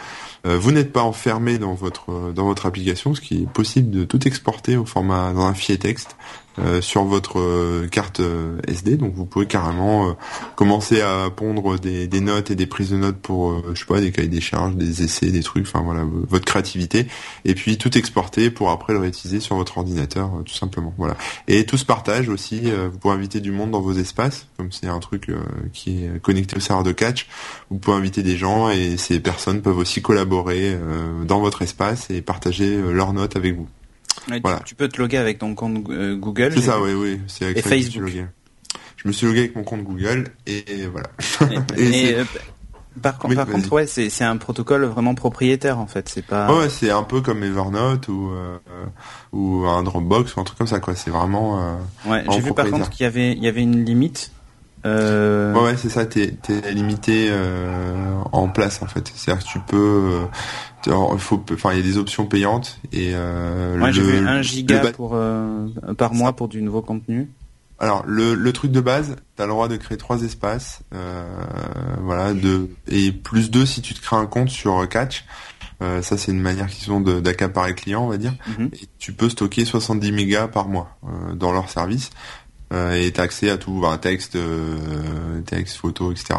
vous 0.45 0.71
n'êtes 0.71 0.93
pas 0.93 1.03
enfermé 1.03 1.59
dans 1.59 1.75
votre 1.75 2.33
dans 2.33 2.45
votre 2.45 2.67
application, 2.67 3.17
ce 3.17 3.21
qui 3.21 3.43
est 3.43 3.49
possible 3.49 3.91
de 3.91 4.05
tout 4.05 4.29
exporter 4.29 4.77
au 4.77 4.85
format 4.85 5.33
dans 5.33 5.45
un 5.45 5.55
fichier 5.55 5.77
texte. 5.77 6.17
Euh, 6.59 6.83
sur 6.83 7.05
votre 7.05 7.41
euh, 7.41 7.89
carte 7.91 8.21
euh, 8.21 8.61
SD. 8.69 8.97
Donc 8.97 9.15
vous 9.15 9.25
pouvez 9.25 9.47
carrément 9.47 10.15
commencer 10.55 11.01
à 11.01 11.31
pondre 11.31 11.79
des, 11.79 12.09
notes 12.21 12.51
et 12.51 12.55
des 12.55 12.67
prises 12.67 12.91
de 12.91 12.97
notes 12.97 13.17
pour, 13.17 13.63
je 13.75 13.79
sais 13.79 13.87
pas, 13.87 14.01
des 14.01 14.13
cahiers 14.13 14.29
des 14.29 14.41
charges, 14.41 14.75
des 14.75 15.03
essais, 15.03 15.31
des 15.31 15.43
trucs, 15.43 15.67
enfin 15.67 15.81
voilà, 15.81 16.05
votre 16.05 16.45
créativité. 16.45 17.07
Et 17.45 17.55
puis 17.55 17.79
tout 17.79 17.97
exporter 17.97 18.51
pour 18.51 18.71
après 18.71 18.93
le 18.93 18.99
réutiliser 18.99 19.41
sur 19.41 19.57
votre 19.57 19.79
ordinateur, 19.79 20.31
tout 20.45 20.55
simplement. 20.55 20.93
Voilà. 20.99 21.17
Et 21.49 21.65
tout 21.65 21.77
se 21.77 21.87
partage 21.87 22.29
aussi. 22.29 22.71
vous 22.71 22.99
pouvez 22.99 23.15
inviter 23.15 23.41
du 23.41 23.51
monde 23.51 23.71
dans 23.71 23.81
vos 23.81 23.95
espaces, 23.95 24.47
comme 24.57 24.73
c'est 24.73 24.89
un 24.89 25.01
truc 25.01 25.31
qui 25.73 26.05
est 26.05 26.21
connecté 26.21 26.57
au 26.57 26.61
serveur 26.61 26.85
de 26.85 26.93
catch. 26.93 27.29
Vous 27.71 27.79
pouvez 27.79 27.97
inviter 27.97 28.23
des 28.23 28.37
gens 28.37 28.69
et 28.71 28.97
ces 28.97 29.21
personnes 29.21 29.63
peuvent 29.63 29.79
aussi 29.79 30.03
collaborer 30.03 30.77
dans 31.27 31.41
votre 31.41 31.63
espace 31.63 32.11
et 32.11 32.21
partager 32.21 32.77
leurs 32.77 33.13
notes 33.13 33.37
avec 33.37 33.57
vous 33.57 33.69
tu, 34.65 34.75
peux 34.75 34.89
te 34.89 35.01
loguer 35.01 35.19
avec 35.19 35.39
ton 35.39 35.55
compte 35.55 35.89
euh, 35.91 36.17
Google. 36.17 36.53
C'est 36.55 36.63
ça, 36.63 36.81
oui, 36.81 36.93
oui. 36.95 37.21
C'est 37.27 37.47
avec 37.47 37.59
et 37.59 37.63
Facebook. 37.63 38.11
Je 38.97 39.09
me 39.09 39.13
suis 39.13 39.27
logué 39.27 39.41
avec 39.41 39.57
mon 39.57 39.65
compte 39.65 39.83
Google 39.83 40.29
et, 40.47 40.65
voilà. 40.87 41.09
Et, 41.77 42.15
euh, 42.15 42.25
par, 43.01 43.19
contre, 43.19 43.73
ouais, 43.73 43.87
c'est 43.87 44.25
un 44.25 44.37
protocole 44.37 44.85
vraiment 44.85 45.15
propriétaire 45.15 45.79
en 45.79 45.87
fait. 45.87 46.09
C'est 46.09 46.25
pas. 46.25 46.55
Ouais, 46.55 46.69
c'est 46.69 46.91
un 46.91 47.03
peu 47.03 47.21
comme 47.21 47.43
Evernote 47.43 48.07
ou 48.09 48.31
euh, 48.31 48.59
ou 49.33 49.65
un 49.67 49.83
Dropbox 49.83 50.37
ou 50.37 50.41
un 50.41 50.45
truc 50.45 50.59
comme 50.59 50.67
ça 50.67 50.79
quoi. 50.79 50.95
C'est 50.95 51.11
vraiment. 51.11 51.79
ouais, 52.07 52.25
j'ai 52.31 52.41
vu 52.41 52.53
par 52.53 52.71
contre 52.71 52.91
qu'il 52.91 53.05
y 53.05 53.07
avait 53.07 53.33
il 53.33 53.43
y 53.43 53.49
avait 53.49 53.63
une 53.63 53.85
limite. 53.85 54.31
Euh... 54.85 55.55
Ouais, 55.55 55.63
ouais 55.63 55.77
c'est 55.77 55.89
ça. 55.89 56.07
T'es 56.07 56.35
es 56.49 56.73
limité 56.73 57.31
en 58.33 58.49
place 58.49 58.83
en 58.83 58.87
fait. 58.87 59.11
C'est-à-dire 59.15 59.45
que 59.45 59.49
tu 59.49 59.61
peux 59.61 60.27
il 60.87 61.19
faut, 61.19 61.45
enfin, 61.53 61.73
il 61.73 61.79
y 61.79 61.81
a 61.81 61.85
des 61.85 61.99
options 61.99 62.27
payantes 62.27 62.79
et 62.93 63.13
euh, 63.15 63.79
ouais, 63.79 63.93
j'ai 63.93 64.03
vu 64.03 64.27
1 64.27 64.43
giga 64.43 64.93
pour 64.93 65.13
euh, 65.15 65.69
par 65.97 66.15
mois 66.15 66.35
pour 66.35 66.49
du 66.49 66.63
nouveau 66.63 66.83
contenu. 66.83 67.29
Alors 67.79 68.05
le, 68.07 68.35
le 68.35 68.53
truc 68.53 68.71
de 68.71 68.81
base, 68.81 69.17
tu 69.37 69.43
as 69.43 69.47
le 69.47 69.53
droit 69.53 69.69
de 69.69 69.77
créer 69.77 69.99
trois 69.99 70.23
espaces, 70.23 70.83
euh, 70.95 71.25
voilà, 72.01 72.33
de 72.33 72.71
et 72.89 73.13
plus 73.13 73.51
deux 73.51 73.67
si 73.67 73.83
tu 73.83 73.95
te 73.95 74.01
crées 74.01 74.17
un 74.17 74.27
compte 74.27 74.51
sur 74.51 74.89
Catch. 74.89 75.25
Euh, 75.83 76.01
ça 76.01 76.17
c'est 76.17 76.31
une 76.31 76.41
manière 76.41 76.69
qu'ils 76.69 76.93
ont 76.93 77.01
d'accaparer 77.01 77.75
client, 77.75 78.05
on 78.05 78.09
va 78.09 78.19
dire. 78.19 78.35
Mhm. 78.59 78.71
Et 78.73 78.87
tu 78.99 79.13
peux 79.13 79.29
stocker 79.29 79.65
70 79.65 80.13
mégas 80.13 80.47
par 80.47 80.69
mois 80.69 80.97
euh, 81.05 81.35
dans 81.35 81.53
leur 81.53 81.69
service. 81.69 82.11
Euh, 82.73 82.95
et 82.95 83.11
t'as 83.13 83.25
accès 83.25 83.51
à 83.51 83.59
tout, 83.59 83.81
bah, 83.81 83.99
texte, 84.01 84.37
euh, 84.37 85.41
texte, 85.43 85.77
photo, 85.77 86.11
etc. 86.11 86.35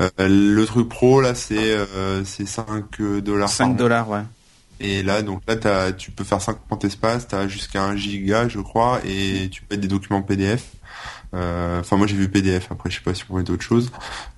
Euh, 0.00 0.08
le 0.18 0.64
truc 0.64 0.88
pro 0.88 1.20
là, 1.20 1.34
c'est 1.34 1.76
c'est 2.24 2.46
5 2.46 3.00
dollars. 3.22 3.48
5 3.48 3.76
dollars, 3.76 4.08
ouais. 4.08 4.22
Et 4.78 5.02
là, 5.02 5.22
donc 5.22 5.40
là, 5.48 5.54
as, 5.64 5.92
tu 5.92 6.10
peux 6.10 6.24
faire 6.24 6.40
50 6.40 6.84
espaces, 6.84 7.28
t'as 7.28 7.48
jusqu'à 7.48 7.82
1 7.82 7.96
giga, 7.96 8.46
je 8.48 8.60
crois, 8.60 9.00
et 9.06 9.48
tu 9.50 9.62
peux 9.62 9.74
mettre 9.74 9.82
des 9.82 9.88
documents 9.88 10.22
PDF. 10.22 10.64
Enfin, 11.32 11.98
moi 11.98 12.06
j'ai 12.06 12.16
vu 12.16 12.30
PDF. 12.30 12.68
Après, 12.70 12.88
je 12.88 12.96
sais 12.96 13.02
pas 13.02 13.12
si 13.12 13.22
vous 13.22 13.34
voulez 13.34 13.44
d'autres 13.44 13.62
choses. 13.62 13.90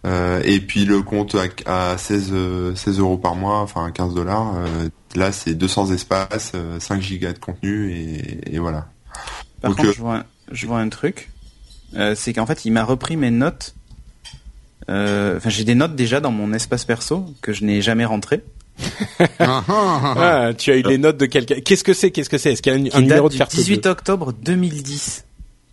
et 0.04 0.60
puis 0.60 0.84
le 0.84 1.02
compte 1.02 1.36
à, 1.66 1.96
16 1.96 2.32
16 2.74 2.98
euros 2.98 3.18
par 3.18 3.36
mois, 3.36 3.60
enfin 3.60 3.90
15 3.92 4.14
dollars. 4.14 4.54
là, 5.14 5.30
c'est 5.30 5.54
200 5.54 5.92
espaces, 5.92 6.52
5 6.80 7.00
gigas 7.00 7.32
de 7.32 7.38
contenu, 7.38 7.92
et, 7.92 8.54
et 8.54 8.58
voilà. 8.58 8.88
Par 9.60 9.74
contre, 9.74 9.92
je 9.92 10.00
vois, 10.00 10.24
je 10.52 10.66
vois 10.66 10.78
un 10.78 10.88
truc. 10.88 11.30
Euh, 11.96 12.14
c'est 12.14 12.32
qu'en 12.32 12.46
fait, 12.46 12.64
il 12.64 12.72
m'a 12.72 12.84
repris 12.84 13.16
mes 13.16 13.30
notes. 13.30 13.74
Euh, 14.90 15.36
enfin, 15.36 15.50
j'ai 15.50 15.64
des 15.64 15.74
notes 15.74 15.96
déjà 15.96 16.20
dans 16.20 16.30
mon 16.30 16.52
espace 16.52 16.84
perso 16.84 17.26
que 17.42 17.52
je 17.52 17.64
n'ai 17.64 17.82
jamais 17.82 18.04
rentré. 18.04 18.42
ah, 19.40 20.52
tu 20.56 20.70
as 20.70 20.76
eu 20.76 20.82
les 20.82 20.98
notes 20.98 21.16
de 21.16 21.26
quelqu'un. 21.26 21.56
Qu'est-ce 21.60 21.84
que 21.84 21.94
c'est 21.94 22.10
Qu'est-ce 22.10 22.30
que 22.30 22.38
c'est? 22.38 22.52
Est-ce 22.52 22.62
qu'il 22.62 22.72
y 22.72 22.90
a 22.90 22.96
un, 22.96 23.00
numéro 23.00 23.28
de 23.28 23.36
carte 23.36 23.54
18 23.54 23.86
octobre 23.86 24.32
2010. 24.32 25.24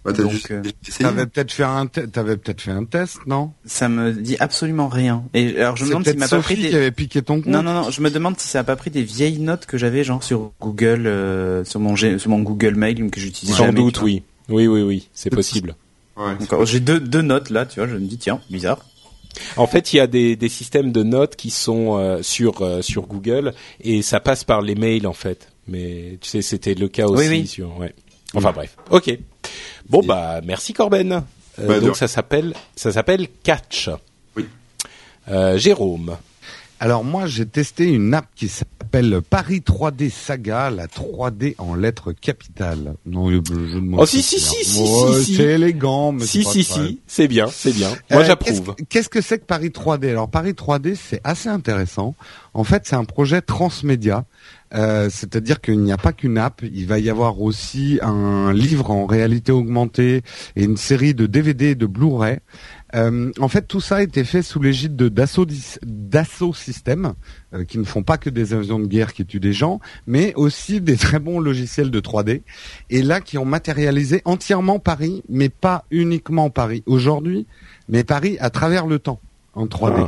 Bah, 0.05 0.11
Donc, 0.11 0.51
euh, 0.51 0.61
t'avais 0.99 1.25
peut-être 1.25 1.51
fait 1.51 1.63
un, 1.63 1.87
t'avais 1.87 2.37
peut-être 2.37 2.61
fait 2.61 2.69
un 2.69 2.85
test, 2.85 3.17
non? 3.25 3.51
Ça 3.65 3.89
me 3.89 4.13
dit 4.13 4.37
absolument 4.39 4.87
rien. 4.87 5.23
Et 5.33 5.57
alors 5.57 5.75
je 5.77 5.83
me 5.83 5.89
demande 5.89 6.05
s'il 6.07 6.19
m'a 6.19 6.27
pas 6.27 6.39
pris 6.41 6.55
des. 6.55 6.69
qui 6.69 6.75
avait 6.75 6.91
piqué 6.91 7.23
ton 7.23 7.41
compte. 7.41 7.47
Non, 7.47 7.63
non, 7.63 7.73
non. 7.73 7.89
Je 7.89 8.01
me 8.01 8.11
demande 8.11 8.39
si 8.39 8.47
ça 8.47 8.59
a 8.59 8.63
pas 8.63 8.75
pris 8.75 8.91
des 8.91 9.01
vieilles 9.01 9.39
notes 9.39 9.65
que 9.65 9.79
j'avais 9.79 10.03
genre 10.03 10.23
sur 10.23 10.51
Google, 10.61 11.07
euh, 11.07 11.63
sur 11.65 11.79
mon 11.79 11.95
sur 11.95 12.29
mon 12.29 12.39
Google 12.41 12.75
Mail 12.75 13.09
que 13.09 13.19
j'utilise. 13.19 13.55
Sans 13.55 13.73
doute, 13.73 13.99
oui. 14.03 14.21
Oui, 14.47 14.67
oui, 14.67 14.83
oui, 14.83 15.09
c'est 15.15 15.29
possible. 15.31 15.75
J'ai 16.65 16.79
deux, 16.79 16.99
deux 16.99 17.23
notes 17.23 17.49
là, 17.49 17.65
tu 17.65 17.79
vois, 17.79 17.89
je 17.89 17.95
me 17.95 18.05
dis 18.05 18.19
tiens, 18.19 18.39
bizarre. 18.51 18.85
En 19.57 19.65
fait, 19.65 19.91
il 19.91 19.97
y 19.97 19.99
a 19.99 20.07
des, 20.07 20.35
des 20.35 20.49
systèmes 20.49 20.91
de 20.91 21.01
notes 21.01 21.35
qui 21.35 21.49
sont 21.49 21.97
euh, 21.97 22.21
sur 22.21 22.61
euh, 22.61 22.83
sur 22.83 23.07
Google 23.07 23.53
et 23.81 24.03
ça 24.03 24.19
passe 24.19 24.43
par 24.43 24.61
les 24.61 24.75
mails 24.75 25.07
en 25.07 25.13
fait. 25.13 25.49
Mais 25.67 26.19
tu 26.21 26.29
sais, 26.29 26.43
c'était 26.43 26.75
le 26.75 26.87
cas 26.89 27.07
aussi 27.07 27.27
oui, 27.27 27.47
sur. 27.47 27.75
Ouais. 27.79 27.93
Enfin 28.35 28.51
bref. 28.51 28.77
Ok. 28.91 29.17
Bon 29.89 30.01
bah 30.03 30.41
merci 30.43 30.73
Corben. 30.73 31.23
Euh, 31.59 31.67
bah, 31.67 31.79
donc 31.79 31.95
ça 31.95 32.07
s'appelle 32.07 32.53
ça 32.75 32.91
s'appelle 32.91 33.27
Catch. 33.43 33.89
Oui. 34.35 34.45
Jérôme. 35.55 36.17
Alors 36.79 37.05
moi, 37.05 37.25
j'ai 37.25 37.45
testé 37.45 37.85
une 37.85 38.13
app 38.13 38.27
qui 38.35 38.49
s'appelle 38.49 39.21
Paris 39.21 39.63
3D 39.65 40.09
Saga, 40.09 40.69
la 40.69 40.87
3D 40.87 41.55
en 41.57 41.73
lettres 41.73 42.11
capitales. 42.11 42.95
Non, 43.05 43.31
je, 43.31 43.37
je 43.37 43.79
Oh 43.97 44.05
si 44.05 44.21
si 44.21 44.39
si 44.41 44.65
si 44.65 44.85
si, 45.23 45.35
C'est 45.35 45.43
élégant, 45.43 46.11
mais 46.11 46.25
si 46.25 46.43
si 46.43 46.63
si, 46.65 46.99
c'est 47.07 47.29
bien, 47.29 47.47
c'est 47.47 47.71
bien. 47.71 47.89
Moi, 48.11 48.21
euh, 48.21 48.25
j'approuve. 48.25 48.75
Qu'est-ce 48.89 49.07
que 49.07 49.21
c'est 49.21 49.39
que 49.39 49.45
Paris 49.45 49.69
3D 49.69 50.09
Alors 50.09 50.29
Paris 50.29 50.51
3D, 50.51 50.95
c'est 50.95 51.21
assez 51.23 51.47
intéressant. 51.47 52.13
En 52.53 52.65
fait, 52.65 52.83
c'est 52.85 52.95
un 52.95 53.05
projet 53.05 53.41
transmédia. 53.41 54.25
Euh, 54.75 55.09
c'est-à-dire 55.09 55.61
qu'il 55.61 55.79
n'y 55.79 55.91
a 55.91 55.97
pas 55.97 56.11
qu'une 56.11 56.37
app, 56.37 56.61
il 56.61 56.85
va 56.85 56.99
y 56.99 57.09
avoir 57.09 57.41
aussi 57.41 57.99
un 58.01 58.51
livre 58.51 58.91
en 58.91 59.05
réalité 59.05 59.51
augmentée 59.51 60.21
et 60.55 60.63
une 60.63 60.77
série 60.77 61.13
de 61.13 61.25
DVD 61.25 61.67
et 61.67 61.75
de 61.75 61.85
Blu-ray. 61.85 62.39
Euh, 62.93 63.31
en 63.39 63.47
fait, 63.47 63.67
tout 63.67 63.81
ça 63.81 63.97
a 63.97 64.01
été 64.01 64.23
fait 64.23 64.41
sous 64.41 64.61
l'égide 64.61 64.95
de 64.95 65.09
Dassault 65.09 66.53
Systèmes, 66.53 67.13
euh, 67.53 67.63
qui 67.63 67.77
ne 67.77 67.83
font 67.83 68.03
pas 68.03 68.17
que 68.17 68.29
des 68.29 68.53
avions 68.53 68.79
de 68.79 68.87
guerre 68.87 69.13
qui 69.13 69.25
tuent 69.25 69.39
des 69.39 69.53
gens, 69.53 69.79
mais 70.07 70.33
aussi 70.35 70.81
des 70.81 70.95
très 70.97 71.19
bons 71.19 71.39
logiciels 71.39 71.91
de 71.91 71.99
3D. 71.99 72.43
Et 72.89 73.01
là, 73.01 73.21
qui 73.21 73.37
ont 73.37 73.45
matérialisé 73.45 74.21
entièrement 74.25 74.79
Paris, 74.79 75.23
mais 75.29 75.49
pas 75.49 75.85
uniquement 75.91 76.49
Paris 76.49 76.83
aujourd'hui, 76.85 77.47
mais 77.89 78.03
Paris 78.03 78.37
à 78.39 78.49
travers 78.49 78.87
le 78.87 78.99
temps 78.99 79.19
en 79.53 79.65
3D. 79.65 80.07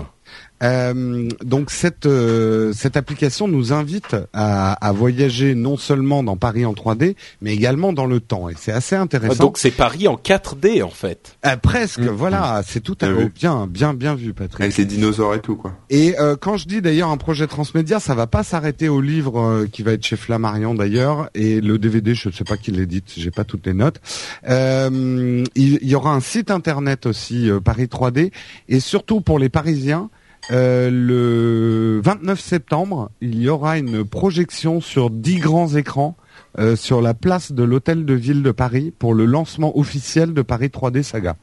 Euh, 0.63 1.30
donc 1.43 1.70
cette 1.70 2.08
euh, 2.08 2.74
cette 2.74 2.98
application 2.98 3.48
nous 3.48 3.74
invite 3.74 4.15
à, 4.34 4.74
à, 4.74 4.91
voyager 4.91 5.54
non 5.54 5.78
seulement 5.78 6.24
dans 6.24 6.36
Paris 6.36 6.65
en 6.65 6.74
3D, 6.74 7.15
mais 7.41 7.54
également 7.54 7.93
dans 7.93 8.08
le 8.08 8.20
temps. 8.20 8.50
Et 8.50 8.54
c'est 8.58 8.72
assez 8.72 8.96
intéressant. 8.96 9.43
Donc 9.43 9.58
c'est 9.58 9.72
Paris 9.72 10.08
en 10.08 10.15
4D 10.15 10.84
en 10.84 10.89
fait. 10.89 11.38
Euh, 11.46 11.58
presque, 11.58 12.00
mmh. 12.00 12.08
voilà. 12.08 12.62
C'est 12.65 12.80
tout 12.80 12.98
à 13.02 13.08
fait 13.08 13.30
bien, 13.30 13.67
bien, 13.67 13.93
bien 13.93 14.15
vu, 14.15 14.34
Patrick. 14.34 14.62
Avec 14.62 14.78
les 14.78 14.86
dinosaures 14.86 15.36
et 15.36 15.41
tout 15.41 15.56
quoi. 15.56 15.74
Et 15.89 16.20
euh, 16.20 16.36
quand 16.39 16.58
je 16.58 16.67
dis 16.67 16.82
d'ailleurs 16.82 17.10
un 17.10 17.17
projet 17.17 17.46
transmédia, 17.46 18.00
ça 18.00 18.15
va 18.15 18.26
pas 18.26 18.43
s'arrêter 18.43 18.89
au 18.89 19.02
livre 19.02 19.39
euh, 19.39 19.67
qui 19.72 19.84
va 19.84 19.93
être 19.93 20.06
chez 20.06 20.15
Flammarion 20.15 20.74
d'ailleurs, 20.74 21.30
et 21.36 21.62
le 21.62 21.78
DVD, 21.78 22.15
je 22.15 22.30
ne 22.30 22.34
sais 22.34 22.43
pas 22.43 22.58
qui 22.58 22.72
l'édite, 22.72 23.13
j'ai 23.15 23.32
pas 23.32 23.43
toutes 23.43 23.65
les 23.67 23.74
notes. 23.74 24.02
il, 24.48 25.46
il, 25.56 25.88
y 25.88 25.96
aura 25.96 26.13
un 26.13 26.20
site 26.20 26.50
internet 26.50 27.06
aussi 27.06 27.50
Paris 27.63 27.86
3D, 27.86 28.32
et 28.70 28.80
surtout 28.80 29.22
pour 29.22 29.39
les 29.39 29.50
Parisiens. 29.50 30.10
Euh, 30.50 30.90
le 30.90 32.02
29 32.04 32.40
septembre, 32.40 33.12
il 33.20 33.42
y 33.42 33.50
aura 33.50 33.78
une 33.78 34.06
projection 34.06 34.80
sur 34.80 35.10
10 35.10 35.40
grands 35.40 35.76
écrans 35.76 36.16
euh, 36.58 36.76
sur 36.76 37.02
la 37.02 37.14
place 37.14 37.52
de 37.52 37.64
l'hôtel 37.64 38.06
de 38.06 38.14
ville 38.14 38.44
de 38.44 38.52
Paris 38.52 38.94
pour 38.98 39.14
le 39.14 39.26
lancement 39.26 39.78
officiel 39.78 40.34
de 40.34 40.42
Paris 40.42 40.68
3D 40.68 41.04
Saga. 41.04 41.36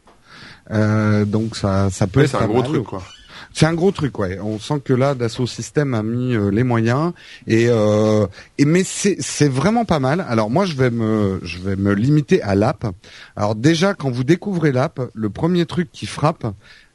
Euh, 0.70 1.24
donc 1.24 1.56
ça, 1.56 1.90
ça 1.90 2.06
peut 2.06 2.20
être 2.20 2.30
c'est 2.30 2.42
un 2.44 2.48
gros 2.48 2.62
truc 2.62 2.84
quoi. 2.84 3.02
C'est 3.54 3.66
un 3.66 3.74
gros 3.74 3.92
truc, 3.92 4.18
ouais. 4.18 4.40
On 4.40 4.58
sent 4.58 4.80
que 4.84 4.92
là, 4.92 5.14
Dassault 5.14 5.46
Systèmes 5.46 5.94
a 5.94 6.02
mis 6.02 6.34
euh, 6.34 6.50
les 6.50 6.64
moyens 6.64 7.12
et, 7.46 7.66
euh, 7.68 8.26
et 8.58 8.64
mais 8.64 8.82
c'est 8.82 9.16
c'est 9.20 9.48
vraiment 9.48 9.84
pas 9.84 10.00
mal. 10.00 10.26
Alors 10.28 10.50
moi, 10.50 10.64
je 10.64 10.74
vais 10.74 10.90
me 10.90 11.38
je 11.44 11.60
vais 11.60 11.76
me 11.76 11.94
limiter 11.94 12.42
à 12.42 12.56
l'app. 12.56 12.84
Alors 13.36 13.54
déjà, 13.54 13.94
quand 13.94 14.10
vous 14.10 14.24
découvrez 14.24 14.72
l'app, 14.72 15.00
le 15.14 15.30
premier 15.30 15.66
truc 15.66 15.90
qui 15.92 16.06
frappe, 16.06 16.52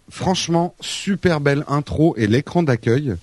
franchement, 0.10 0.76
super 0.82 1.40
belle 1.40 1.64
intro 1.68 2.16
et 2.18 2.28
l'écran 2.28 2.64
d'accueil. 2.64 3.16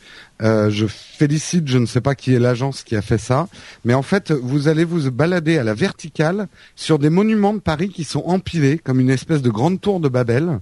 Euh, 0.42 0.68
je 0.70 0.86
félicite, 0.86 1.66
je 1.66 1.78
ne 1.78 1.86
sais 1.86 2.02
pas 2.02 2.14
qui 2.14 2.34
est 2.34 2.38
l'agence 2.38 2.82
qui 2.82 2.94
a 2.94 3.02
fait 3.02 3.18
ça, 3.18 3.48
mais 3.84 3.94
en 3.94 4.02
fait, 4.02 4.32
vous 4.32 4.68
allez 4.68 4.84
vous 4.84 5.10
balader 5.10 5.56
à 5.56 5.64
la 5.64 5.72
verticale 5.72 6.48
sur 6.74 6.98
des 6.98 7.08
monuments 7.08 7.54
de 7.54 7.58
Paris 7.58 7.88
qui 7.88 8.04
sont 8.04 8.22
empilés 8.26 8.78
comme 8.78 9.00
une 9.00 9.10
espèce 9.10 9.40
de 9.40 9.48
grande 9.50 9.80
tour 9.80 9.98
de 9.98 10.08
Babel, 10.08 10.60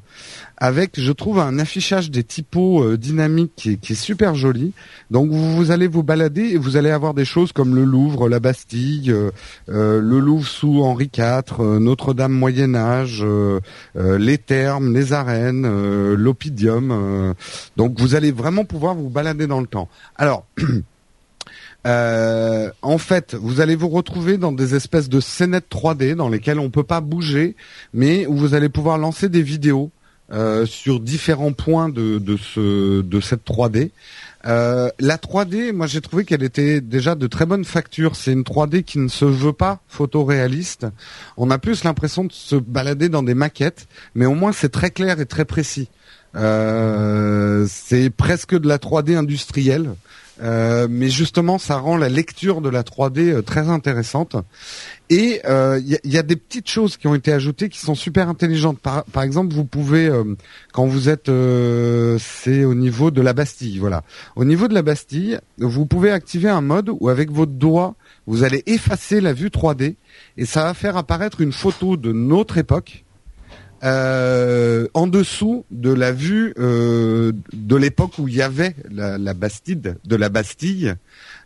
avec, 0.56 1.00
je 1.00 1.12
trouve, 1.12 1.40
un 1.40 1.58
affichage 1.58 2.10
des 2.10 2.22
typos 2.22 2.84
euh, 2.84 2.96
dynamiques 2.96 3.52
qui 3.80 3.92
est, 3.92 3.94
super 3.94 4.34
joli. 4.34 4.72
Donc, 5.10 5.30
vous, 5.30 5.56
vous, 5.56 5.70
allez 5.70 5.88
vous 5.88 6.02
balader 6.02 6.42
et 6.42 6.56
vous 6.56 6.76
allez 6.76 6.90
avoir 6.90 7.14
des 7.14 7.24
choses 7.24 7.52
comme 7.52 7.74
le 7.74 7.84
Louvre, 7.84 8.28
la 8.28 8.40
Bastille, 8.40 9.10
euh, 9.10 9.30
euh 9.68 10.00
le 10.00 10.18
Louvre 10.20 10.46
sous 10.46 10.82
Henri 10.82 11.10
IV, 11.16 11.60
euh, 11.60 11.78
Notre-Dame 11.80 12.32
Moyen 12.32 12.74
Âge, 12.74 13.24
les 13.94 14.38
Thermes, 14.38 14.92
les 14.92 15.12
arènes, 15.12 15.66
l'Opidium. 16.14 17.34
donc, 17.76 17.98
vous 17.98 18.14
allez 18.14 18.32
vraiment 18.32 18.64
pouvoir 18.64 18.94
vous 18.94 19.10
balader 19.10 19.46
dans 19.46 19.63
temps. 19.66 19.88
Alors, 20.16 20.46
euh, 21.86 22.70
en 22.82 22.98
fait, 22.98 23.34
vous 23.34 23.60
allez 23.60 23.76
vous 23.76 23.88
retrouver 23.88 24.38
dans 24.38 24.52
des 24.52 24.74
espèces 24.74 25.08
de 25.08 25.20
scénettes 25.20 25.68
3D 25.70 26.14
dans 26.14 26.28
lesquelles 26.28 26.58
on 26.58 26.70
peut 26.70 26.84
pas 26.84 27.00
bouger, 27.00 27.56
mais 27.92 28.26
où 28.26 28.36
vous 28.36 28.54
allez 28.54 28.68
pouvoir 28.68 28.98
lancer 28.98 29.28
des 29.28 29.42
vidéos 29.42 29.90
euh, 30.32 30.66
sur 30.66 31.00
différents 31.00 31.52
points 31.52 31.88
de 31.88 32.20
cette 33.20 33.44
3D. 33.46 33.90
Euh, 34.46 34.90
la 34.98 35.16
3D, 35.16 35.72
moi 35.72 35.86
j'ai 35.86 36.00
trouvé 36.02 36.24
qu'elle 36.24 36.42
était 36.42 36.80
déjà 36.80 37.14
de 37.14 37.26
très 37.26 37.46
bonne 37.46 37.64
facture. 37.64 38.14
C'est 38.16 38.32
une 38.32 38.42
3D 38.42 38.82
qui 38.82 38.98
ne 38.98 39.08
se 39.08 39.24
veut 39.24 39.52
pas 39.52 39.80
photoréaliste. 39.88 40.86
On 41.36 41.50
a 41.50 41.58
plus 41.58 41.84
l'impression 41.84 42.24
de 42.24 42.32
se 42.32 42.56
balader 42.56 43.08
dans 43.08 43.22
des 43.22 43.34
maquettes, 43.34 43.86
mais 44.14 44.26
au 44.26 44.34
moins 44.34 44.52
c'est 44.52 44.68
très 44.68 44.90
clair 44.90 45.20
et 45.20 45.26
très 45.26 45.44
précis. 45.44 45.88
Euh, 46.36 47.66
c'est 47.68 48.10
presque 48.10 48.58
de 48.58 48.68
la 48.68 48.78
3D 48.78 49.16
industrielle. 49.16 49.90
Euh, 50.42 50.88
mais 50.90 51.10
justement, 51.10 51.58
ça 51.58 51.76
rend 51.76 51.96
la 51.96 52.08
lecture 52.08 52.60
de 52.60 52.68
la 52.68 52.82
3D 52.82 53.20
euh, 53.30 53.42
très 53.42 53.68
intéressante. 53.68 54.34
Et 55.08 55.40
il 55.44 55.98
y, 56.04 56.08
y, 56.08 56.18
a 56.18 56.22
des 56.22 56.34
petites 56.34 56.68
choses 56.68 56.96
qui 56.96 57.06
ont 57.06 57.14
été 57.14 57.32
ajoutées 57.32 57.68
qui 57.68 57.78
sont 57.78 57.94
super 57.94 58.28
intelligentes. 58.28 58.80
Par, 58.80 59.04
par 59.04 59.22
exemple, 59.22 59.54
vous 59.54 59.66
pouvez, 59.66 60.10
quand 60.72 60.86
vous 60.86 61.08
êtes, 61.10 61.30
c'est 62.18 62.64
au 62.64 62.74
niveau 62.74 63.10
de 63.10 63.20
la 63.20 63.34
Bastille, 63.34 63.78
voilà. 63.78 64.02
Au 64.34 64.46
niveau 64.46 64.66
de 64.66 64.74
la 64.74 64.80
Bastille, 64.80 65.38
vous 65.58 65.84
pouvez 65.84 66.10
activer 66.10 66.48
un 66.48 66.62
mode 66.62 66.90
où 66.98 67.10
avec 67.10 67.30
votre 67.30 67.52
doigt, 67.52 67.94
vous 68.26 68.44
allez 68.44 68.62
effacer 68.64 69.20
la 69.20 69.34
vue 69.34 69.48
3D 69.48 69.96
et 70.38 70.46
ça 70.46 70.64
va 70.64 70.74
faire 70.74 70.96
apparaître 70.96 71.42
une 71.42 71.52
photo 71.52 71.98
de 71.98 72.10
notre 72.10 72.56
époque 72.56 73.03
euh, 73.82 74.86
en 74.94 75.06
dessous 75.06 75.64
de 75.70 75.92
la 75.92 76.12
vue 76.12 76.54
euh, 76.58 77.32
de 77.52 77.76
l'époque 77.76 78.12
où 78.18 78.28
il 78.28 78.34
y 78.34 78.42
avait 78.42 78.74
la, 78.90 79.18
la, 79.18 79.34
Bastide, 79.34 79.96
de 80.04 80.16
la 80.16 80.28
Bastille. 80.28 80.94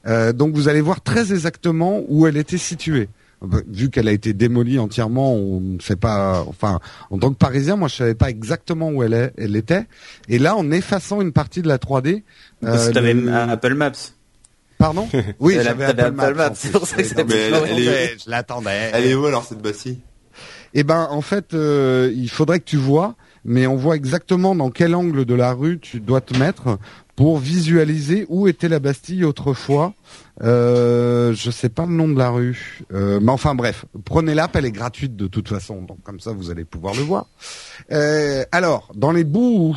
Euh, 0.06 0.32
donc 0.32 0.54
vous 0.54 0.68
allez 0.68 0.80
voir 0.80 1.00
très 1.00 1.32
exactement 1.32 2.02
où 2.08 2.26
elle 2.26 2.36
était 2.36 2.58
située. 2.58 3.08
Vu 3.40 3.88
qu'elle 3.88 4.08
a 4.08 4.12
été 4.12 4.32
démolie 4.32 4.80
entièrement, 4.80 5.32
on 5.32 5.60
ne 5.60 5.78
sait 5.78 5.94
pas. 5.94 6.44
Enfin, 6.48 6.80
en 7.10 7.18
tant 7.18 7.30
que 7.30 7.36
Parisien, 7.36 7.76
moi, 7.76 7.86
je 7.86 7.94
savais 7.94 8.16
pas 8.16 8.30
exactement 8.30 8.90
où 8.90 9.04
elle, 9.04 9.14
est, 9.14 9.32
elle 9.38 9.54
était. 9.54 9.86
Et 10.28 10.40
là, 10.40 10.56
en 10.56 10.72
effaçant 10.72 11.20
une 11.20 11.30
partie 11.30 11.62
de 11.62 11.68
la 11.68 11.78
3D, 11.78 12.24
euh, 12.64 12.90
tu 12.90 12.98
avais 12.98 13.14
le... 13.14 13.32
Apple 13.32 13.74
Maps. 13.74 13.92
Pardon? 14.76 15.08
Oui, 15.38 15.56
j'avais 15.62 15.84
Apple, 15.84 16.34
Maps. 16.34 16.50
C'est 16.54 16.72
pour 16.72 16.84
ça 16.84 16.96
que 16.96 17.04
c'était 17.04 17.24
Je 17.28 18.28
l'attendais. 18.28 18.90
Elle 18.92 19.06
est 19.06 19.14
où 19.14 19.24
alors 19.26 19.44
cette 19.44 19.62
Bastille? 19.62 20.00
Eh 20.74 20.84
ben 20.84 21.08
en 21.10 21.20
fait, 21.20 21.54
euh, 21.54 22.12
il 22.14 22.28
faudrait 22.30 22.60
que 22.60 22.64
tu 22.64 22.76
vois, 22.76 23.14
mais 23.44 23.66
on 23.66 23.76
voit 23.76 23.96
exactement 23.96 24.54
dans 24.54 24.70
quel 24.70 24.94
angle 24.94 25.24
de 25.24 25.34
la 25.34 25.52
rue 25.52 25.78
tu 25.80 26.00
dois 26.00 26.20
te 26.20 26.36
mettre 26.36 26.78
pour 27.16 27.38
visualiser 27.38 28.26
où 28.28 28.46
était 28.46 28.68
la 28.68 28.78
Bastille 28.78 29.24
autrefois. 29.24 29.94
Euh, 30.42 31.32
je 31.34 31.50
sais 31.50 31.68
pas 31.68 31.84
le 31.84 31.92
nom 31.92 32.08
de 32.08 32.16
la 32.16 32.30
rue, 32.30 32.84
euh, 32.92 33.18
mais 33.20 33.32
enfin 33.32 33.56
bref, 33.56 33.86
prenez 34.04 34.34
l'app, 34.34 34.54
elle 34.54 34.66
est 34.66 34.70
gratuite 34.70 35.16
de 35.16 35.26
toute 35.26 35.48
façon, 35.48 35.82
donc 35.82 36.00
comme 36.04 36.20
ça 36.20 36.32
vous 36.32 36.50
allez 36.50 36.64
pouvoir 36.64 36.94
le 36.94 37.00
voir. 37.00 37.26
Euh, 37.90 38.44
alors, 38.52 38.92
dans 38.94 39.10
les 39.10 39.24
bouts 39.24 39.76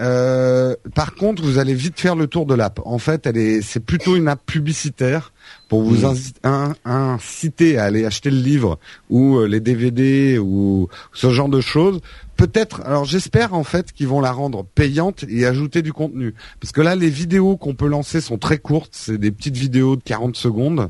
euh, 0.00 0.74
par 0.94 1.14
contre, 1.14 1.42
vous 1.42 1.58
allez 1.58 1.74
vite 1.74 2.00
faire 2.00 2.16
le 2.16 2.26
tour 2.26 2.46
de 2.46 2.54
l'app. 2.54 2.80
En 2.84 2.98
fait, 2.98 3.26
elle 3.26 3.36
est, 3.36 3.60
c'est 3.60 3.80
plutôt 3.80 4.16
une 4.16 4.28
app 4.28 4.44
publicitaire 4.46 5.32
pour 5.68 5.82
vous 5.82 6.06
hmm. 6.06 6.74
inciter 6.84 7.78
à 7.78 7.84
aller 7.84 8.06
acheter 8.06 8.30
le 8.30 8.38
livre 8.38 8.78
ou 9.10 9.36
euh, 9.36 9.46
les 9.46 9.60
DVD 9.60 10.38
ou 10.38 10.88
ce 11.12 11.30
genre 11.30 11.48
de 11.48 11.60
choses. 11.60 12.00
Peut-être, 12.36 12.80
alors 12.86 13.04
j'espère 13.04 13.52
en 13.52 13.64
fait 13.64 13.92
qu'ils 13.92 14.08
vont 14.08 14.22
la 14.22 14.32
rendre 14.32 14.64
payante 14.64 15.26
et 15.28 15.44
ajouter 15.44 15.82
du 15.82 15.92
contenu. 15.92 16.34
Parce 16.58 16.72
que 16.72 16.80
là, 16.80 16.96
les 16.96 17.10
vidéos 17.10 17.58
qu'on 17.58 17.74
peut 17.74 17.86
lancer 17.86 18.22
sont 18.22 18.38
très 18.38 18.56
courtes, 18.56 18.92
c'est 18.94 19.18
des 19.18 19.30
petites 19.30 19.58
vidéos 19.58 19.96
de 19.96 20.02
40 20.02 20.36
secondes. 20.36 20.88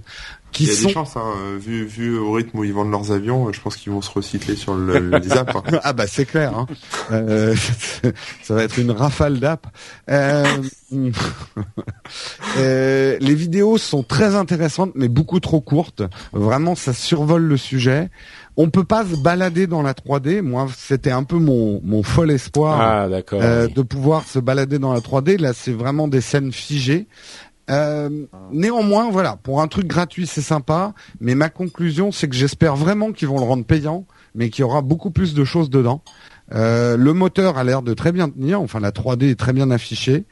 Qui 0.52 0.64
Il 0.64 0.68
y 0.68 0.76
a 0.76 0.86
des 0.86 0.92
chances, 0.92 1.16
hein, 1.16 1.34
vu, 1.58 1.84
vu 1.84 2.18
au 2.18 2.32
rythme 2.32 2.58
où 2.58 2.64
ils 2.64 2.72
vendent 2.72 2.90
leurs 2.90 3.12
avions, 3.12 3.52
je 3.52 3.60
pense 3.60 3.76
qu'ils 3.76 3.92
vont 3.92 4.02
se 4.02 4.10
recycler 4.10 4.56
sur 4.56 4.74
le, 4.74 5.18
les 5.18 5.32
apps. 5.36 5.54
Hein. 5.54 5.80
ah 5.82 5.92
bah 5.92 6.06
c'est 6.06 6.24
clair, 6.24 6.56
hein. 6.56 6.66
euh, 7.12 7.54
ça 8.42 8.54
va 8.54 8.64
être 8.64 8.78
une 8.78 8.90
rafale 8.90 9.38
d'apps. 9.38 9.68
Euh, 10.10 10.44
euh, 12.58 13.16
les 13.20 13.34
vidéos 13.34 13.78
sont 13.78 14.02
très 14.02 14.34
intéressantes, 14.34 14.92
mais 14.94 15.08
beaucoup 15.08 15.40
trop 15.40 15.60
courtes. 15.60 16.02
Vraiment, 16.32 16.74
ça 16.74 16.92
survole 16.92 17.42
le 17.42 17.56
sujet. 17.56 18.10
On 18.56 18.68
peut 18.68 18.84
pas 18.84 19.04
se 19.04 19.16
balader 19.16 19.66
dans 19.66 19.82
la 19.82 19.94
3D. 19.94 20.42
Moi, 20.42 20.66
c'était 20.76 21.12
un 21.12 21.22
peu 21.22 21.36
mon, 21.36 21.80
mon 21.84 22.02
fol 22.02 22.30
espoir 22.30 22.80
ah, 22.80 23.08
euh, 23.32 23.68
de 23.68 23.82
pouvoir 23.82 24.26
se 24.26 24.38
balader 24.38 24.78
dans 24.78 24.92
la 24.92 25.00
3D. 25.00 25.38
Là, 25.40 25.52
c'est 25.54 25.72
vraiment 25.72 26.08
des 26.08 26.20
scènes 26.20 26.52
figées. 26.52 27.06
Euh, 27.70 28.26
néanmoins, 28.50 29.11
voilà, 29.11 29.38
pour 29.42 29.61
un 29.61 29.68
truc 29.68 29.87
gratuit, 29.87 30.26
c'est 30.26 30.42
sympa, 30.42 30.92
mais 31.20 31.35
ma 31.35 31.48
conclusion, 31.48 32.12
c'est 32.12 32.28
que 32.28 32.35
j'espère 32.35 32.76
vraiment 32.76 33.12
qu'ils 33.12 33.28
vont 33.28 33.38
le 33.38 33.44
rendre 33.44 33.64
payant, 33.64 34.06
mais 34.35 34.50
qu'il 34.50 34.62
y 34.62 34.64
aura 34.64 34.83
beaucoup 34.83 35.11
plus 35.11 35.35
de 35.35 35.44
choses 35.44 35.70
dedans. 35.70 36.02
Euh, 36.52 36.96
le 36.96 37.12
moteur 37.12 37.59
a 37.59 37.64
l'air 37.64 37.83
de 37.83 37.94
très 37.94 38.11
bien 38.11 38.28
tenir, 38.28 38.61
enfin 38.61 38.80
la 38.80 38.90
3D 38.90 39.30
est 39.30 39.38
très 39.38 39.52
bien 39.52 39.70
affichée. 39.70 40.24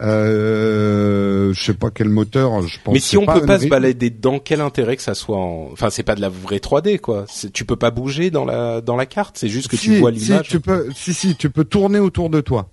Euh, 0.00 1.52
je 1.52 1.62
sais 1.62 1.74
pas 1.74 1.90
quel 1.90 2.08
moteur, 2.08 2.62
je 2.66 2.78
pense. 2.82 2.94
Mais 2.94 3.00
si 3.00 3.18
on 3.18 3.26
peut 3.26 3.44
pas 3.44 3.58
se 3.58 3.66
balader 3.66 4.08
dedans, 4.08 4.38
quel 4.38 4.62
intérêt 4.62 4.96
que 4.96 5.02
ça 5.02 5.14
soit 5.14 5.36
en... 5.36 5.68
Enfin, 5.72 5.90
c'est 5.90 6.02
pas 6.02 6.14
de 6.14 6.22
la 6.22 6.30
vraie 6.30 6.58
3D, 6.58 6.98
quoi. 6.98 7.26
Tu 7.52 7.66
peux 7.66 7.76
pas 7.76 7.90
bouger 7.90 8.30
dans 8.30 8.46
la 8.46 8.80
dans 8.80 8.96
la 8.96 9.04
carte, 9.04 9.36
c'est 9.36 9.48
juste 9.48 9.68
que 9.68 9.76
tu 9.76 9.98
vois 9.98 10.10
l'image. 10.10 10.46
Si, 10.46 10.50
tu 10.50 10.60
peux, 10.60 10.88
si 10.94 11.12
si, 11.12 11.36
tu 11.36 11.50
peux 11.50 11.64
tourner 11.64 11.98
autour 11.98 12.30
de 12.30 12.40
toi. 12.40 12.70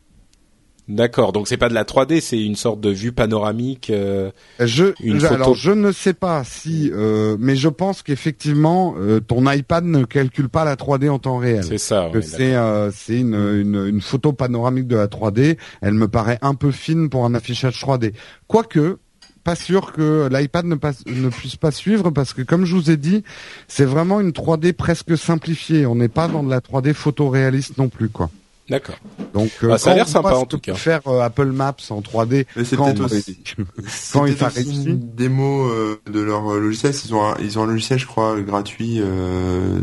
D'accord, 0.89 1.32
donc 1.32 1.48
c'est 1.48 1.56
pas 1.56 1.69
de 1.69 1.74
la 1.74 1.86
3D, 1.86 2.19
c'est 2.19 2.41
une 2.41 2.58
sorte 2.58 2.82
de 2.82 2.89
vue 2.89 3.13
panoramique. 3.13 3.89
Euh, 3.89 4.32
je, 4.60 4.86
alors 5.26 5.56
je 5.56 5.72
ne 5.72 5.93
sais 5.93 6.13
pas 6.13 6.43
si, 6.43 6.91
euh, 6.93 7.38
mais 7.39 7.56
je 7.56 7.69
pense 7.69 8.04
qu'effectivement 8.04 8.93
euh, 8.98 9.22
ton 9.22 9.50
iPad 9.50 9.86
ne 9.86 10.04
calcule 10.04 10.50
pas 10.50 10.65
la 10.65 10.76
3D 10.76 11.10
en 11.10 11.19
temps 11.19 11.38
réel. 11.38 11.63
C'est 11.63 11.78
ça. 11.78 12.10
c'est 12.22 12.56
euh, 12.56 12.91
c'est 12.91 13.17
une, 13.17 13.34
une, 13.34 13.88
une 13.88 14.02
photo 14.02 14.34
panoramique 14.34 14.88
de 14.88 14.98
la 14.98 15.08
3D. 15.08 15.58
Elle 15.82 15.93
me 15.93 16.10
paraît 16.10 16.39
un 16.41 16.54
peu 16.54 16.72
fine 16.72 17.10
pour 17.10 17.24
un 17.24 17.34
affichage 17.34 17.82
3D. 17.82 18.12
Quoique, 18.48 18.98
pas 19.46 19.56
sûr 19.56 19.93
que 19.93 20.28
l'iPad 20.30 20.65
ne, 20.65 20.76
ne 20.76 21.30
puisse 21.30 21.56
pas 21.56 21.72
suivre 21.72 22.10
parce 22.10 22.34
que 22.34 22.41
comme 22.41 22.65
je 22.65 22.76
vous 22.76 22.91
ai 22.91 22.98
dit, 22.98 23.24
c'est 23.69 23.86
vraiment 23.86 24.19
une 24.19 24.32
3D 24.32 24.74
presque 24.74 25.17
simplifiée. 25.17 25.86
On 25.86 25.96
n'est 25.96 26.10
pas 26.10 26.28
dans 26.28 26.43
de 26.43 26.50
la 26.50 26.60
3D 26.60 26.93
photoréaliste 26.93 27.78
non 27.78 27.88
plus, 27.88 28.10
quoi. 28.10 28.30
D'accord. 28.69 28.95
Donc, 29.34 29.49
Ah, 29.69 29.78
ça 29.78 29.91
a 29.91 29.95
l'air 29.95 30.06
on 30.08 30.12
sympa, 30.12 30.36
en 30.36 30.45
tout 30.45 30.58
cas. 30.58 30.73
Faire 30.73 31.02
euh, 31.08 31.19
Apple 31.19 31.47
Maps 31.52 31.76
en 31.89 31.99
3D. 31.99 32.45
Mais 32.56 32.63
c'est 32.63 32.78
quand, 32.78 32.86
peut-être 32.93 33.06
aussi- 33.06 33.38
quand 34.13 34.26
C'est 34.26 34.62
il 34.62 34.62
aussi 34.65 34.86
une 34.86 34.99
démo 35.15 35.65
euh, 35.67 35.99
de 36.10 36.21
leur 36.21 36.49
euh, 36.54 36.60
logiciel. 36.62 36.93
Ils 37.06 37.13
ont 37.13 37.26
un, 37.26 37.36
ils 37.41 37.60
ont 37.60 37.63
un 37.63 37.67
logiciel, 37.67 37.99
je 37.99 38.06
crois, 38.08 38.39
gratuit 38.39 38.99
euh, 39.02 39.80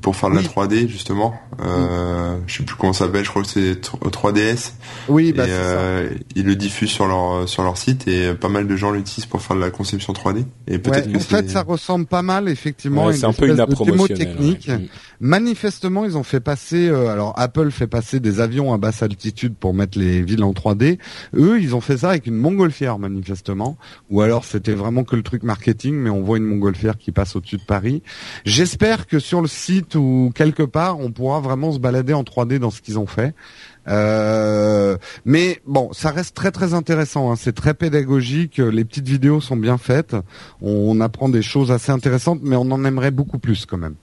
pour 0.00 0.14
faire 0.14 0.30
de 0.30 0.36
Oui. 0.36 0.42
la 0.44 0.48
3D 0.48 0.86
justement. 0.88 1.34
Euh, 1.60 2.36
Je 2.46 2.58
sais 2.58 2.62
plus 2.62 2.76
comment 2.76 2.92
ça 2.92 3.06
s'appelle. 3.06 3.24
Je 3.24 3.30
crois 3.30 3.42
que 3.42 3.48
c'est 3.48 3.80
3DS. 3.80 4.72
Oui, 5.08 5.32
bah 5.32 5.44
et 5.44 5.48
c'est 5.48 5.52
ça. 5.52 5.60
euh, 5.60 6.10
ils 6.36 6.44
le 6.44 6.54
diffusent 6.54 6.90
sur 6.90 7.06
leur 7.08 7.48
sur 7.48 7.62
leur 7.64 7.76
site 7.76 8.06
et 8.06 8.32
pas 8.34 8.48
mal 8.48 8.68
de 8.68 8.76
gens 8.76 8.92
l'utilisent 8.92 9.26
pour 9.26 9.42
faire 9.42 9.56
de 9.56 9.60
la 9.60 9.70
conception 9.70 10.12
3D. 10.12 10.44
Et 10.68 10.78
peut-être 10.78 11.06
Ouais, 11.06 11.12
que 11.12 11.16
en 11.16 11.20
fait, 11.20 11.50
ça 11.50 11.62
ressemble 11.62 12.06
pas 12.06 12.22
mal, 12.22 12.48
effectivement, 12.48 13.06
Ouais, 13.06 13.14
à 13.14 13.16
c'est 13.16 13.26
un 13.26 13.32
peu 13.32 13.48
une 13.48 13.56
de 13.56 13.84
démo 13.84 14.06
technique. 14.06 14.66
ouais. 14.68 14.78
Mm. 14.78 14.86
Manifestement, 15.22 16.04
ils 16.06 16.16
ont 16.16 16.22
fait 16.22 16.40
passer, 16.40 16.88
euh, 16.88 17.08
alors 17.08 17.34
Apple 17.36 17.70
fait 17.70 17.86
passer 17.86 18.19
des 18.20 18.40
avions 18.40 18.72
à 18.72 18.78
basse 18.78 19.02
altitude 19.02 19.54
pour 19.58 19.74
mettre 19.74 19.98
les 19.98 20.22
villes 20.22 20.44
en 20.44 20.52
3D. 20.52 20.98
Eux, 21.34 21.60
ils 21.60 21.74
ont 21.74 21.80
fait 21.80 21.98
ça 21.98 22.10
avec 22.10 22.26
une 22.26 22.36
montgolfière, 22.36 22.98
manifestement. 22.98 23.76
Ou 24.10 24.20
alors 24.20 24.44
c'était 24.44 24.74
vraiment 24.74 25.04
que 25.04 25.16
le 25.16 25.22
truc 25.22 25.42
marketing, 25.42 25.94
mais 25.94 26.10
on 26.10 26.22
voit 26.22 26.38
une 26.38 26.44
montgolfière 26.44 26.98
qui 26.98 27.12
passe 27.12 27.36
au-dessus 27.36 27.56
de 27.56 27.64
Paris. 27.64 28.02
J'espère 28.44 29.06
que 29.06 29.18
sur 29.18 29.40
le 29.40 29.48
site 29.48 29.94
ou 29.94 30.32
quelque 30.34 30.62
part, 30.62 30.98
on 30.98 31.10
pourra 31.10 31.40
vraiment 31.40 31.72
se 31.72 31.78
balader 31.78 32.12
en 32.12 32.22
3D 32.22 32.58
dans 32.58 32.70
ce 32.70 32.80
qu'ils 32.80 32.98
ont 32.98 33.06
fait. 33.06 33.34
Euh, 33.88 34.96
mais 35.24 35.60
bon, 35.66 35.90
ça 35.92 36.10
reste 36.10 36.36
très 36.36 36.50
très 36.50 36.74
intéressant. 36.74 37.32
hein. 37.32 37.36
C'est 37.36 37.54
très 37.54 37.74
pédagogique. 37.74 38.58
Les 38.58 38.84
petites 38.84 39.08
vidéos 39.08 39.40
sont 39.40 39.56
bien 39.56 39.78
faites. 39.78 40.14
On, 40.60 40.70
on 40.70 41.00
apprend 41.00 41.28
des 41.28 41.42
choses 41.42 41.72
assez 41.72 41.90
intéressantes, 41.90 42.40
mais 42.42 42.56
on 42.56 42.70
en 42.70 42.84
aimerait 42.84 43.10
beaucoup 43.10 43.38
plus 43.38 43.66
quand 43.66 43.78
même. 43.78 43.94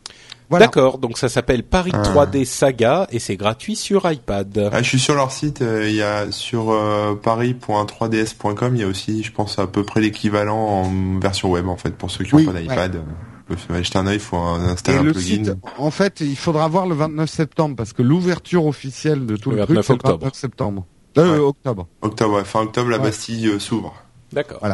Voilà. 0.49 0.65
D'accord, 0.67 0.97
donc 0.97 1.17
ça 1.17 1.27
s'appelle 1.27 1.63
Paris 1.63 1.91
Ah. 1.93 2.01
3D 2.03 2.45
Saga 2.45 3.07
et 3.11 3.19
c'est 3.19 3.35
gratuit 3.35 3.75
sur 3.75 4.09
iPad. 4.09 4.69
Ah, 4.71 4.81
je 4.81 4.87
suis 4.87 4.99
sur 4.99 5.13
leur 5.15 5.31
site, 5.31 5.61
euh, 5.61 5.89
il 5.89 5.95
y 5.95 6.01
a 6.01 6.31
sur 6.31 6.71
euh, 6.71 7.15
paris.3ds.com, 7.15 8.75
il 8.75 8.81
y 8.81 8.83
a 8.83 8.87
aussi, 8.87 9.23
je 9.23 9.31
pense, 9.31 9.59
à 9.59 9.67
peu 9.67 9.83
près 9.83 10.01
l'équivalent 10.01 10.57
en 10.57 11.19
version 11.19 11.51
web, 11.51 11.67
en 11.67 11.77
fait, 11.77 11.91
pour 11.95 12.11
ceux 12.11 12.23
qui 12.23 12.31
n'ont 12.35 12.39
Oui, 12.41 12.45
pas 12.45 12.53
d'iPad. 12.59 12.95
euh, 12.95 12.99
peuvent 13.47 13.77
acheter 13.77 13.97
un 13.97 14.07
œil, 14.07 14.15
il 14.15 14.19
faut 14.21 14.37
un- 14.37 14.69
installer 14.69 14.97
Et 14.97 15.01
un 15.01 15.03
le 15.03 15.11
plugin. 15.13 15.43
site, 15.45 15.53
en 15.77 15.91
fait, 15.91 16.21
il 16.21 16.35
faudra 16.35 16.67
voir 16.67 16.87
le 16.87 16.95
29 16.95 17.29
septembre 17.29 17.75
parce 17.75 17.93
que 17.93 18.01
l'ouverture 18.01 18.65
officielle 18.65 19.25
de 19.25 19.35
tout 19.37 19.51
Le 19.51 19.57
le, 19.57 19.63
truc, 19.63 19.75
29 19.77 19.85
c'est 19.85 19.93
le 19.93 19.95
octobre. 19.95 20.19
29 20.19 20.33
septembre. 20.35 20.85
Euh, 21.17 21.33
Ouais. 21.33 21.39
octobre. 21.39 21.87
Octobre, 22.01 22.35
ouais, 22.35 22.43
fin 22.45 22.61
octobre, 22.61 22.89
la 22.89 22.97
Ouais. 22.97 23.03
Bastille 23.03 23.47
euh, 23.47 23.59
s'ouvre. 23.59 23.93
D'accord. 24.33 24.59
C'est- 24.61 24.69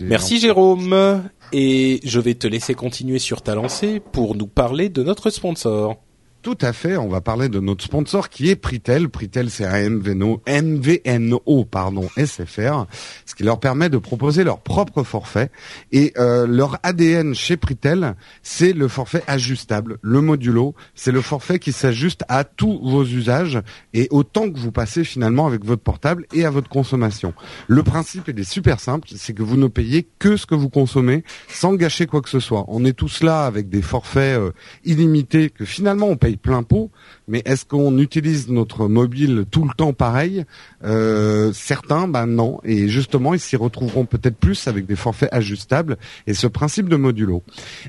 Merci 0.00 0.38
Jérôme. 0.38 1.22
Et 1.52 2.00
je 2.04 2.18
vais 2.18 2.34
te 2.34 2.46
laisser 2.46 2.74
continuer 2.74 3.18
sur 3.18 3.42
ta 3.42 3.54
lancée 3.54 4.00
pour 4.00 4.34
nous 4.34 4.46
parler 4.46 4.88
de 4.88 5.02
notre 5.02 5.28
sponsor. 5.28 5.96
Tout 6.42 6.58
à 6.60 6.72
fait. 6.72 6.96
On 6.96 7.06
va 7.06 7.20
parler 7.20 7.48
de 7.48 7.60
notre 7.60 7.84
sponsor 7.84 8.28
qui 8.28 8.50
est 8.50 8.56
Pritel. 8.56 9.08
Pritel, 9.08 9.48
c'est 9.48 9.64
un 9.64 9.88
MVNO, 9.88 10.42
MVNO, 10.48 11.64
pardon, 11.70 12.08
SFR, 12.16 12.86
ce 13.26 13.36
qui 13.36 13.44
leur 13.44 13.60
permet 13.60 13.88
de 13.88 13.98
proposer 13.98 14.42
leur 14.42 14.58
propre 14.58 15.04
forfait. 15.04 15.52
Et 15.92 16.12
euh, 16.18 16.48
leur 16.48 16.80
ADN 16.82 17.32
chez 17.36 17.56
Pritel, 17.56 18.16
c'est 18.42 18.72
le 18.72 18.88
forfait 18.88 19.22
ajustable, 19.28 19.98
le 20.02 20.20
modulo. 20.20 20.74
C'est 20.96 21.12
le 21.12 21.20
forfait 21.20 21.60
qui 21.60 21.70
s'ajuste 21.70 22.24
à 22.28 22.42
tous 22.42 22.80
vos 22.82 23.04
usages 23.04 23.60
et 23.94 24.08
au 24.10 24.24
temps 24.24 24.50
que 24.50 24.58
vous 24.58 24.72
passez 24.72 25.04
finalement 25.04 25.46
avec 25.46 25.64
votre 25.64 25.82
portable 25.82 26.26
et 26.34 26.44
à 26.44 26.50
votre 26.50 26.68
consommation. 26.68 27.34
Le 27.68 27.84
principe 27.84 28.26
il 28.26 28.40
est 28.40 28.50
super 28.50 28.80
simple, 28.80 29.06
c'est 29.14 29.32
que 29.32 29.44
vous 29.44 29.56
ne 29.56 29.68
payez 29.68 30.08
que 30.18 30.36
ce 30.36 30.46
que 30.46 30.56
vous 30.56 30.70
consommez 30.70 31.22
sans 31.46 31.74
gâcher 31.74 32.06
quoi 32.06 32.20
que 32.20 32.28
ce 32.28 32.40
soit. 32.40 32.64
On 32.66 32.84
est 32.84 32.94
tous 32.94 33.22
là 33.22 33.44
avec 33.44 33.68
des 33.68 33.82
forfaits 33.82 34.40
euh, 34.40 34.50
illimités 34.84 35.48
que 35.48 35.64
finalement 35.64 36.06
on 36.08 36.16
paye 36.16 36.31
plein 36.36 36.62
pot, 36.62 36.90
mais 37.28 37.42
est-ce 37.44 37.64
qu'on 37.64 37.98
utilise 37.98 38.48
notre 38.48 38.88
mobile 38.88 39.44
tout 39.50 39.64
le 39.64 39.74
temps 39.76 39.92
pareil 39.92 40.44
Euh, 40.84 41.52
Certains, 41.52 42.08
ben 42.08 42.26
non, 42.26 42.60
et 42.64 42.88
justement 42.88 43.34
ils 43.34 43.40
s'y 43.40 43.56
retrouveront 43.56 44.04
peut-être 44.04 44.36
plus 44.36 44.66
avec 44.68 44.86
des 44.86 44.96
forfaits 44.96 45.28
ajustables 45.32 45.96
et 46.26 46.34
ce 46.34 46.46
principe 46.46 46.88
de 46.88 46.96
modulo. 46.96 47.42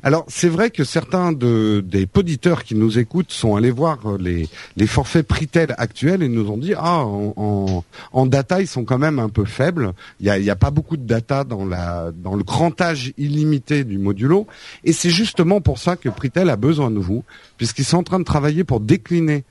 Alors 0.03 0.25
c'est 0.27 0.49
vrai 0.49 0.69
que 0.69 0.83
certains 0.83 1.31
de, 1.31 1.83
des 1.85 2.05
poditeurs 2.05 2.63
qui 2.63 2.75
nous 2.75 2.99
écoutent 2.99 3.31
sont 3.31 3.55
allés 3.55 3.71
voir 3.71 4.17
les, 4.19 4.47
les 4.77 4.87
forfaits 4.87 5.27
Pritel 5.27 5.73
actuels 5.77 6.23
et 6.23 6.29
nous 6.29 6.49
ont 6.49 6.57
dit 6.57 6.73
ah 6.77 6.99
en, 7.05 7.83
en, 8.11 8.25
data 8.25 8.61
ils 8.61 8.67
sont 8.67 8.85
quand 8.85 8.97
même 8.99 9.19
un 9.19 9.29
peu 9.29 9.45
faibles. 9.45 9.93
Il 10.19 10.27
y 10.27 10.49
a, 10.49 10.51
a 10.51 10.55
pas 10.55 10.71
beaucoup 10.71 10.97
de 10.97 11.05
data 11.05 11.43
dans 11.43 11.65
la 11.65 12.11
dans 12.15 12.35
le 12.35 12.43
grand 12.43 12.79
âge 12.81 13.13
illimité 13.17 13.83
du 13.83 13.97
modulo 13.97 14.47
et 14.83 14.93
c'est 14.93 15.09
justement 15.09 15.61
pour 15.61 15.79
ça 15.79 15.95
que 15.95 16.09
Pritel 16.09 16.49
a 16.49 16.55
besoin 16.55 16.91
de 16.91 16.99
vous 16.99 17.23
puisqu'ils 17.57 17.85
sont 17.85 17.97
en 17.97 18.03
train 18.03 18.19
de 18.19 18.23
travailler 18.33 18.63
pour 18.63 18.79
décliner 18.79 19.43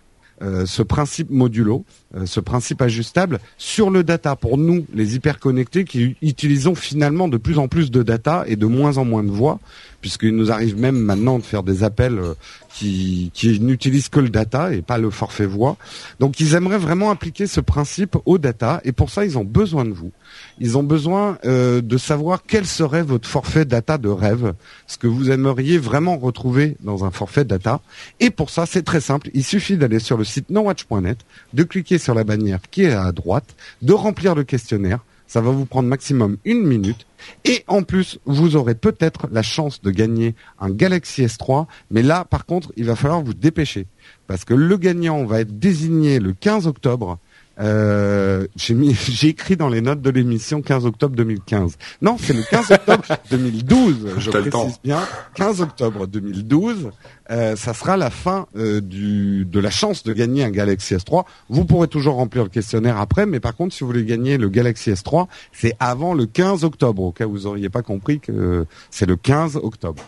euh, 0.42 0.66
ce 0.66 0.82
principe 0.82 1.30
modulo, 1.30 1.84
euh, 2.14 2.26
ce 2.26 2.40
principe 2.40 2.82
ajustable 2.82 3.40
sur 3.58 3.90
le 3.90 4.04
data 4.04 4.36
pour 4.36 4.58
nous, 4.58 4.86
les 4.92 5.16
hyperconnectés 5.16 5.84
qui 5.84 6.16
utilisons 6.22 6.74
finalement 6.74 7.28
de 7.28 7.36
plus 7.36 7.58
en 7.58 7.68
plus 7.68 7.90
de 7.90 8.02
data 8.02 8.44
et 8.46 8.56
de 8.56 8.66
moins 8.66 8.98
en 8.98 9.04
moins 9.04 9.24
de 9.24 9.30
voix, 9.30 9.60
puisqu'il 10.00 10.34
nous 10.36 10.50
arrive 10.52 10.78
même 10.78 10.98
maintenant 10.98 11.38
de 11.38 11.44
faire 11.44 11.62
des 11.62 11.84
appels 11.84 12.18
euh, 12.18 12.34
qui, 12.74 13.30
qui 13.34 13.60
n'utilisent 13.60 14.08
que 14.08 14.20
le 14.20 14.28
data 14.28 14.72
et 14.74 14.82
pas 14.82 14.98
le 14.98 15.10
forfait 15.10 15.46
voix. 15.46 15.76
Donc 16.20 16.40
ils 16.40 16.54
aimeraient 16.54 16.78
vraiment 16.78 17.10
appliquer 17.10 17.46
ce 17.46 17.60
principe 17.60 18.16
au 18.26 18.38
data 18.38 18.80
et 18.84 18.92
pour 18.92 19.10
ça 19.10 19.24
ils 19.24 19.38
ont 19.38 19.44
besoin 19.44 19.84
de 19.84 19.92
vous. 19.92 20.12
Ils 20.58 20.78
ont 20.78 20.82
besoin 20.82 21.38
euh, 21.44 21.80
de 21.80 21.96
savoir 21.96 22.44
quel 22.46 22.66
serait 22.66 23.02
votre 23.02 23.28
forfait 23.28 23.64
data 23.64 23.98
de 23.98 24.08
rêve, 24.08 24.54
ce 24.86 24.98
que 24.98 25.06
vous 25.06 25.30
aimeriez 25.30 25.78
vraiment 25.78 26.16
retrouver 26.16 26.76
dans 26.80 27.04
un 27.04 27.10
forfait 27.10 27.44
data. 27.44 27.80
Et 28.20 28.30
pour 28.30 28.50
ça, 28.50 28.66
c'est 28.66 28.82
très 28.82 29.00
simple. 29.00 29.30
Il 29.34 29.44
suffit 29.44 29.76
d'aller 29.76 29.98
sur 29.98 30.16
le 30.16 30.24
site 30.24 30.50
nowatch.net, 30.50 31.18
de 31.52 31.62
cliquer 31.62 31.98
sur 32.02 32.14
la 32.14 32.24
bannière 32.24 32.60
qui 32.70 32.82
est 32.82 32.92
à 32.92 33.12
droite, 33.12 33.54
de 33.80 33.92
remplir 33.92 34.34
le 34.34 34.44
questionnaire. 34.44 35.00
Ça 35.26 35.40
va 35.40 35.50
vous 35.50 35.64
prendre 35.64 35.88
maximum 35.88 36.36
une 36.44 36.62
minute. 36.62 37.06
Et 37.46 37.64
en 37.66 37.84
plus, 37.84 38.18
vous 38.26 38.56
aurez 38.56 38.74
peut-être 38.74 39.28
la 39.32 39.42
chance 39.42 39.80
de 39.80 39.90
gagner 39.90 40.34
un 40.60 40.68
Galaxy 40.70 41.24
S3. 41.24 41.66
Mais 41.90 42.02
là, 42.02 42.26
par 42.26 42.44
contre, 42.44 42.70
il 42.76 42.84
va 42.84 42.96
falloir 42.96 43.22
vous 43.22 43.32
dépêcher. 43.32 43.86
Parce 44.26 44.44
que 44.44 44.52
le 44.52 44.76
gagnant 44.76 45.24
va 45.24 45.40
être 45.40 45.58
désigné 45.58 46.18
le 46.18 46.34
15 46.34 46.66
octobre. 46.66 47.18
Euh, 47.60 48.46
j'ai 48.56 49.28
écrit 49.28 49.56
dans 49.56 49.68
les 49.68 49.80
notes 49.80 50.00
de 50.02 50.10
l'émission 50.10 50.62
15 50.62 50.86
octobre 50.86 51.14
2015. 51.16 51.76
Non, 52.00 52.16
c'est 52.18 52.32
le 52.32 52.42
15 52.42 52.70
octobre 52.72 53.04
2012. 53.30 54.14
Je 54.18 54.30
précise 54.30 54.80
bien. 54.82 55.00
15 55.34 55.60
octobre 55.60 56.06
2012. 56.06 56.90
Euh, 57.30 57.56
ça 57.56 57.72
sera 57.72 57.96
la 57.96 58.10
fin 58.10 58.46
euh, 58.56 58.80
du 58.80 59.44
de 59.44 59.60
la 59.60 59.70
chance 59.70 60.02
de 60.02 60.12
gagner 60.12 60.44
un 60.44 60.50
Galaxy 60.50 60.94
S3. 60.94 61.24
Vous 61.48 61.64
pourrez 61.64 61.88
toujours 61.88 62.16
remplir 62.16 62.42
le 62.42 62.48
questionnaire 62.48 62.98
après, 62.98 63.26
mais 63.26 63.40
par 63.40 63.54
contre, 63.54 63.74
si 63.74 63.80
vous 63.80 63.86
voulez 63.86 64.04
gagner 64.04 64.36
le 64.38 64.48
Galaxy 64.48 64.90
S3, 64.90 65.28
c'est 65.52 65.74
avant 65.80 66.14
le 66.14 66.26
15 66.26 66.64
octobre. 66.64 67.02
Au 67.02 67.12
cas 67.12 67.26
où 67.26 67.32
vous 67.32 67.46
auriez 67.46 67.68
pas 67.68 67.82
compris 67.82 68.20
que 68.20 68.66
c'est 68.90 69.06
le 69.06 69.16
15 69.16 69.56
octobre. 69.56 70.02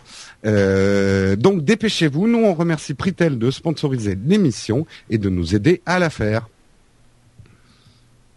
Euh, 0.45 1.37
donc 1.37 1.65
dépêchez-vous. 1.65 2.27
Nous, 2.27 2.39
on 2.39 2.55
remercie 2.55 2.95
Pritel 2.95 3.39
de 3.39 3.51
sponsoriser 3.51 4.19
l'émission 4.27 4.87
et 5.11 5.19
de 5.19 5.29
nous 5.29 5.55
aider 5.55 5.83
à 5.87 5.99
la 5.99 6.11
faire. 6.11 6.49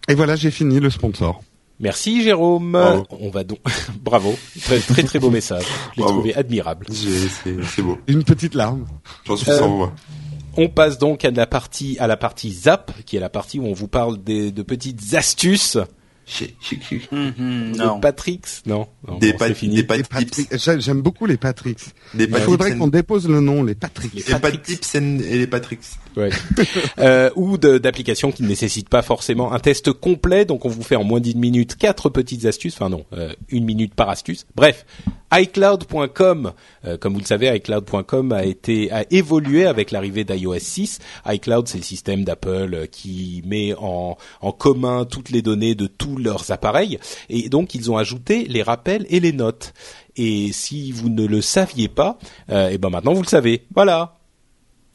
Et 0.07 0.13
voilà, 0.15 0.35
j'ai 0.35 0.51
fini 0.51 0.79
le 0.79 0.89
sponsor. 0.89 1.43
Merci 1.79 2.23
Jérôme. 2.23 2.71
Bravo. 2.71 3.05
On 3.19 3.29
va 3.29 3.43
donc 3.43 3.59
bravo, 4.01 4.35
très 4.63 4.79
très 4.79 5.03
très 5.03 5.19
beau 5.19 5.29
message. 5.39 5.65
Je 5.95 6.01
l'ai 6.01 6.07
trouvé 6.07 6.33
admirable. 6.35 6.87
C'est 6.91 7.81
beau. 7.83 7.97
Une 8.07 8.23
petite 8.23 8.55
larme. 8.55 8.85
J'en 9.25 9.35
suis 9.37 9.51
Euh, 9.51 9.59
sans 9.59 9.75
voix. 9.75 9.93
On 10.59 10.69
passe 10.69 10.97
donc 10.97 11.23
à 11.23 11.29
la 11.29 11.45
partie 11.45 11.97
à 11.99 12.07
la 12.07 12.17
partie 12.17 12.51
zap, 12.51 12.91
qui 13.05 13.15
est 13.15 13.19
la 13.19 13.29
partie 13.29 13.59
où 13.59 13.65
on 13.67 13.73
vous 13.73 13.87
parle 13.87 14.17
des, 14.23 14.51
de 14.51 14.63
petites 14.63 15.13
astuces. 15.13 15.77
Mhm, 17.11 17.75
non. 17.77 17.99
Patricks 18.01 18.47
Non, 18.65 18.87
non 19.07 19.17
Des 19.19 19.31
bon, 19.33 19.37
pat- 19.37 19.47
c'est 19.49 19.53
fini. 19.53 19.75
des 19.75 19.83
pat- 19.83 19.97
Les 19.97 20.03
Pas 20.03 20.19
de 20.19 20.25
Patrick- 20.25 20.49
J'ai- 20.57 20.81
J'aime 20.81 21.01
beaucoup 21.01 21.25
les 21.25 21.37
Patricks. 21.37 21.85
Des 22.15 22.25
Il 22.25 22.35
faudrait 22.37 22.75
qu'on 22.75 22.87
dépose 22.87 23.29
le 23.29 23.39
nom, 23.39 23.63
les 23.63 23.75
Patricks. 23.75 24.13
Les 24.13 24.23
Patricks. 24.23 24.95
et 24.95 25.37
les 25.37 25.47
Patricks. 25.47 25.79
Ouais. 26.17 26.29
euh, 26.99 27.29
ou 27.35 27.57
d'applications 27.57 28.31
qui 28.31 28.43
ne 28.43 28.47
nécessitent 28.47 28.89
pas 28.89 29.01
forcément 29.03 29.53
un 29.53 29.59
test 29.59 29.91
complet. 29.93 30.45
Donc 30.45 30.65
on 30.65 30.69
vous 30.69 30.83
fait 30.83 30.95
en 30.95 31.03
moins 31.03 31.19
d'une 31.19 31.39
minute 31.39 31.75
quatre 31.75 32.09
petites 32.09 32.45
astuces. 32.45 32.73
Enfin 32.75 32.89
non, 32.89 33.05
euh, 33.13 33.33
une 33.49 33.65
minute 33.65 33.93
par 33.93 34.09
astuce. 34.09 34.45
Bref, 34.55 34.85
iCloud.com, 35.31 36.53
euh, 36.85 36.97
comme 36.97 37.13
vous 37.13 37.19
le 37.19 37.25
savez, 37.25 37.55
iCloud.com 37.55 38.31
a 38.31 38.45
été 38.45 38.91
a 38.91 39.05
évolué 39.11 39.65
avec 39.65 39.91
l'arrivée 39.91 40.23
d'iOS 40.23 40.59
6. 40.59 40.99
iCloud, 41.27 41.67
c'est 41.67 41.77
le 41.77 41.83
système 41.83 42.23
d'Apple 42.23 42.73
euh, 42.73 42.85
qui 42.87 43.43
met 43.45 43.73
en, 43.77 44.17
en 44.41 44.51
commun 44.51 45.05
toutes 45.05 45.29
les 45.29 45.41
données 45.41 45.75
de 45.75 45.87
tous 45.87 46.17
leurs 46.17 46.51
appareils. 46.51 46.97
Et 47.29 47.49
donc 47.49 47.75
ils 47.75 47.91
ont 47.91 47.97
ajouté 47.97 48.45
les 48.45 48.63
rappels 48.63 49.05
et 49.09 49.19
les 49.19 49.33
notes. 49.33 49.73
Et 50.15 50.51
si 50.51 50.91
vous 50.91 51.09
ne 51.09 51.25
le 51.25 51.41
saviez 51.41 51.89
pas, 51.89 52.17
euh, 52.49 52.69
et 52.69 52.77
ben 52.77 52.89
maintenant 52.89 53.13
vous 53.13 53.21
le 53.21 53.27
savez. 53.27 53.65
Voilà. 53.75 54.16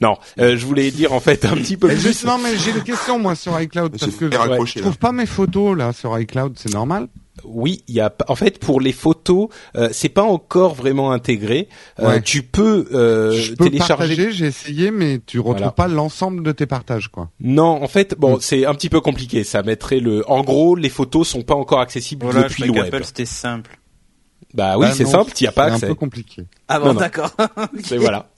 Non, 0.02 0.16
euh, 0.40 0.56
je 0.56 0.66
voulais 0.66 0.90
dire 0.90 1.12
en 1.12 1.20
fait 1.20 1.44
un 1.44 1.54
petit 1.54 1.76
peu 1.76 1.86
Mais 1.88 1.94
plus. 1.94 2.02
juste, 2.02 2.24
non, 2.26 2.36
mais 2.42 2.56
j'ai 2.58 2.72
une 2.72 2.82
question 2.82 3.18
moi 3.18 3.34
sur 3.34 3.58
iCloud 3.60 3.96
parce 3.98 4.12
que 4.16 4.28
faire 4.30 4.42
je 4.66 4.78
trouve 4.80 4.92
là. 4.92 4.98
pas 5.00 5.12
mes 5.12 5.26
photos 5.26 5.76
là 5.78 5.92
sur 5.92 6.18
iCloud, 6.18 6.54
c'est 6.56 6.72
normal 6.74 7.06
Oui, 7.44 7.82
il 7.88 7.94
y 7.94 8.00
a. 8.00 8.12
En 8.28 8.34
fait, 8.34 8.58
pour 8.58 8.80
les 8.80 8.92
photos, 8.92 9.48
euh, 9.76 9.88
c'est 9.92 10.10
pas 10.10 10.22
encore 10.22 10.74
vraiment 10.74 11.12
intégré. 11.12 11.68
Euh, 12.00 12.08
Ouais. 12.08 12.20
tu 12.22 12.42
peux, 12.42 12.86
euh, 12.92 13.32
Je 13.32 13.54
peux 13.54 13.64
télécharger. 13.64 14.14
partager, 14.16 14.32
j'ai 14.32 14.46
essayé, 14.46 14.90
mais 14.90 15.18
tu 15.24 15.38
retrouves 15.38 15.56
Voilà. 15.58 15.70
pas 15.72 15.88
l'ensemble 15.88 16.42
de 16.42 16.52
tes 16.52 16.66
partages, 16.66 17.08
quoi. 17.08 17.30
Non, 17.40 17.82
en 17.82 17.88
fait, 17.88 18.14
bon, 18.18 18.36
Mm. 18.36 18.40
c'est 18.42 18.66
un 18.66 18.74
petit 18.74 18.90
peu 18.90 19.00
compliqué. 19.00 19.44
Ça 19.44 19.62
mettrait 19.62 20.00
le. 20.00 20.28
En 20.30 20.42
gros, 20.42 20.76
les 20.76 20.90
photos 20.90 21.26
sont 21.28 21.42
pas 21.42 21.54
encore 21.54 21.80
accessibles 21.80 22.24
Voilà, 22.26 22.42
depuis 22.48 22.64
je 22.64 22.68
le 22.68 22.72
web. 22.78 22.90
qu'Apple 22.90 23.04
c'était 23.04 23.24
simple. 23.24 23.78
Bah 24.54 24.76
oui, 24.76 24.86
Bah 24.86 24.92
c'est 24.94 25.06
simple. 25.06 25.32
T'y 25.32 25.46
as 25.46 25.52
pas 25.52 25.68
C'est 25.68 25.74
accès. 25.74 25.86
un 25.86 25.88
peu 25.88 25.94
compliqué. 25.94 26.44
Ah 26.68 26.78
Non, 26.78 26.86
bon, 26.92 26.94
d'accord. 26.94 27.30
C'est 27.84 27.96
voilà. 27.96 28.28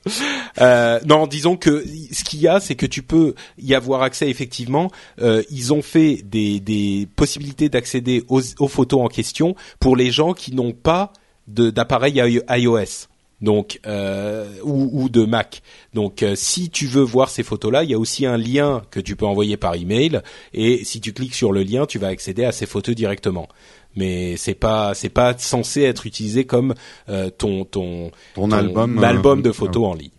Euh, 0.61 1.01
non, 1.07 1.27
disons 1.27 1.57
que 1.57 1.85
ce 2.13 2.23
qu'il 2.25 2.41
y 2.41 2.47
a, 2.49 2.61
c'est 2.61 2.75
que 2.77 2.87
tu 2.87 3.03
peux 3.03 3.35
y 3.59 3.75
avoir 3.75 4.03
accès 4.03 4.29
effectivement. 4.29 4.91
Euh, 5.21 5.43
ils 5.51 5.73
ont 5.73 5.83
fait 5.83 6.23
des, 6.25 6.61
des 6.61 7.09
possibilités 7.17 7.69
d'accéder 7.69 8.25
aux, 8.29 8.41
aux 8.61 8.69
photos 8.69 9.01
en 9.03 9.09
question 9.09 9.57
pour 9.81 9.97
les 9.97 10.11
gens 10.11 10.35
qui 10.35 10.55
n'ont 10.55 10.73
pas 10.73 11.13
de- 11.49 11.71
d'appareil 11.71 12.15
iOS. 12.49 13.09
Donc 13.41 13.81
euh, 13.87 14.47
ou, 14.63 14.89
ou 14.93 15.09
de 15.09 15.25
Mac. 15.25 15.63
Donc 15.93 16.23
euh, 16.23 16.35
si 16.37 16.71
tu 16.71 16.87
veux 16.87 17.03
voir 17.03 17.29
ces 17.29 17.43
photos-là, 17.43 17.83
il 17.85 17.91
y 17.91 17.95
a 17.95 17.99
aussi 17.99 18.25
un 18.27 18.37
lien 18.39 18.83
que 18.91 19.01
tu 19.01 19.17
peux 19.17 19.27
envoyer 19.27 19.57
par 19.57 19.75
email 19.75 20.21
et 20.55 20.85
si 20.85 21.01
tu 21.01 21.13
cliques 21.13 21.35
sur 21.35 21.53
le 21.53 21.63
lien, 21.63 21.85
tu 21.87 21.99
vas 21.99 22.09
accéder 22.09 22.45
à 22.45 22.53
ces 22.53 22.67
photos 22.67 22.95
directement. 22.95 23.49
Mais 23.97 24.37
c'est 24.37 24.55
pas 24.55 24.95
c'est 24.95 25.09
pas 25.09 25.37
censé 25.39 25.83
être 25.83 26.07
utilisé 26.07 26.45
comme 26.45 26.75
euh, 27.09 27.31
ton 27.31 27.65
ton 27.65 28.11
Ton, 28.35 28.49
ton 28.49 28.53
album. 28.53 28.99
euh, 28.99 29.03
album 29.07 29.43
de 29.43 29.53
photos 29.53 29.85
en 29.87 29.95
ligne. 29.95 30.11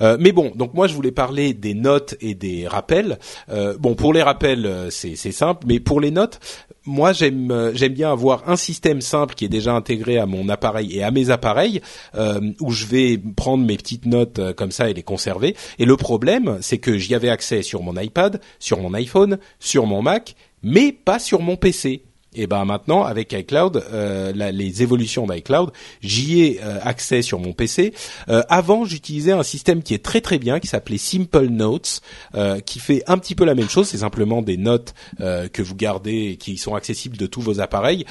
Euh, 0.00 0.16
mais 0.18 0.32
bon, 0.32 0.50
donc 0.56 0.74
moi 0.74 0.88
je 0.88 0.94
voulais 0.94 1.12
parler 1.12 1.54
des 1.54 1.74
notes 1.74 2.16
et 2.20 2.34
des 2.34 2.66
rappels. 2.66 3.18
Euh, 3.48 3.76
bon, 3.78 3.94
pour 3.94 4.12
les 4.12 4.22
rappels, 4.22 4.66
euh, 4.66 4.90
c'est 4.90 5.14
c'est 5.14 5.30
simple, 5.30 5.64
mais 5.68 5.78
pour 5.78 6.00
les 6.00 6.10
notes, 6.10 6.40
moi 6.84 7.12
j'aime 7.12 7.50
euh, 7.50 7.72
j'aime 7.74 7.92
bien 7.92 8.10
avoir 8.10 8.48
un 8.48 8.56
système 8.56 9.00
simple 9.00 9.34
qui 9.34 9.44
est 9.44 9.48
déjà 9.48 9.74
intégré 9.74 10.18
à 10.18 10.26
mon 10.26 10.48
appareil 10.48 10.96
et 10.96 11.02
à 11.02 11.10
mes 11.10 11.30
appareils 11.30 11.80
euh, 12.14 12.40
où 12.60 12.70
je 12.72 12.86
vais 12.86 13.18
prendre 13.36 13.64
mes 13.64 13.76
petites 13.76 14.06
notes 14.06 14.38
euh, 14.38 14.52
comme 14.52 14.70
ça 14.70 14.90
et 14.90 14.94
les 14.94 15.02
conserver. 15.02 15.56
Et 15.78 15.84
le 15.84 15.96
problème, 15.96 16.58
c'est 16.60 16.78
que 16.78 16.98
j'y 16.98 17.14
avais 17.14 17.28
accès 17.28 17.62
sur 17.62 17.82
mon 17.82 17.98
iPad, 17.98 18.40
sur 18.58 18.80
mon 18.80 18.94
iPhone, 18.94 19.38
sur 19.58 19.86
mon 19.86 20.02
Mac, 20.02 20.34
mais 20.62 20.92
pas 20.92 21.18
sur 21.18 21.40
mon 21.40 21.56
PC. 21.56 22.04
Et 22.34 22.46
ben 22.46 22.64
maintenant 22.64 23.04
avec 23.04 23.32
iCloud, 23.32 23.84
euh, 23.92 24.32
les 24.32 24.82
évolutions 24.82 25.26
d'iCloud, 25.26 25.70
j'y 26.00 26.42
ai 26.42 26.60
euh, 26.62 26.78
accès 26.82 27.20
sur 27.20 27.38
mon 27.38 27.52
PC. 27.52 27.92
Euh, 28.28 28.42
avant, 28.48 28.84
j'utilisais 28.84 29.32
un 29.32 29.42
système 29.42 29.82
qui 29.82 29.92
est 29.92 30.02
très 30.02 30.22
très 30.22 30.38
bien, 30.38 30.58
qui 30.58 30.66
s'appelait 30.66 30.98
Simple 30.98 31.48
Notes, 31.48 32.00
euh, 32.34 32.60
qui 32.60 32.78
fait 32.78 33.02
un 33.06 33.18
petit 33.18 33.34
peu 33.34 33.44
la 33.44 33.54
même 33.54 33.68
chose. 33.68 33.88
C'est 33.88 33.98
simplement 33.98 34.40
des 34.42 34.56
notes 34.56 34.94
que 35.18 35.62
vous 35.62 35.74
gardez 35.74 36.32
et 36.32 36.36
qui 36.36 36.56
sont 36.56 36.74
accessibles 36.74 37.16
de 37.16 37.26
tous 37.26 37.40
vos 37.40 37.60
appareils. 37.60 38.04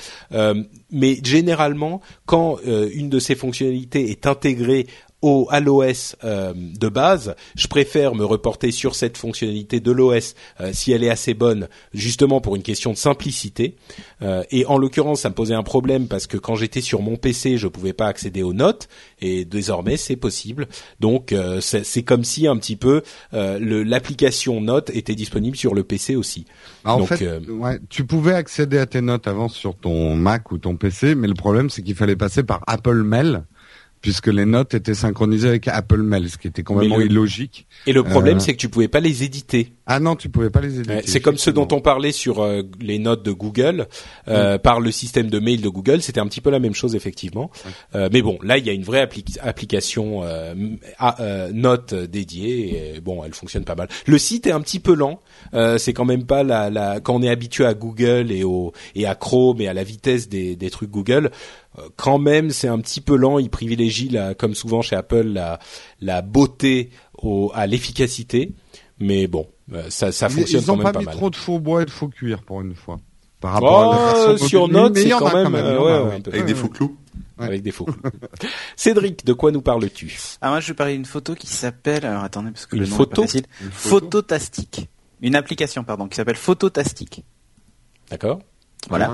Mais 0.92 1.20
généralement, 1.24 2.02
quand 2.26 2.58
une 2.66 3.10
de 3.10 3.20
ces 3.20 3.36
fonctionnalités 3.36 4.12
est 4.12 4.28
intégrée 4.28 4.88
au 5.22 5.48
à 5.52 5.60
l'OS 5.60 6.16
euh, 6.24 6.54
de 6.56 6.90
base, 6.90 7.36
je 7.56 7.68
préfère 7.68 8.16
me 8.16 8.26
reporter 8.26 8.72
sur 8.72 8.96
cette 8.96 9.18
fonctionnalité 9.18 9.80
de 9.80 9.92
l'OS 9.92 10.36
euh, 10.60 10.72
si 10.74 10.92
elle 10.92 11.04
est 11.04 11.10
assez 11.10 11.34
bonne, 11.34 11.68
justement 11.94 12.42
pour 12.42 12.56
une 12.56 12.64
question 12.64 12.92
de 12.92 12.98
simplicité. 12.98 13.76
Euh, 14.22 14.44
et 14.52 14.66
en 14.66 14.78
l'occurrence, 14.78 15.22
ça 15.22 15.30
me 15.30 15.36
posait 15.36 15.54
un 15.54 15.64
problème 15.64 16.08
parce 16.08 16.28
que 16.28 16.38
quand 16.38 16.56
j'étais 16.56 16.82
sur 16.82 17.02
mon 17.02 17.18
PC, 17.18 17.58
je 17.58 17.68
pouvais 17.68 17.94
pas 17.94 18.08
accéder 18.08 18.44
aux 18.44 18.54
notes, 18.54 18.88
et 19.22 19.46
désormais 19.46 19.98
c'est 19.98 20.16
possible. 20.16 20.68
Donc 21.00 21.32
euh, 21.32 21.62
c'est 21.62 22.04
comme 22.04 22.24
si 22.24 22.48
un 22.48 22.58
petit 22.58 22.76
peu 22.76 23.02
euh, 23.34 23.84
l'application 23.86 24.62
Notes 24.62 24.92
était 24.94 25.16
disponible 25.16 25.56
sur 25.56 25.74
le 25.74 25.84
PC 25.84 26.16
aussi. 26.16 26.46
Bah, 26.84 26.94
en 26.94 27.06
fait, 27.06 27.22
euh, 27.22 27.40
ouais, 27.50 27.80
tu 27.90 28.06
pouvais 28.06 28.34
accéder 28.34 28.78
à 28.78 28.86
tes 28.86 29.02
notes 29.02 29.28
avant 29.28 29.48
sur 29.48 29.76
ton 29.76 30.16
Mac 30.16 30.52
ou 30.52 30.58
ton 30.58 30.76
PC, 30.76 31.16
mais 31.16 31.28
le 31.28 31.34
problème 31.34 31.70
c'est 31.70 31.82
qu'il 31.82 31.96
fallait 31.96 32.16
passer 32.16 32.44
par 32.44 32.62
Apple 32.68 33.04
Mail, 33.04 33.44
puisque 34.02 34.28
les 34.28 34.46
notes 34.46 34.74
étaient 34.74 34.94
synchronisées 34.96 35.48
avec 35.50 35.68
Apple 35.68 36.02
Mail, 36.02 36.30
ce 36.30 36.38
qui 36.38 36.48
était 36.48 36.64
complètement 36.64 36.98
le- 36.98 37.06
illogique. 37.06 37.68
Et 37.86 37.94
le 37.94 38.04
problème, 38.04 38.38
Euh, 38.38 38.40
c'est 38.40 38.54
que 38.54 38.58
tu 38.58 38.70
pouvais 38.70 38.88
pas 38.88 39.00
les 39.00 39.24
éditer. 39.24 39.74
Ah 39.86 40.00
non, 40.00 40.16
tu 40.16 40.30
pouvais 40.30 40.50
pas 40.50 40.62
les 40.62 40.76
éditer. 40.80 40.94
Ouais, 40.96 41.02
c'est 41.06 41.20
comme 41.20 41.38
ceux 41.38 41.52
dont 41.54 41.68
on 41.72 41.82
parlait 41.82 42.12
sur 42.12 42.42
euh, 42.42 42.64
les 42.80 42.98
notes 43.00 43.24
de 43.24 43.32
Google 43.32 43.88
euh, 44.28 44.58
par 44.58 44.80
le 44.80 44.92
système 44.92 45.30
de 45.30 45.40
mail 45.40 45.62
de 45.62 45.70
Google. 45.70 46.02
C'était 46.02 46.20
un 46.20 46.28
petit 46.28 46.42
peu 46.42 46.50
la 46.50 46.60
même 46.60 46.74
chose 46.74 46.96
effectivement. 46.96 47.52
Euh, 47.96 48.10
mais 48.12 48.22
bon, 48.22 48.38
là 48.42 48.58
il 48.58 48.66
y 48.66 48.70
a 48.70 48.74
une 48.74 48.84
vraie 48.84 49.06
appli- 49.06 49.38
application 49.42 50.22
euh, 50.24 50.54
à, 50.98 51.22
euh, 51.22 51.52
note 51.54 51.94
dédiée. 51.94 52.96
Et, 52.96 53.02
bon, 53.02 53.24
elle 53.24 53.34
fonctionne 53.34 53.64
pas 53.66 53.76
mal. 53.76 53.88
Le 54.08 54.18
site 54.18 54.48
est 54.48 54.52
un 54.52 54.62
petit 54.62 54.80
peu 54.80 54.94
lent. 54.96 55.20
Euh, 55.54 55.78
c'est 55.78 55.94
quand 55.94 56.06
même 56.06 56.26
pas 56.26 56.44
la, 56.44 56.70
la 56.70 57.00
quand 57.00 57.16
on 57.16 57.22
est 57.22 57.30
habitué 57.30 57.66
à 57.66 57.74
Google 57.74 58.32
et 58.32 58.44
au 58.44 58.72
et 58.96 59.06
à 59.06 59.16
Chrome 59.16 59.62
et 59.62 59.68
à 59.68 59.74
la 59.74 59.84
vitesse 59.84 60.30
des, 60.30 60.56
des 60.56 60.70
trucs 60.70 60.90
Google. 60.92 61.32
Euh, 61.80 61.90
Quand 61.96 62.18
même, 62.20 62.50
c'est 62.52 62.68
un 62.68 62.80
petit 62.80 63.02
peu 63.02 63.16
lent. 63.16 63.40
Ils 63.40 63.50
privilégient, 63.50 64.10
la, 64.10 64.34
comme 64.34 64.56
souvent 64.56 64.82
chez 64.82 64.96
Apple, 64.96 65.24
la, 65.28 65.60
la 66.00 66.22
beauté 66.22 66.90
au, 67.18 67.52
à 67.54 67.68
l'efficacité. 67.68 68.54
Mais 69.00 69.28
bon, 69.28 69.48
euh, 69.74 69.84
ça, 69.90 70.12
ça 70.12 70.28
Ils- 70.28 70.34
fonctionne 70.36 70.62
Ils 70.62 70.66
quand 70.68 70.76
même 70.76 70.84
pas 70.84 70.92
pas 70.94 71.00
mis 71.00 71.06
mal. 71.06 71.16
trop 71.16 71.30
de 71.30 71.36
faux 71.36 71.60
bois 71.60 71.82
et 71.82 71.86
de 71.86 71.92
faux 71.92 72.08
cuir 72.10 72.44
pour 72.44 72.62
une 72.62 72.76
fois. 72.76 72.98
Par 73.40 73.54
rapport 73.54 73.94
à 73.94 73.96
la 73.96 74.24
Oh, 74.26 74.28
version 74.28 74.48
sur. 74.48 74.68
Note, 74.68 74.94
il 74.98 75.04
c'est 75.04 75.10
quand 75.10 75.34
même, 75.34 75.48
il 75.54 75.56
en 75.56 75.66
euh, 75.66 75.80
ouais, 75.80 76.10
ouais. 76.10 76.16
ouais. 76.18 76.28
Avec 76.28 76.46
des 76.46 76.54
faux 76.56 76.68
clous. 76.70 76.96
Ouais. 77.40 77.48
avec 77.48 77.64
des 77.64 77.72
faux. 77.72 77.88
Cédric, 78.76 79.26
de 79.26 79.34
quoi 79.34 79.52
nous 79.52 79.62
parles-tu? 79.64 80.16
Ah, 80.42 80.50
moi, 80.50 80.60
je 80.60 80.68
vais 80.68 80.74
parler 80.76 80.94
d'une 80.94 81.06
photo 81.06 81.34
qui 81.34 81.48
s'appelle, 81.48 82.06
alors 82.06 82.24
attendez, 82.24 82.52
parce 82.52 82.68
que 82.68 82.76
Une 82.76 82.84
le 82.84 82.88
nom 82.90 82.96
photo 82.98 83.24
est 83.24 83.26
pas 83.26 83.32
facile. 83.32 83.46
Une 83.64 83.72
photo. 83.72 84.00
Phototastic. 84.06 84.90
Une 85.24 85.36
application, 85.36 85.84
pardon, 85.84 86.08
qui 86.08 86.16
s'appelle 86.18 86.36
Phototastic. 86.36 87.24
D'accord 88.12 88.40
Voilà. 88.90 89.12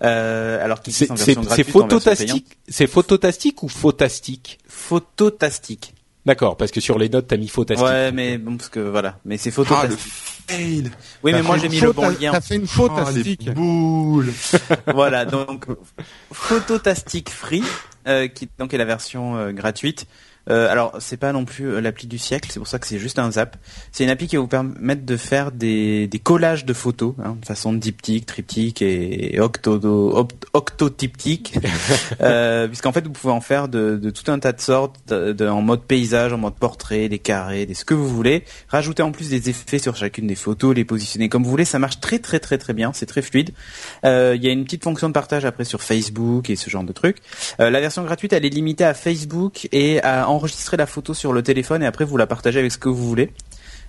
Ah. 0.00 0.06
Euh, 0.06 0.64
alors 0.64 0.80
qui 0.80 0.92
C'est 0.92 1.06
c'est- 1.16 1.64
phototastique, 1.64 2.58
c'est 2.68 2.86
phototastique 2.86 3.62
ou 3.62 3.68
photastique? 3.68 4.58
Phototastic. 4.68 5.94
D'accord, 6.26 6.56
parce 6.56 6.70
que 6.70 6.80
sur 6.80 6.98
les 6.98 7.08
notes 7.08 7.26
t'as 7.28 7.36
mis 7.36 7.48
photastique. 7.48 7.86
Ouais, 7.86 8.12
mais 8.12 8.36
bon, 8.38 8.56
parce 8.56 8.68
que 8.68 8.80
voilà, 8.80 9.18
mais 9.24 9.36
c'est 9.38 9.48
Ah, 9.50 9.60
le 9.60 9.64
phototastique. 9.64 10.12
fail 10.46 10.90
oui, 11.22 11.32
mais 11.32 11.42
moi 11.42 11.56
j'ai 11.58 11.68
mis 11.68 11.80
le 11.80 11.92
bon 11.92 12.08
lien. 12.10 12.32
T'as 12.32 12.40
fait 12.40 12.56
une 12.56 12.66
faute 12.66 12.92
Oh, 12.94 13.52
boules. 13.54 14.32
voilà, 14.94 15.24
donc 15.24 15.66
Phototastic 16.32 17.30
Free, 17.30 17.62
euh, 18.06 18.28
qui 18.28 18.48
donc 18.58 18.74
est 18.74 18.78
la 18.78 18.84
version 18.84 19.36
euh, 19.36 19.52
gratuite. 19.52 20.06
Euh, 20.50 20.70
alors 20.70 20.96
c'est 20.98 21.16
pas 21.16 21.32
non 21.32 21.44
plus 21.44 21.66
euh, 21.66 21.80
l'appli 21.80 22.06
du 22.06 22.18
siècle, 22.18 22.48
c'est 22.52 22.58
pour 22.60 22.68
ça 22.68 22.78
que 22.78 22.86
c'est 22.86 22.98
juste 22.98 23.18
un 23.18 23.30
zap. 23.30 23.56
C'est 23.92 24.04
une 24.04 24.10
appli 24.10 24.26
qui 24.26 24.36
va 24.36 24.42
vous 24.42 24.48
permettre 24.48 25.04
de 25.04 25.16
faire 25.16 25.52
des, 25.52 26.06
des 26.06 26.18
collages 26.18 26.64
de 26.64 26.72
photos, 26.72 27.14
hein, 27.24 27.36
de 27.40 27.46
façon 27.46 27.72
diptyque, 27.72 28.26
triptyque 28.26 28.82
et 28.82 29.38
octo, 29.40 29.78
octotyptique, 30.54 31.54
euh, 32.20 32.66
puisqu'en 32.68 32.92
fait 32.92 33.04
vous 33.06 33.12
pouvez 33.12 33.32
en 33.32 33.40
faire 33.40 33.68
de, 33.68 33.96
de 33.96 34.10
tout 34.10 34.30
un 34.30 34.38
tas 34.38 34.52
de 34.52 34.60
sortes, 34.60 34.96
de, 35.08 35.32
de- 35.32 35.46
en 35.48 35.62
mode 35.62 35.82
paysage, 35.82 36.32
en 36.32 36.38
mode 36.38 36.54
portrait, 36.54 37.08
des 37.08 37.18
carrés, 37.18 37.66
des 37.66 37.74
ce 37.74 37.84
que 37.84 37.94
vous 37.94 38.08
voulez. 38.08 38.44
Rajouter 38.68 39.02
en 39.02 39.12
plus 39.12 39.28
des 39.30 39.50
effets 39.50 39.78
sur 39.78 39.96
chacune 39.96 40.26
des 40.26 40.34
photos, 40.34 40.74
les 40.74 40.84
positionner 40.84 41.28
comme 41.28 41.44
vous 41.44 41.50
voulez, 41.50 41.64
ça 41.64 41.78
marche 41.78 42.00
très 42.00 42.18
très 42.18 42.38
très 42.40 42.58
très 42.58 42.72
bien, 42.74 42.92
c'est 42.94 43.06
très 43.06 43.22
fluide. 43.22 43.50
Euh, 44.04 44.34
Il 44.36 44.42
y 44.44 44.48
a 44.48 44.50
une 44.52 44.64
petite 44.64 44.84
fonction 44.84 45.08
de 45.08 45.12
partage 45.14 45.44
après 45.44 45.64
sur 45.64 45.82
Facebook 45.82 46.50
et 46.50 46.56
ce 46.56 46.70
genre 46.70 46.84
de 46.84 46.92
trucs. 46.92 47.18
Euh, 47.60 47.70
la 47.70 47.80
version 47.80 48.02
gratuite, 48.04 48.32
elle 48.32 48.44
est 48.44 48.50
limitée 48.50 48.84
à 48.84 48.94
Facebook 48.94 49.68
et 49.72 50.02
à 50.02 50.28
enregistrer 50.38 50.76
la 50.76 50.86
photo 50.86 51.14
sur 51.14 51.32
le 51.32 51.42
téléphone 51.42 51.82
et 51.82 51.86
après 51.86 52.04
vous 52.04 52.16
la 52.16 52.26
partagez 52.26 52.58
avec 52.58 52.72
ce 52.72 52.78
que 52.78 52.88
vous 52.88 53.06
voulez. 53.06 53.32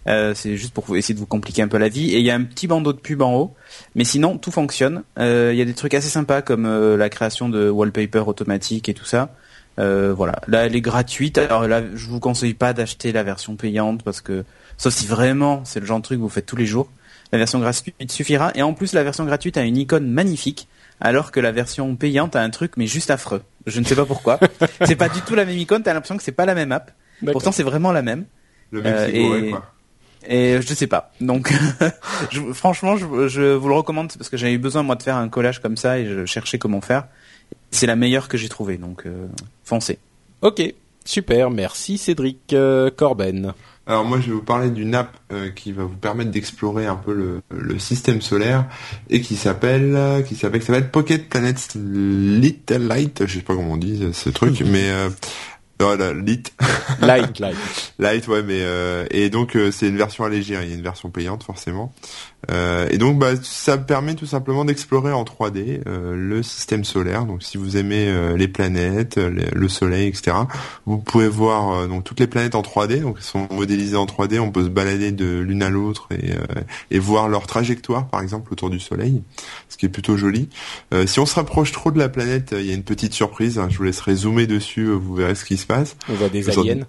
Euh, 0.07 0.33
c'est 0.33 0.55
juste 0.57 0.73
pour 0.73 0.95
essayer 0.95 1.13
de 1.13 1.19
vous 1.19 1.25
compliquer 1.25 1.62
un 1.62 1.67
peu 1.67 1.77
la 1.77 1.89
vie. 1.89 2.12
Et 2.12 2.19
il 2.19 2.25
y 2.25 2.31
a 2.31 2.35
un 2.35 2.43
petit 2.43 2.67
bandeau 2.67 2.93
de 2.93 2.99
pub 2.99 3.21
en 3.21 3.35
haut, 3.35 3.53
mais 3.95 4.03
sinon 4.03 4.38
tout 4.38 4.51
fonctionne. 4.51 5.03
Euh, 5.19 5.51
Il 5.53 5.59
y 5.59 5.62
a 5.62 5.65
des 5.65 5.73
trucs 5.73 5.93
assez 5.93 6.09
sympas 6.09 6.41
comme 6.41 6.65
euh, 6.65 6.97
la 6.97 7.09
création 7.09 7.49
de 7.49 7.69
wallpaper 7.69 8.23
automatique 8.27 8.89
et 8.89 8.93
tout 8.93 9.05
ça. 9.05 9.33
Voilà, 9.77 10.41
là 10.47 10.65
elle 10.65 10.75
est 10.75 10.81
gratuite. 10.81 11.38
Alors 11.38 11.65
là, 11.65 11.81
je 11.93 12.07
vous 12.07 12.19
conseille 12.19 12.53
pas 12.53 12.73
d'acheter 12.73 13.13
la 13.13 13.23
version 13.23 13.55
payante 13.55 14.03
parce 14.03 14.19
que 14.19 14.43
sauf 14.77 14.93
si 14.93 15.07
vraiment 15.07 15.62
c'est 15.63 15.79
le 15.79 15.85
genre 15.85 15.99
de 15.99 16.03
truc 16.03 16.17
que 16.17 16.21
vous 16.21 16.27
faites 16.27 16.45
tous 16.45 16.57
les 16.57 16.65
jours. 16.65 16.89
La 17.31 17.38
version 17.38 17.59
gratuite 17.59 18.12
suffira. 18.12 18.51
Et 18.55 18.62
en 18.62 18.73
plus, 18.73 18.91
la 18.91 19.05
version 19.05 19.23
gratuite 19.23 19.55
a 19.55 19.63
une 19.63 19.77
icône 19.77 20.09
magnifique, 20.12 20.67
alors 21.01 21.31
que 21.31 21.39
la 21.39 21.51
version 21.51 21.95
payante 21.95 22.35
a 22.35 22.41
un 22.41 22.49
truc 22.49 22.73
mais 22.77 22.88
juste 22.88 23.09
affreux. 23.12 23.41
Je 23.65 23.79
ne 23.79 23.85
sais 23.85 23.95
pas 23.95 24.05
pourquoi. 24.05 24.39
c'est 24.85 24.95
pas 24.95 25.09
du 25.09 25.21
tout 25.21 25.35
la 25.35 25.45
même 25.45 25.57
icône. 25.57 25.83
T'as 25.83 25.93
l'impression 25.93 26.17
que 26.17 26.23
c'est 26.23 26.31
pas 26.31 26.45
la 26.45 26.55
même 26.55 26.71
app. 26.71 26.91
Pourtant, 27.31 27.51
c'est 27.51 27.63
vraiment 27.63 27.91
la 27.91 28.01
même. 28.01 28.25
Le 28.71 28.81
mec 28.81 28.93
Euh, 28.95 29.09
et- 29.12 29.49
quoi. 29.49 29.65
Et 30.27 30.59
je 30.62 30.73
sais 30.73 30.88
pas. 30.88 31.12
Donc, 31.21 31.51
je- 32.31 32.51
franchement, 32.53 32.97
je, 32.97 33.27
je 33.29 33.53
vous 33.53 33.67
le 33.69 33.73
recommande 33.75 34.12
parce 34.17 34.29
que 34.29 34.35
j'avais 34.38 34.53
eu 34.53 34.57
besoin 34.57 34.83
moi 34.83 34.95
de 34.95 35.03
faire 35.03 35.15
un 35.15 35.29
collage 35.29 35.59
comme 35.62 35.77
ça 35.77 35.97
et 35.97 36.05
je 36.05 36.25
cherchais 36.25 36.57
comment 36.59 36.81
faire. 36.81 37.05
C'est 37.71 37.88
la 37.88 37.95
meilleure 37.95 38.27
que 38.27 38.38
j'ai 38.38 38.49
trouvée, 38.49 38.77
donc 38.77 39.05
euh, 39.05 39.27
foncez. 39.63 39.97
Ok, 40.41 40.62
super, 41.05 41.49
merci 41.51 41.97
Cédric 41.97 42.53
euh, 42.53 42.89
Corben. 42.95 43.53
Alors 43.89 44.06
moi 44.06 44.19
je 44.21 44.28
vais 44.28 44.34
vous 44.34 44.43
parler 44.43 44.69
d'une 44.69 44.93
app 44.93 45.17
euh, 45.34 45.49
qui 45.49 45.71
va 45.71 45.84
vous 45.84 45.97
permettre 45.97 46.30
d'explorer 46.30 46.86
un 46.86 46.95
peu 46.95 47.12
le, 47.12 47.41
le 47.49 47.80
système 47.80 48.21
solaire 48.21 48.65
et 49.10 49.19
qui 49.19 49.36
s'appelle 49.36 49.95
euh, 49.95 50.21
qui 50.21 50.36
s'appelle 50.36 50.62
s'appelle 50.62 50.91
Pocket 50.91 51.28
Planet 51.28 51.73
Little 51.75 52.88
Light, 52.88 53.25
je 53.25 53.34
sais 53.34 53.41
pas 53.41 53.56
comment 53.56 53.71
on 53.73 53.78
dit 53.78 54.10
ce 54.13 54.30
truc, 54.30 54.62
mais 54.65 54.89
euh, 54.91 55.10
Non, 55.82 55.95
la, 55.95 56.13
Light. 56.13 56.54
Light, 57.02 57.39
Light. 57.39 57.58
Light, 57.97 58.28
ouais, 58.28 58.43
mais 58.43 58.60
euh, 58.62 59.06
et 59.10 59.30
donc 59.32 59.56
euh, 59.56 59.71
c'est 59.71 59.88
une 59.88 59.97
version 59.97 60.23
allégée. 60.23 60.56
hein, 60.56 60.62
Il 60.63 60.69
y 60.69 60.73
a 60.73 60.75
une 60.75 60.84
version 60.84 61.10
payante 61.10 61.41
forcément. 61.43 61.91
Euh, 62.49 62.88
et 62.89 62.97
donc 62.97 63.19
bah, 63.19 63.32
ça 63.43 63.78
permet 63.78 64.15
tout 64.15 64.25
simplement 64.25 64.63
d'explorer 64.63 65.12
en 65.12 65.23
3D 65.23 65.82
euh, 65.88 66.15
le 66.15 66.41
système 66.41 66.86
solaire. 66.86 67.25
Donc 67.25 67.43
si 67.43 67.58
vous 67.58 67.75
aimez 67.75 68.08
euh, 68.08 68.38
les 68.38 68.47
planètes, 68.47 69.17
euh, 69.17 69.30
le, 69.30 69.43
le 69.54 69.67
soleil, 69.67 70.08
etc. 70.08 70.38
Vous 70.86 70.97
pouvez 70.97 71.28
voir 71.28 71.71
euh, 71.71 71.88
donc 71.88 72.06
toutes 72.06 72.19
les 72.19 72.28
planètes 72.28 72.56
en 72.56 72.62
3D. 72.62 73.02
Donc 73.02 73.17
elles 73.17 73.23
sont 73.23 73.47
modélisées 73.52 73.97
en 73.97 74.06
3D. 74.06 74.39
On 74.39 74.52
peut 74.52 74.63
se 74.63 74.69
balader 74.69 75.12
de 75.12 75.39
l'une 75.39 75.62
à 75.63 75.69
l'autre 75.69 76.08
et, 76.12 76.32
euh, 76.32 76.62
et 76.91 76.99
voir 76.99 77.28
leur 77.28 77.45
trajectoire, 77.45 78.08
par 78.08 78.21
exemple, 78.21 78.54
autour 78.54 78.69
du 78.69 78.80
soleil, 78.80 79.21
ce 79.67 79.78
qui 79.78 79.86
est 79.86 79.89
plutôt 79.89 80.15
joli. 80.15 80.49
Euh, 80.93 81.06
si 81.06 81.19
on 81.19 81.25
se 81.25 81.36
rapproche 81.36 81.71
trop 81.73 81.91
de 81.91 81.99
la 81.99 82.10
planète, 82.10 82.56
il 82.58 82.65
y 82.65 82.71
a 82.71 82.73
une 82.73 82.84
petite 82.84 83.13
surprise. 83.13 83.60
hein. 83.60 83.67
Je 83.69 83.77
vous 83.77 83.83
laisserai 83.83 84.15
zoomer 84.15 84.48
dessus. 84.48 84.85
Vous 84.85 85.13
verrez 85.13 85.35
ce 85.35 85.44
qui 85.46 85.58
se 85.58 85.65
passe. 85.65 85.98
On 86.10 86.13
voit 86.13 86.29
des 86.29 86.50
aliens. 86.50 86.85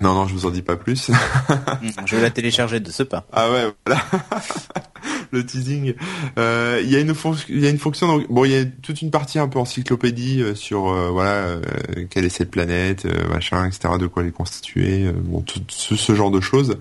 Non, 0.00 0.14
non, 0.14 0.26
je 0.28 0.34
vous 0.34 0.46
en 0.46 0.50
dis 0.50 0.62
pas 0.62 0.76
plus. 0.76 1.10
Je 2.06 2.16
vais 2.16 2.22
la 2.22 2.30
télécharger 2.30 2.80
de 2.80 2.90
ce 2.90 3.02
pas. 3.02 3.26
Ah 3.32 3.50
ouais, 3.50 3.72
voilà. 3.84 4.02
le 5.30 5.44
teasing. 5.44 5.94
Euh, 6.38 6.80
Il 6.82 6.90
y 6.90 6.96
a 6.96 7.00
une 7.00 7.14
fonction, 7.14 7.46
il 7.48 7.60
y 7.60 7.66
a 7.66 7.70
une 7.70 7.78
fonction. 7.78 8.06
Donc, 8.08 8.26
bon, 8.30 8.44
il 8.44 8.52
y 8.52 8.56
a 8.56 8.64
toute 8.64 9.02
une 9.02 9.10
partie 9.10 9.38
un 9.38 9.48
peu 9.48 9.58
encyclopédie 9.58 10.42
euh, 10.42 10.54
sur 10.54 10.88
euh, 10.88 11.08
voilà 11.10 11.30
euh, 11.32 11.60
quelle 12.10 12.24
est 12.24 12.28
cette 12.30 12.50
planète, 12.50 13.04
euh, 13.06 13.28
machin, 13.28 13.66
etc. 13.66 13.94
De 13.98 14.06
quoi 14.06 14.22
elle 14.22 14.28
est 14.28 14.32
constituée, 14.32 15.06
euh, 15.06 15.12
bon, 15.14 15.40
tout 15.40 15.60
ce, 15.68 15.96
ce 15.96 16.14
genre 16.14 16.30
de 16.30 16.40
choses. 16.40 16.76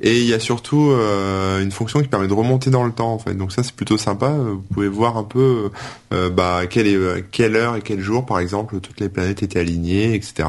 Et 0.00 0.20
il 0.20 0.26
y 0.26 0.34
a 0.34 0.40
surtout 0.40 0.90
euh, 0.90 1.62
une 1.62 1.70
fonction 1.72 2.00
qui 2.00 2.08
permet 2.08 2.28
de 2.28 2.32
remonter 2.34 2.70
dans 2.70 2.84
le 2.84 2.92
temps 2.92 3.12
en 3.12 3.18
fait. 3.18 3.34
Donc 3.34 3.52
ça 3.52 3.62
c'est 3.62 3.74
plutôt 3.74 3.96
sympa. 3.98 4.30
Vous 4.30 4.62
pouvez 4.72 4.88
voir 4.88 5.16
un 5.16 5.24
peu 5.24 5.70
euh, 6.12 6.30
bah 6.30 6.62
quelle 6.68 6.86
est 6.86 7.24
quelle 7.30 7.56
heure 7.56 7.76
et 7.76 7.80
quel 7.82 8.00
jour 8.00 8.26
par 8.26 8.38
exemple 8.40 8.80
toutes 8.80 9.00
les 9.00 9.08
planètes 9.08 9.42
étaient 9.42 9.60
alignées, 9.60 10.14
etc. 10.14 10.48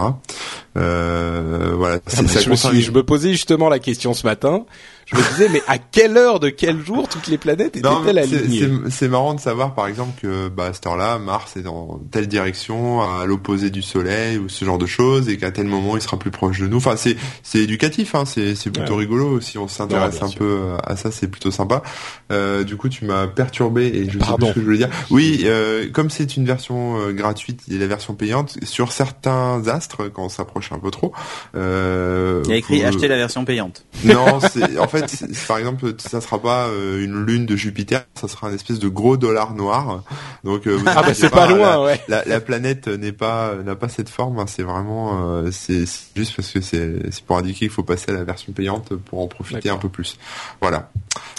Euh, 0.77 1.73
voilà. 1.75 1.95
Ah 2.07 2.21
bah, 2.21 2.27
ça 2.27 2.39
je, 2.41 2.49
me 2.49 2.55
suis- 2.55 2.81
je 2.81 2.91
me 2.91 3.03
posais 3.03 3.31
justement 3.31 3.69
la 3.69 3.79
question 3.79 4.13
ce 4.13 4.25
matin. 4.25 4.65
Je 5.13 5.17
me 5.19 5.29
disais, 5.29 5.49
mais 5.49 5.61
à 5.67 5.77
quelle 5.77 6.17
heure 6.17 6.39
de 6.39 6.49
quel 6.49 6.83
jour 6.83 7.07
toutes 7.07 7.27
les 7.27 7.37
planètes 7.37 7.75
étaient-elles 7.77 8.17
alignées? 8.17 8.69
c'est 8.89 9.07
marrant 9.07 9.33
de 9.33 9.39
savoir 9.39 9.73
par 9.75 9.87
exemple 9.87 10.19
que 10.21 10.49
bah, 10.49 10.65
à 10.65 10.73
cette 10.73 10.85
heure-là, 10.87 11.19
Mars 11.19 11.55
est 11.57 11.61
dans 11.61 11.99
telle 12.11 12.27
direction, 12.27 13.01
à 13.01 13.25
l'opposé 13.25 13.69
du 13.69 13.81
Soleil 13.81 14.37
ou 14.37 14.49
ce 14.49 14.65
genre 14.65 14.77
de 14.77 14.85
choses, 14.85 15.29
et 15.29 15.37
qu'à 15.37 15.51
tel 15.51 15.67
moment 15.67 15.95
il 15.95 16.01
sera 16.01 16.17
plus 16.17 16.31
proche 16.31 16.59
de 16.59 16.67
nous. 16.67 16.77
Enfin, 16.77 16.95
c'est 16.95 17.15
c'est 17.43 17.59
éducatif, 17.59 18.15
hein, 18.15 18.23
c'est 18.25 18.55
c'est 18.55 18.71
plutôt 18.71 18.93
Ouais. 18.93 18.99
rigolo 19.01 19.39
si 19.41 19.57
on 19.57 19.67
s'intéresse 19.67 20.15
Ouais, 20.17 20.23
un 20.23 20.27
sûr. 20.27 20.39
peu 20.39 20.59
à 20.85 20.95
ça, 20.95 21.11
c'est 21.11 21.27
plutôt 21.27 21.51
sympa. 21.51 21.83
Euh, 22.31 22.63
du 22.63 22.75
coup, 22.75 22.89
tu 22.89 23.05
m'as 23.05 23.27
perturbé 23.27 23.87
et 23.87 24.05
je 24.05 24.13
sais 24.13 24.17
Pardon. 24.19 24.47
plus 24.47 24.47
ce 24.47 24.53
que 24.55 24.59
je 24.61 24.65
voulais 24.65 24.77
dire. 24.77 24.89
Oui, 25.11 25.41
euh, 25.45 25.89
comme 25.91 26.09
c'est 26.09 26.35
une 26.37 26.45
version 26.45 26.97
euh, 26.99 27.11
gratuite 27.11 27.61
et 27.69 27.77
la 27.77 27.87
version 27.87 28.13
payante 28.15 28.57
sur 28.63 28.91
certains 28.91 29.67
astres 29.67 30.09
quand 30.13 30.23
on 30.23 30.29
s'approche 30.29 30.71
un 30.71 30.79
peu 30.79 30.91
trop. 30.91 31.13
Euh, 31.55 32.41
Il 32.45 32.51
y 32.51 32.53
a 32.53 32.57
écrit 32.57 32.83
acheter 32.83 33.07
la 33.07 33.17
version 33.17 33.45
payante. 33.45 33.85
non, 34.03 34.39
c'est 34.39 34.77
en 34.77 34.87
fait, 34.87 35.02
par 35.47 35.57
exemple, 35.57 35.93
ça 35.97 36.21
sera 36.21 36.39
pas 36.41 36.67
euh, 36.67 37.03
une 37.03 37.25
lune 37.25 37.45
de 37.45 37.55
Jupiter, 37.55 38.05
ça 38.15 38.27
sera 38.27 38.47
un 38.47 38.53
espèce 38.53 38.79
de 38.79 38.87
gros 38.87 39.17
dollar 39.17 39.53
noir. 39.53 40.03
Donc, 40.43 40.67
euh, 40.67 40.75
vous 40.75 40.85
Ah 40.87 41.01
bah 41.03 41.13
c'est 41.13 41.29
pas 41.29 41.47
la- 41.47 41.55
loin, 41.55 41.83
ouais. 41.85 42.01
La, 42.07 42.23
la 42.25 42.39
planète 42.39 42.87
n'est 42.87 43.11
pas 43.11 43.55
n'a 43.63 43.75
pas 43.75 43.89
cette 43.89 44.09
forme. 44.09 44.39
hein, 44.39 44.45
c'est 44.47 44.63
vraiment 44.63 45.21
euh, 45.37 45.49
c'est 45.51 45.85
juste 46.15 46.35
parce 46.35 46.49
que 46.51 46.61
c'est 46.61 47.11
c'est 47.11 47.23
pour 47.23 47.37
indiquer 47.37 47.59
qu'il 47.59 47.69
faut 47.69 47.83
passer 47.83 48.11
à 48.11 48.13
la 48.15 48.23
version 48.23 48.53
payante 48.53 48.93
pour 48.95 49.21
en 49.21 49.27
profiter 49.27 49.69
un 49.69 49.77
peu 49.77 49.89
plus. 49.89 50.17
Voilà. 50.61 50.91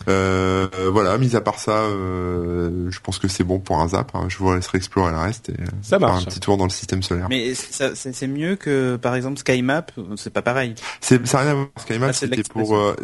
Euh, 0.09 0.69
voilà. 0.93 1.17
Mis 1.19 1.35
à 1.37 1.41
part 1.41 1.59
ça, 1.59 1.73
euh, 1.73 2.91
je 2.91 3.01
pense 3.01 3.19
que 3.19 3.29
c'est 3.29 3.45
bon 3.45 3.59
pour 3.59 3.81
un 3.81 3.89
zap. 3.89 4.11
hein, 4.15 4.27
je 4.29 4.37
vous 4.39 4.53
laisserai 4.55 4.79
explorer 4.79 5.13
le 5.13 5.19
reste 5.19 5.49
et 5.49 5.53
euh, 5.53 5.65
Ça 5.83 5.99
faire 5.99 6.09
marche. 6.09 6.23
un 6.23 6.27
petit 6.27 6.41
tour 6.41 6.57
dans 6.57 6.65
le 6.65 6.71
système 6.71 7.03
solaire. 7.03 7.27
Mais 7.29 7.55
c'est 7.55 8.27
mieux 8.27 8.57
que 8.57 8.97
par 8.97 9.15
exemple 9.15 9.39
SkyMap, 9.39 9.93
c'est 10.17 10.33
pas 10.33 10.43
pareil. 10.43 10.75
C'est 11.01 11.27
ça 11.27 11.39
n'a 11.39 11.43
rien 11.45 11.51
à 11.53 11.55
voir. 11.55 11.69
SkyMap 11.79 12.11
Ah, 12.11 12.13
c'était 12.13 12.43
pour 12.43 12.77
euh, 12.77 12.97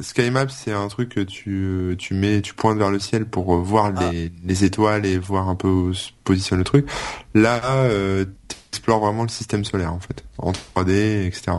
C'est 0.51 0.73
un 0.73 0.89
truc 0.89 1.09
que 1.11 1.21
tu 1.21 1.95
tu 1.99 2.15
mets 2.15 2.41
tu 2.41 2.55
pointes 2.55 2.79
vers 2.79 2.91
le 2.91 2.99
ciel 2.99 3.25
pour 3.27 3.55
euh, 3.55 3.59
voir 3.59 3.93
Ah. 3.97 4.11
les 4.13 4.33
les 4.45 4.65
étoiles 4.65 5.07
et 5.07 5.19
voir 5.19 5.49
un 5.49 5.55
peu 5.57 5.69
où 5.69 5.95
se 5.95 6.11
positionne 6.25 6.59
le 6.59 6.65
truc. 6.65 6.87
Là 7.35 7.61
euh, 7.65 8.25
tu 8.49 8.57
explores 8.73 9.01
vraiment 9.01 9.23
le 9.23 9.29
système 9.29 9.65
solaire 9.65 9.93
en 9.93 10.01
fait 10.01 10.25
en 10.39 10.53
3D 10.53 11.27
etc. 11.27 11.53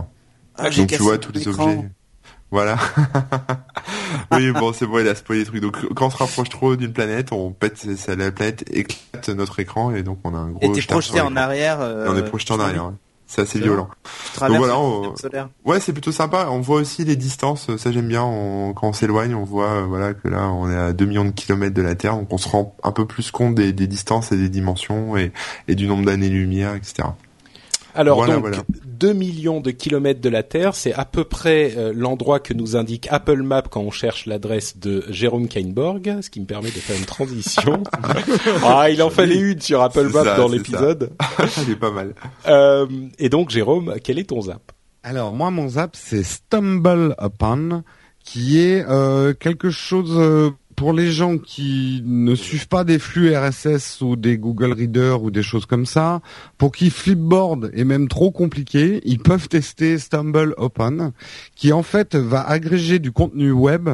Ah, 0.57 0.69
Donc 0.69 0.87
tu 0.89 0.97
vois 0.97 1.17
tous 1.17 1.31
les 1.31 1.47
objets. 1.47 1.89
Voilà. 2.51 2.77
oui, 4.33 4.51
bon, 4.51 4.73
c'est 4.73 4.85
bon, 4.85 4.99
il 4.99 5.07
a 5.07 5.15
spoilé 5.15 5.39
les 5.39 5.45
trucs. 5.45 5.61
Donc, 5.61 5.77
quand 5.93 6.07
on 6.07 6.09
se 6.09 6.17
rapproche 6.17 6.49
trop 6.49 6.75
d'une 6.75 6.91
planète, 6.91 7.31
on 7.31 7.51
pète, 7.51 7.77
ça, 7.95 8.13
la 8.15 8.29
planète 8.31 8.65
éclate 8.69 9.29
notre 9.29 9.59
écran 9.61 9.95
et 9.95 10.03
donc 10.03 10.19
on 10.25 10.35
a 10.35 10.37
un 10.37 10.49
gros. 10.49 10.59
Et 10.61 10.71
t'es 10.73 10.81
projeté 10.85 11.21
en 11.21 11.37
arrière. 11.37 11.79
Euh, 11.79 12.07
on 12.09 12.17
est 12.17 12.23
projeté 12.23 12.51
en 12.53 12.59
arrière. 12.59 12.91
C'est 13.33 13.43
assez 13.43 13.59
violent. 13.63 13.87
voilà, 14.57 14.77
on-. 14.77 15.15
Ouais, 15.63 15.79
c'est 15.79 15.93
plutôt 15.93 16.11
sympa. 16.11 16.47
On 16.51 16.59
voit 16.59 16.81
aussi 16.81 17.05
les 17.05 17.15
distances. 17.15 17.73
Ça, 17.77 17.89
j'aime 17.91 18.09
bien. 18.09 18.23
On- 18.23 18.73
quand 18.73 18.89
on 18.89 18.93
s'éloigne, 18.93 19.33
on 19.35 19.45
voit 19.45 19.69
euh, 19.69 19.85
voilà 19.87 20.13
que 20.13 20.27
là, 20.27 20.49
on 20.49 20.69
est 20.69 20.75
à 20.75 20.91
2 20.91 21.05
millions 21.05 21.23
de 21.23 21.31
kilomètres 21.31 21.73
de 21.73 21.81
la 21.81 21.95
Terre, 21.95 22.17
donc 22.17 22.27
on 22.33 22.37
se 22.37 22.49
rend 22.49 22.75
un 22.83 22.91
peu 22.91 23.05
plus 23.05 23.31
compte 23.31 23.55
des, 23.55 23.71
des 23.71 23.87
distances 23.87 24.33
et 24.33 24.37
des 24.37 24.49
dimensions 24.49 25.15
et, 25.15 25.31
et 25.69 25.75
du 25.75 25.87
nombre 25.87 26.05
d'années-lumière, 26.05 26.75
etc. 26.75 27.07
Alors 27.95 28.17
Voilà, 28.17 28.33
donc, 28.33 28.41
voilà. 28.41 28.57
2 29.01 29.13
millions 29.13 29.61
de 29.61 29.71
kilomètres 29.71 30.21
de 30.21 30.29
la 30.29 30.43
Terre, 30.43 30.75
c'est 30.75 30.93
à 30.93 31.05
peu 31.05 31.23
près 31.23 31.73
euh, 31.75 31.91
l'endroit 31.95 32.39
que 32.39 32.53
nous 32.53 32.75
indique 32.75 33.07
Apple 33.09 33.41
Maps 33.41 33.63
quand 33.63 33.81
on 33.81 33.89
cherche 33.89 34.27
l'adresse 34.27 34.77
de 34.77 35.03
Jérôme 35.09 35.47
Kainborg, 35.47 36.21
ce 36.21 36.29
qui 36.29 36.39
me 36.39 36.45
permet 36.45 36.69
de 36.69 36.75
faire 36.75 36.95
une 36.95 37.05
transition. 37.05 37.81
ah, 38.63 38.91
il 38.91 39.01
en 39.01 39.09
fallait 39.09 39.39
une 39.39 39.59
sur 39.59 39.81
Apple 39.81 40.07
C'est 40.07 40.13
Maps 40.13 40.23
ça, 40.23 40.37
dans 40.37 40.47
c'est 40.47 40.55
l'épisode. 40.55 41.09
Elle 41.57 41.71
est 41.71 41.75
pas 41.75 41.89
mal. 41.89 42.13
Euh, 42.47 42.85
et 43.17 43.29
donc, 43.29 43.49
Jérôme, 43.49 43.95
quel 44.03 44.19
est 44.19 44.29
ton 44.29 44.41
zap? 44.41 44.71
Alors 45.03 45.33
moi 45.33 45.49
mon 45.49 45.67
zap 45.67 45.95
c'est 45.95 46.21
Stumble 46.21 47.15
Upon 47.19 47.83
qui 48.23 48.59
est 48.59 48.85
euh, 48.87 49.33
quelque 49.33 49.71
chose 49.71 50.13
euh, 50.15 50.51
pour 50.81 50.93
les 50.93 51.11
gens 51.11 51.37
qui 51.37 52.01
ne 52.07 52.33
suivent 52.33 52.67
pas 52.67 52.83
des 52.83 52.97
flux 52.97 53.37
RSS 53.37 54.01
ou 54.01 54.15
des 54.15 54.39
Google 54.39 54.73
Reader 54.73 55.17
ou 55.21 55.29
des 55.29 55.43
choses 55.43 55.67
comme 55.67 55.85
ça, 55.85 56.21
pour 56.57 56.71
qui 56.71 56.89
Flipboard 56.89 57.69
est 57.75 57.83
même 57.83 58.07
trop 58.07 58.31
compliqué, 58.31 58.99
ils 59.05 59.19
peuvent 59.19 59.47
tester 59.47 59.99
Stumble 59.99 60.55
Upon, 60.59 61.13
qui 61.53 61.71
en 61.71 61.83
fait 61.83 62.15
va 62.15 62.41
agréger 62.41 62.97
du 62.97 63.11
contenu 63.11 63.51
web, 63.51 63.89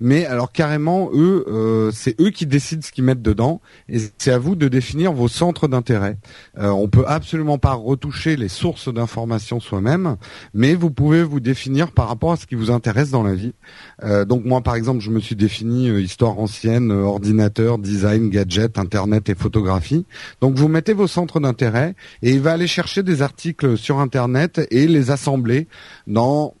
mais 0.00 0.26
alors 0.26 0.50
carrément 0.50 1.10
eux, 1.14 1.44
euh, 1.46 1.92
c'est 1.92 2.20
eux 2.20 2.30
qui 2.30 2.44
décident 2.46 2.82
ce 2.82 2.90
qu'ils 2.90 3.04
mettent 3.04 3.22
dedans, 3.22 3.60
et 3.88 3.98
c'est 4.18 4.32
à 4.32 4.38
vous 4.38 4.56
de 4.56 4.66
définir 4.66 5.12
vos 5.12 5.28
centres 5.28 5.68
d'intérêt. 5.68 6.18
Euh, 6.58 6.70
on 6.70 6.88
peut 6.88 7.04
absolument 7.06 7.58
pas 7.58 7.74
retoucher 7.74 8.34
les 8.34 8.48
sources 8.48 8.92
d'informations 8.92 9.60
soi-même, 9.60 10.16
mais 10.54 10.74
vous 10.74 10.90
pouvez 10.90 11.22
vous 11.22 11.38
définir 11.38 11.92
par 11.92 12.08
rapport 12.08 12.32
à 12.32 12.36
ce 12.36 12.46
qui 12.46 12.56
vous 12.56 12.72
intéresse 12.72 13.10
dans 13.12 13.22
la 13.22 13.36
vie. 13.36 13.54
Euh, 14.02 14.24
donc 14.24 14.44
moi, 14.44 14.60
par 14.60 14.74
exemple, 14.74 14.98
je 14.98 15.10
me 15.10 15.20
suis 15.20 15.36
défini 15.36 15.88
euh, 15.88 16.02
ancienne, 16.38 16.90
euh, 16.90 17.02
ordinateur, 17.02 17.78
design, 17.78 18.30
gadget, 18.30 18.78
internet 18.78 19.28
et 19.28 19.34
photographie. 19.34 20.04
Donc 20.40 20.56
vous 20.56 20.68
mettez 20.68 20.92
vos 20.92 21.06
centres 21.06 21.40
d'intérêt 21.40 21.94
et 22.22 22.30
il 22.30 22.40
va 22.40 22.52
aller 22.52 22.66
chercher 22.66 23.02
des 23.02 23.22
articles 23.22 23.76
sur 23.76 23.98
internet 23.98 24.60
et 24.70 24.86
les 24.86 25.10
assembler 25.10 25.68
dans 26.06 26.54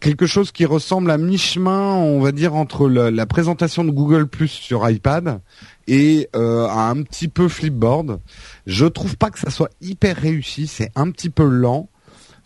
quelque 0.00 0.26
chose 0.26 0.52
qui 0.52 0.64
ressemble 0.64 1.10
à 1.10 1.18
mi-chemin, 1.18 1.94
on 1.96 2.20
va 2.20 2.32
dire, 2.32 2.54
entre 2.54 2.88
la 2.88 3.26
présentation 3.26 3.84
de 3.84 3.90
Google 3.90 4.26
Plus 4.26 4.48
sur 4.48 4.88
iPad 4.88 5.40
et 5.86 6.28
euh, 6.34 6.66
un 6.68 7.02
petit 7.02 7.28
peu 7.28 7.48
Flipboard. 7.48 8.20
Je 8.66 8.86
trouve 8.86 9.16
pas 9.16 9.30
que 9.30 9.38
ça 9.38 9.50
soit 9.50 9.70
hyper 9.80 10.16
réussi, 10.16 10.66
c'est 10.66 10.90
un 10.94 11.10
petit 11.10 11.30
peu 11.30 11.44
lent. 11.44 11.88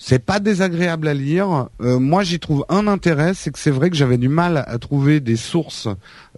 C'est 0.00 0.20
pas 0.24 0.38
désagréable 0.38 1.08
à 1.08 1.14
lire. 1.14 1.68
Euh, 1.82 1.98
moi, 1.98 2.22
j'y 2.22 2.38
trouve 2.38 2.64
un 2.68 2.86
intérêt, 2.86 3.34
c'est 3.34 3.50
que 3.50 3.58
c'est 3.58 3.72
vrai 3.72 3.90
que 3.90 3.96
j'avais 3.96 4.16
du 4.16 4.28
mal 4.28 4.64
à 4.66 4.78
trouver 4.78 5.18
des 5.18 5.34
sources 5.36 5.88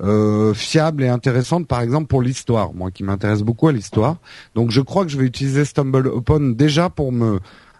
euh, 0.03 0.55
fiables 0.55 1.03
et 1.05 1.09
intéressantes, 1.09 1.67
par 1.69 1.83
exemple 1.83 2.07
pour 2.07 2.23
l'histoire. 2.23 2.73
Moi, 2.73 2.91
qui 2.91 3.05
m'intéresse 3.05 3.43
beaucoup 3.43 3.69
à 3.69 3.73
l'histoire. 3.73 4.17
Donc, 4.55 4.71
je 4.71 4.81
crois 4.81 5.05
que 5.05 5.11
je 5.11 5.19
vais 5.19 5.27
utiliser 5.27 5.65
Stumble 5.67 6.11
Upon 6.17 6.41
déjà 6.51 6.89
pour 6.89 7.13
me 7.13 7.39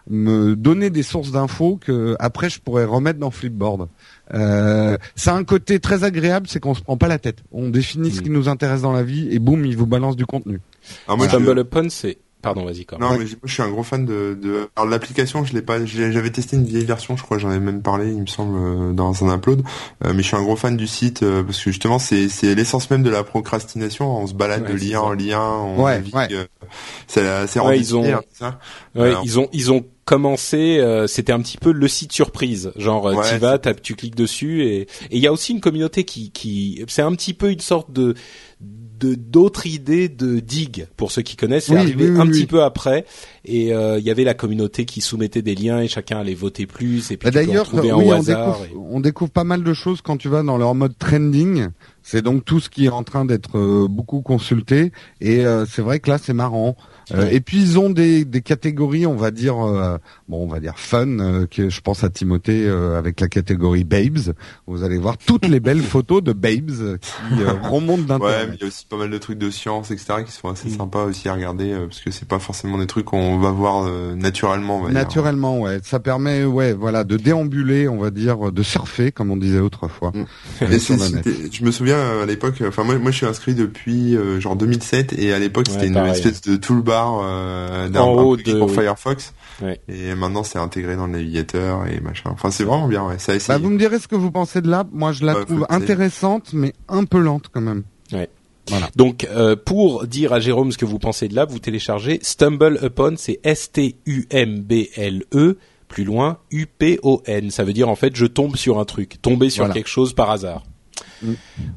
me 0.09 0.55
donner 0.55 0.89
des 0.89 1.03
sources 1.03 1.31
d'infos 1.31 1.77
que 1.77 2.15
après 2.19 2.49
je 2.49 2.59
pourrais 2.59 2.85
remettre 2.85 3.19
dans 3.19 3.29
Flipboard. 3.29 3.87
Euh, 4.33 4.97
ça 5.15 5.33
a 5.33 5.37
un 5.37 5.43
côté 5.43 5.79
très 5.79 6.03
agréable, 6.03 6.47
c'est 6.49 6.59
qu'on 6.59 6.73
se 6.73 6.81
prend 6.81 6.97
pas 6.97 7.07
la 7.07 7.19
tête. 7.19 7.43
On 7.51 7.69
définit 7.69 8.09
ce 8.11 8.19
Mm. 8.19 8.23
qui 8.23 8.29
nous 8.31 8.49
intéresse 8.49 8.81
dans 8.81 8.93
la 8.93 9.03
vie 9.03 9.27
et 9.31 9.37
boum, 9.37 9.63
il 9.63 9.77
vous 9.77 9.85
balance 9.85 10.15
du 10.15 10.25
contenu. 10.25 10.59
Moi, 11.07 11.17
je- 11.21 11.29
Stumble 11.29 11.59
Upon, 11.59 11.87
c'est... 11.89 12.17
Pardon, 12.41 12.65
vas-y, 12.65 12.85
quand 12.85 12.97
Non, 12.99 13.17
mais 13.17 13.25
je 13.43 13.53
suis 13.53 13.61
un 13.61 13.69
gros 13.69 13.83
fan 13.83 14.05
de, 14.05 14.37
de... 14.41 14.67
alors 14.75 14.89
l'application, 14.89 15.43
je 15.45 15.53
l'ai 15.53 15.61
pas, 15.61 15.83
j'avais 15.85 16.31
testé 16.31 16.55
une 16.57 16.65
vieille 16.65 16.85
version, 16.85 17.15
je 17.15 17.23
crois, 17.23 17.37
j'en 17.37 17.51
ai 17.51 17.59
même 17.59 17.81
parlé, 17.81 18.09
il 18.11 18.21
me 18.21 18.25
semble, 18.25 18.57
euh, 18.57 18.93
dans 18.93 19.23
un 19.23 19.35
upload. 19.35 19.61
Euh, 20.03 20.13
mais 20.15 20.23
je 20.23 20.27
suis 20.27 20.35
un 20.37 20.41
gros 20.43 20.55
fan 20.55 20.75
du 20.75 20.87
site 20.87 21.23
euh, 21.23 21.43
parce 21.43 21.57
que 21.63 21.69
justement, 21.71 21.99
c'est 21.99 22.29
c'est 22.29 22.55
l'essence 22.55 22.89
même 22.89 23.03
de 23.03 23.09
la 23.09 23.23
procrastination. 23.23 24.17
On 24.17 24.27
se 24.27 24.33
balade 24.33 24.63
Ouais, 24.63 24.73
de 24.73 24.77
lien 24.77 24.91
ça. 24.99 25.01
en 25.03 25.13
lien, 25.13 25.41
on 25.41 25.83
Ouais, 25.83 25.91
navigue. 25.97 26.15
ouais. 26.15 26.27
euh, 26.33 26.45
C'est 27.07 27.47
c'est 27.47 27.59
Ouais, 27.59 27.77
ils 27.79 27.95
ont- 27.95 28.01
remboursé, 28.01 28.25
hein, 28.25 28.29
ça. 28.33 28.59
Ouais, 28.95 29.09
Alors- 29.09 29.21
ils 29.25 29.39
ont 29.39 29.47
ils 29.53 29.71
ont 29.71 29.85
commencé. 30.05 30.79
euh, 30.79 31.07
C'était 31.07 31.31
un 31.31 31.41
petit 31.41 31.57
peu 31.57 31.71
le 31.71 31.87
site 31.87 32.11
surprise. 32.11 32.71
Genre, 32.75 33.07
euh, 33.07 33.13
Ouais, 33.15 33.29
tu 33.29 33.37
vas, 33.37 33.57
tu 33.59 33.95
cliques 33.95 34.15
dessus 34.15 34.63
et 34.63 34.81
et 34.81 34.87
il 35.11 35.19
y 35.19 35.27
a 35.27 35.31
aussi 35.31 35.51
une 35.53 35.61
communauté 35.61 36.03
qui 36.05 36.31
qui 36.31 36.83
c'est 36.87 37.01
un 37.01 37.11
petit 37.13 37.33
peu 37.33 37.51
une 37.51 37.59
sorte 37.59 37.91
de 37.91 38.15
de 39.01 39.15
d'autres 39.15 39.67
idées 39.67 40.07
de 40.07 40.39
dig 40.39 40.87
pour 40.95 41.11
ceux 41.11 41.21
qui 41.23 41.35
connaissent. 41.35 41.65
C'est 41.65 41.73
Oui, 41.73 41.79
arrivé 41.79 42.05
oui, 42.05 42.11
oui, 42.11 42.19
un 42.21 42.27
petit 42.27 42.45
peu 42.45 42.63
après 42.63 43.05
et 43.43 43.73
euh, 43.73 43.97
il 43.99 44.05
y 44.05 44.11
avait 44.11 44.23
la 44.23 44.33
communauté 44.35 44.85
qui 44.85 45.01
soumettait 45.01 45.41
des 45.41 45.55
liens 45.55 45.79
et 45.81 45.87
chacun 45.87 46.19
allait 46.19 46.35
voter 46.35 46.67
plus 46.67 47.11
et 47.11 47.17
puis 47.17 47.25
Bah, 47.25 47.31
D'ailleurs, 47.31 47.73
au 47.73 47.79
on 47.79 48.11
hasard. 48.11 48.59
découvre, 48.61 48.85
on 48.91 48.99
découvre 48.99 49.31
pas 49.31 49.43
mal 49.43 49.63
de 49.63 49.73
choses 49.73 50.01
quand 50.01 50.17
tu 50.17 50.29
vas 50.29 50.43
dans 50.43 50.57
leur 50.57 50.75
mode 50.75 50.97
trending. 50.97 51.67
C'est 52.03 52.21
donc 52.21 52.45
tout 52.45 52.59
ce 52.59 52.69
qui 52.69 52.85
est 52.85 52.89
en 52.89 53.03
train 53.03 53.25
d'être 53.25 53.57
euh, 53.57 53.87
beaucoup 53.89 54.21
consulté. 54.21 54.91
Et 55.19 55.45
euh, 55.45 55.65
c'est 55.65 55.81
vrai 55.81 55.99
que 55.99 56.09
là, 56.09 56.17
c'est 56.17 56.33
marrant. 56.33 56.75
Euh, 57.13 57.23
Ouais. 57.23 57.35
et 57.35 57.41
puis 57.41 57.57
ils 57.57 57.77
ont 57.79 57.89
des, 57.89 58.23
des 58.23 58.41
catégories, 58.41 59.05
on 59.05 59.15
va 59.15 59.31
dire, 59.31 59.57
euh, 59.59 59.97
bon, 60.29 60.43
on 60.43 60.47
va 60.47 60.59
dire 60.61 60.77
fun. 60.79 61.07
euh, 61.19 61.45
que 61.45 61.69
je 61.69 61.81
pense 61.81 62.03
à 62.05 62.09
Timothée 62.09 62.65
euh, 62.65 62.97
avec 62.97 63.19
la 63.19 63.27
catégorie 63.27 63.83
babes. 63.83 64.33
Vous 64.65 64.83
allez 64.83 64.97
voir 64.97 65.17
toutes 65.17 65.45
les 65.47 65.59
belles 65.59 65.81
photos 65.81 66.23
de 66.23 66.31
babes 66.31 66.71
qui 66.71 67.41
euh, 67.43 67.51
remontent 67.63 68.01
Ouais, 68.03 68.07
d'internet. 68.07 68.47
mais 68.51 68.55
il 68.55 68.61
y 68.61 68.63
a 68.63 68.67
aussi 68.67 68.85
pas 68.85 68.97
mal 68.97 69.09
de 69.09 69.17
trucs 69.17 69.37
de 69.39 69.49
science, 69.49 69.91
etc., 69.91 70.23
qui 70.25 70.31
sont 70.31 70.47
assez 70.49 70.69
Mm. 70.69 70.77
sympas 70.77 71.03
aussi 71.03 71.27
à 71.27 71.33
regarder, 71.33 71.71
euh, 71.73 71.87
parce 71.87 71.99
que 71.99 72.11
c'est 72.11 72.27
pas 72.27 72.39
forcément 72.39 72.77
des 72.77 72.87
trucs 72.87 73.05
qu'on 73.05 73.39
va 73.39 73.51
voir 73.51 73.85
euh, 73.87 74.15
naturellement. 74.15 74.77
On 74.77 74.83
va 74.83 74.89
dire. 74.91 74.99
Naturellement, 74.99 75.59
ouais. 75.59 75.79
Ça 75.83 75.99
permet, 75.99 76.45
ouais, 76.45 76.71
voilà, 76.73 77.03
de 77.03 77.17
déambuler, 77.17 77.89
on 77.89 77.97
va 77.97 78.09
dire, 78.11 78.51
de 78.53 78.63
surfer, 78.63 79.11
comme 79.11 79.31
on 79.31 79.37
disait 79.37 79.59
autrefois. 79.59 80.13
Et 80.61 80.65
net. 80.65 80.79
c'était- 80.79 81.51
je 81.51 81.65
me 81.65 81.71
souviens 81.71 81.90
à 81.99 82.25
l'époque, 82.25 82.55
enfin 82.67 82.83
moi, 82.83 82.97
moi 82.97 83.11
je 83.11 83.17
suis 83.17 83.25
inscrit 83.25 83.53
depuis 83.55 84.15
euh, 84.15 84.39
genre 84.39 84.55
2007 84.55 85.13
et 85.19 85.33
à 85.33 85.39
l'époque 85.39 85.65
Ouais, 85.67 85.73
c'était 85.73 85.87
une 85.87 85.93
pareil. 85.93 86.11
espèce 86.11 86.41
de 86.41 86.55
toolbar 86.55 87.21
euh, 87.23 87.89
d'un 87.89 88.05
de- 88.05 88.59
pour. 88.59 88.71
Firefox 88.71 89.33
Ouais. 89.61 89.79
et 89.87 90.15
maintenant 90.15 90.43
c'est 90.43 90.57
intégré 90.57 90.95
dans 90.95 91.05
le 91.05 91.11
navigateur 91.13 91.85
et 91.87 91.99
machin. 91.99 92.29
Enfin 92.33 92.49
c'est 92.51 92.63
vraiment 92.63 92.87
bien, 92.87 93.05
ouais. 93.05 93.19
Ça 93.19 93.33
a 93.33 93.37
Bah, 93.47 93.57
vous 93.57 93.69
me 93.69 93.77
direz 93.77 93.99
ce 93.99 94.07
que 94.07 94.15
vous 94.15 94.31
pensez 94.31 94.61
de 94.61 94.67
l'app. 94.69 94.87
Moi, 94.91 95.11
je 95.11 95.23
la 95.25 95.35
faut 95.35 95.45
trouve 95.45 95.65
intéressante, 95.69 96.51
mais 96.53 96.73
un 96.89 97.05
peu 97.05 97.19
lente 97.19 97.49
quand 97.53 97.61
même. 97.61 97.83
Donc, 98.95 99.27
euh, 99.29 99.55
pour 99.57 100.05
dire 100.07 100.31
à 100.33 100.39
Jérôme 100.39 100.71
ce 100.71 100.77
que 100.77 100.85
vous 100.85 100.99
pensez 100.99 101.27
de 101.27 101.35
l'app, 101.35 101.51
vous 101.51 101.59
téléchargez 101.59 102.19
Stumble 102.21 102.79
Upon, 102.83 103.15
c'est 103.17 103.39
S-T-U-M-B-L-E, 104.41 105.57
plus 105.87 106.03
loin, 106.03 106.37
U-P-O-N. 106.51 107.51
Ça 107.51 107.63
veut 107.63 107.73
dire 107.73 107.89
en 107.89 107.95
fait, 107.95 108.15
je 108.15 108.25
tombe 108.25 108.55
sur 108.55 108.79
un 108.79 108.85
truc, 108.85 109.21
tomber 109.21 109.49
sur 109.49 109.63
Voilà. 109.63 109.73
quelque 109.73 109.89
chose 109.89 110.13
par 110.13 110.29
hasard. 110.31 110.63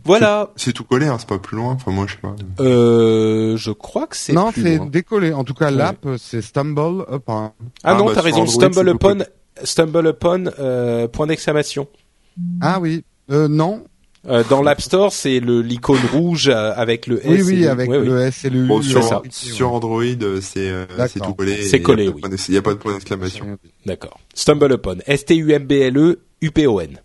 Voilà. 0.04 0.50
C'est 0.56 0.72
tout 0.72 0.84
collé, 0.84 1.06
hein, 1.06 1.16
c'est 1.18 1.28
pas 1.28 1.38
plus 1.38 1.56
loin. 1.56 1.72
Enfin 1.72 1.90
moi 1.90 2.06
je 2.08 2.12
sais 2.14 2.18
pas. 2.20 2.34
Euh, 2.60 3.56
je 3.56 3.70
crois 3.70 4.06
que 4.06 4.16
c'est 4.16 4.32
Non, 4.32 4.50
c'est 4.54 4.78
décollé. 4.90 5.32
En 5.32 5.44
tout 5.44 5.54
cas, 5.54 5.66
Ouais. 5.70 5.76
l'app, 5.76 6.06
c'est 6.18 6.42
Stumble 6.42 7.04
Upon. 7.12 7.22
Ah, 7.28 7.52
Ah, 7.84 7.94
non, 7.94 8.06
bah, 8.06 8.12
t'as 8.14 8.20
raison. 8.22 8.42
Android, 8.42 8.54
Stumble 8.70 8.88
Upon, 8.90 9.14
beaucoup. 9.16 9.30
Stumble 9.64 10.06
Upon, 10.08 10.44
euh, 10.58 11.08
point 11.08 11.26
d'exclamation. 11.26 11.86
Ah 12.60 12.80
oui. 12.80 13.04
Euh, 13.30 13.48
non. 13.48 13.84
Euh, 14.26 14.42
dans 14.48 14.62
l'App 14.62 14.80
Store, 14.80 15.12
c'est 15.12 15.38
le 15.38 15.60
l'icône 15.60 16.00
rouge 16.12 16.48
avec 16.48 17.06
le 17.06 17.18
S. 17.18 17.26
Oui, 17.28 17.38
et 17.38 17.42
oui, 17.42 17.56
le- 17.60 17.68
avec 17.70 17.90
ouais, 17.90 17.98
oui. 17.98 18.06
le 18.06 18.20
S 18.22 18.44
et 18.46 18.50
le 18.50 18.60
U. 18.60 18.66
Bon, 18.66 18.80
sur, 18.80 19.02
ça. 19.04 19.20
sur 19.30 19.72
Android, 19.74 20.02
c'est 20.40 20.70
euh, 20.70 20.86
tout 21.22 21.34
collé. 21.34 21.62
C'est 21.62 21.76
et 21.76 21.82
collé, 21.82 22.08
oui. 22.08 22.22
Il 22.48 22.54
y 22.54 22.56
a 22.56 22.62
pas 22.62 22.72
de 22.72 22.78
point 22.78 22.94
d'exclamation. 22.94 23.58
D'accord. 23.84 24.18
Stumble 24.34 24.72
Upon. 24.72 24.96
S-T-U-M-B-L-E, 25.06 26.20
U-P-O-N. 26.40 27.00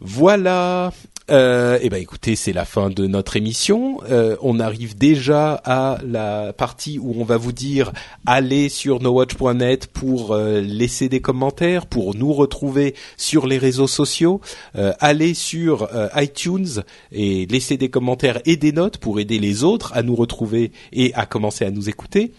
Voilà. 0.00 0.92
Euh, 1.28 1.78
eh 1.82 1.88
ben 1.88 2.00
écoutez, 2.00 2.36
c'est 2.36 2.52
la 2.52 2.64
fin 2.64 2.88
de 2.88 3.06
notre 3.06 3.36
émission. 3.36 3.98
Euh, 4.08 4.36
on 4.42 4.60
arrive 4.60 4.96
déjà 4.96 5.54
à 5.64 5.98
la 6.06 6.52
partie 6.52 7.00
où 7.00 7.14
on 7.18 7.24
va 7.24 7.36
vous 7.36 7.50
dire 7.50 7.92
allez 8.26 8.68
sur 8.68 9.02
nowatch.net 9.02 9.88
pour 9.88 10.32
euh, 10.32 10.60
laisser 10.60 11.08
des 11.08 11.20
commentaires, 11.20 11.86
pour 11.86 12.14
nous 12.14 12.32
retrouver 12.32 12.94
sur 13.16 13.48
les 13.48 13.58
réseaux 13.58 13.88
sociaux. 13.88 14.40
Euh, 14.76 14.92
allez 15.00 15.34
sur 15.34 15.88
euh, 15.94 16.08
iTunes 16.14 16.84
et 17.10 17.46
laisser 17.46 17.76
des 17.76 17.88
commentaires 17.88 18.40
et 18.44 18.56
des 18.56 18.70
notes 18.70 18.98
pour 18.98 19.18
aider 19.18 19.40
les 19.40 19.64
autres 19.64 19.92
à 19.94 20.04
nous 20.04 20.14
retrouver 20.14 20.70
et 20.92 21.12
à 21.14 21.26
commencer 21.26 21.64
à 21.64 21.72
nous 21.72 21.88
écouter. 21.88 22.32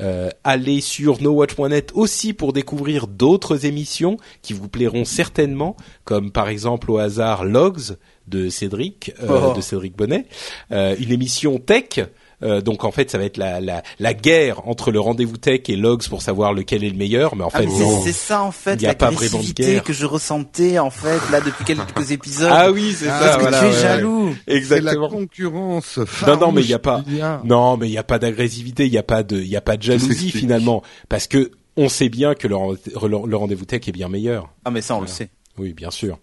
Euh, 0.00 0.30
allez 0.44 0.80
sur 0.80 1.20
nowatch.net 1.20 1.90
aussi 1.94 2.32
pour 2.32 2.52
découvrir 2.52 3.06
d'autres 3.06 3.66
émissions 3.66 4.16
qui 4.42 4.52
vous 4.52 4.68
plairont 4.68 5.04
certainement, 5.04 5.76
comme 6.04 6.30
par 6.30 6.48
exemple 6.48 6.90
au 6.90 6.98
hasard 6.98 7.44
Logs 7.44 7.96
de 8.28 8.48
Cédric, 8.48 9.12
euh, 9.22 9.50
Oh. 9.50 9.56
de 9.56 9.60
Cédric 9.60 9.96
Bonnet, 9.96 10.26
euh, 10.72 10.94
une 10.98 11.10
émission 11.12 11.58
tech. 11.58 12.00
Euh, 12.42 12.60
donc 12.60 12.84
en 12.84 12.90
fait, 12.90 13.10
ça 13.10 13.18
va 13.18 13.24
être 13.24 13.36
la, 13.36 13.60
la, 13.60 13.82
la 13.98 14.14
guerre 14.14 14.66
entre 14.68 14.90
le 14.90 15.00
rendez-vous 15.00 15.36
tech 15.36 15.62
et 15.68 15.76
Logs 15.76 16.08
pour 16.08 16.22
savoir 16.22 16.52
lequel 16.52 16.84
est 16.84 16.90
le 16.90 16.96
meilleur. 16.96 17.34
Mais 17.36 17.44
en 17.44 17.50
Ah, 17.52 17.58
fait, 17.60 17.66
non. 17.66 18.00
c'est 18.02 18.12
ça 18.12 18.42
en 18.42 18.50
fait, 18.52 18.80
y 18.80 18.84
l'agressivité 18.86 19.80
que 19.84 19.92
je 19.92 20.06
ressentais 20.06 20.78
en 20.78 20.90
fait 20.90 21.18
là 21.32 21.40
depuis 21.40 21.64
quelques 21.64 22.10
épisodes. 22.10 22.50
Ah 22.52 22.70
oui, 22.70 22.94
c'est 22.96 23.08
Ah, 23.08 23.18
ça. 23.18 23.24
Parce 23.24 23.36
que 23.36 23.40
voilà, 23.42 23.58
tu 23.60 23.64
es 23.64 23.68
ouais, 23.68 23.74
jaloux. 23.82 24.34
C'est 24.46 24.52
la 24.52 24.56
Exactement. 24.56 25.08
concurrence. 25.08 25.98
Non, 26.26 26.36
non, 26.36 26.52
mais 26.52 26.62
il 26.62 26.68
y 26.70 26.74
a 26.74 26.78
pas- 26.78 27.02
y. 27.08 27.22
Non, 27.46 27.76
mais 27.76 27.88
il 27.88 27.92
n'y 27.92 27.98
a 27.98 28.02
pas 28.04 28.18
d'agressivité, 28.18 28.86
il 28.86 28.90
n'y 28.92 28.98
a 28.98 29.02
pas 29.02 29.22
de, 29.22 29.36
il 29.38 29.48
y 29.48 29.56
a 29.56 29.60
pas 29.60 29.76
de 29.76 29.82
jalousie 29.82 30.30
finalement, 30.30 30.82
parce 31.08 31.26
que 31.26 31.50
on 31.76 31.88
sait 31.88 32.08
bien 32.08 32.34
que 32.34 32.48
le, 32.48 32.56
rend- 32.56 32.72
le- 32.72 33.26
le 33.28 33.36
rendez-vous 33.36 33.64
tech 33.64 33.82
est 33.86 33.92
bien 33.92 34.08
meilleur. 34.08 34.52
Ah 34.64 34.70
mais 34.70 34.80
ça 34.82 34.96
on 34.96 35.00
le 35.00 35.06
sait. 35.06 35.30
Oui, 35.58 35.72
bien 35.72 35.90
sûr. 35.90 36.18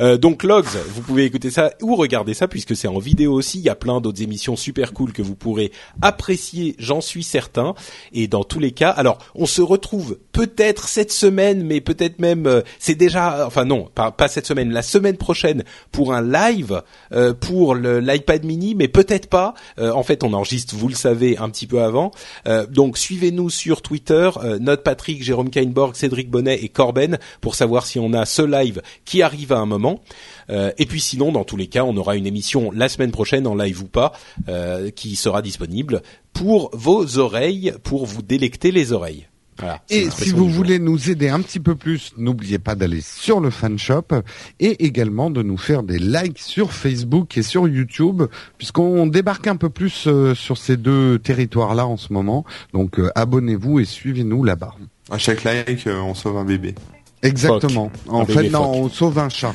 Euh, 0.00 0.16
donc 0.16 0.42
Logs, 0.42 0.66
vous 0.88 1.02
pouvez 1.02 1.24
écouter 1.24 1.50
ça 1.50 1.72
ou 1.82 1.96
regarder 1.96 2.34
ça 2.34 2.48
puisque 2.48 2.76
c'est 2.76 2.88
en 2.88 2.98
vidéo 2.98 3.32
aussi. 3.32 3.58
Il 3.58 3.64
y 3.64 3.68
a 3.68 3.74
plein 3.74 4.00
d'autres 4.00 4.22
émissions 4.22 4.56
super 4.56 4.92
cool 4.92 5.12
que 5.12 5.22
vous 5.22 5.34
pourrez 5.34 5.72
apprécier, 6.00 6.74
j'en 6.78 7.00
suis 7.00 7.22
certain. 7.22 7.74
Et 8.12 8.28
dans 8.28 8.44
tous 8.44 8.58
les 8.58 8.72
cas, 8.72 8.90
alors 8.90 9.18
on 9.34 9.46
se 9.46 9.62
retrouve 9.62 10.18
peut-être 10.32 10.88
cette 10.88 11.12
semaine, 11.12 11.64
mais 11.64 11.80
peut-être 11.80 12.18
même 12.18 12.46
euh, 12.46 12.62
c'est 12.78 12.94
déjà, 12.94 13.46
enfin 13.46 13.64
non, 13.64 13.88
pas, 13.94 14.12
cette 14.28 14.46
semaine, 14.46 14.70
la 14.72 14.82
semaine 14.82 15.16
prochaine 15.16 15.64
pour 15.90 16.12
un 16.12 16.22
live 16.22 16.82
euh, 17.12 17.34
pour 17.34 17.74
l'iPad 17.74 18.44
Mini, 18.44 18.74
mais 18.74 18.88
peut-être 18.88 19.28
pas. 19.28 19.54
Euh, 19.78 19.92
en 19.92 20.02
fait, 20.02 20.24
on 20.24 20.32
enregistre, 20.32 20.74
vous 20.76 20.88
le 20.88 20.94
savez, 20.94 21.36
un 21.38 21.50
petit 21.50 21.66
peu 21.66 21.82
avant. 21.82 22.10
Donc 22.70 22.98
suivez-nous 22.98 23.50
sur 23.50 23.82
Twitter, 23.82 24.30
Note 24.60 24.82
Patrick, 24.82 25.22
Jérôme 25.22 25.50
Kainborg, 25.50 25.94
Cédric 25.94 26.30
Bonnet 26.30 26.58
et 26.62 26.68
Corben 26.68 27.18
pour 27.40 27.54
savoir 27.54 27.86
si 27.86 27.98
on 27.98 28.12
a 28.12 28.24
ce 28.24 28.42
live 28.42 28.82
qui 29.04 29.22
arrive 29.22 29.51
à 29.52 29.58
un 29.58 29.66
moment. 29.66 30.00
Euh, 30.50 30.72
et 30.78 30.86
puis 30.86 31.00
sinon, 31.00 31.32
dans 31.32 31.44
tous 31.44 31.56
les 31.56 31.66
cas, 31.66 31.84
on 31.84 31.96
aura 31.96 32.16
une 32.16 32.26
émission 32.26 32.70
la 32.72 32.88
semaine 32.88 33.10
prochaine 33.12 33.46
en 33.46 33.54
live 33.54 33.82
ou 33.82 33.86
pas, 33.86 34.12
euh, 34.48 34.90
qui 34.90 35.16
sera 35.16 35.42
disponible 35.42 36.02
pour 36.32 36.70
vos 36.72 37.18
oreilles, 37.18 37.74
pour 37.82 38.06
vous 38.06 38.22
délecter 38.22 38.70
les 38.70 38.92
oreilles. 38.92 39.26
Voilà, 39.58 39.82
Et 39.90 40.08
si 40.10 40.30
vous 40.30 40.48
voulez 40.48 40.78
nous 40.78 41.10
aider 41.10 41.28
un 41.28 41.40
petit 41.40 41.60
peu 41.60 41.74
plus, 41.74 42.12
n'oubliez 42.16 42.58
pas 42.58 42.74
d'aller 42.74 43.00
sur 43.00 43.38
le 43.38 43.50
fan 43.50 43.78
shop 43.78 44.08
et 44.60 44.84
également 44.84 45.30
de 45.30 45.42
nous 45.42 45.58
faire 45.58 45.82
des 45.82 45.98
likes 45.98 46.38
sur 46.38 46.72
Facebook 46.72 47.36
et 47.36 47.42
sur 47.42 47.68
YouTube, 47.68 48.22
puisqu'on 48.56 49.06
débarque 49.06 49.46
un 49.46 49.56
peu 49.56 49.68
plus 49.68 50.06
euh, 50.06 50.34
sur 50.34 50.56
ces 50.56 50.76
deux 50.76 51.18
territoires-là 51.18 51.86
en 51.86 51.96
ce 51.96 52.12
moment. 52.12 52.44
Donc 52.72 52.98
euh, 52.98 53.10
abonnez-vous 53.14 53.80
et 53.80 53.84
suivez-nous 53.84 54.42
là-bas. 54.42 54.74
À 55.10 55.18
chaque 55.18 55.44
like, 55.44 55.86
euh, 55.86 56.00
on 56.00 56.14
sauve 56.14 56.38
un 56.38 56.44
bébé. 56.44 56.74
Exactement. 57.22 57.90
En 58.08 58.22
Un 58.22 58.26
fait, 58.26 58.48
non, 58.50 58.70
on 58.72 58.88
sauve 58.88 59.18
un 59.18 59.28
chat. 59.28 59.54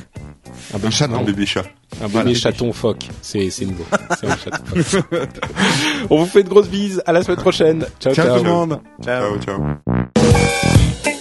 un 0.84 0.90
chaton. 0.90 1.16
Un 1.20 1.24
bébé 1.24 1.46
chat. 1.46 1.62
un 1.62 2.08
bébé 2.08 2.10
Voilà. 2.14 2.34
chaton 2.34 2.72
phoque, 2.72 3.08
c'est 3.22 3.50
c'est 3.50 3.66
nouveau. 3.66 3.84
C'est 4.20 4.28
un 4.28 4.38
chaton 4.38 4.66
phoque. 4.84 5.30
on 6.10 6.18
vous 6.20 6.26
fait 6.26 6.44
de 6.44 6.50
grosses 6.50 6.70
bises. 6.70 7.02
À 7.06 7.12
la 7.12 7.24
semaine 7.24 7.38
prochaine. 7.38 7.86
Ciao, 8.00 8.14
Ciao 8.14 8.26
ciao. 8.26 8.38
tout 8.40 8.44
le 8.46 8.50
monde. 8.50 8.80
Ciao, 9.04 9.38
ciao. 9.40 11.17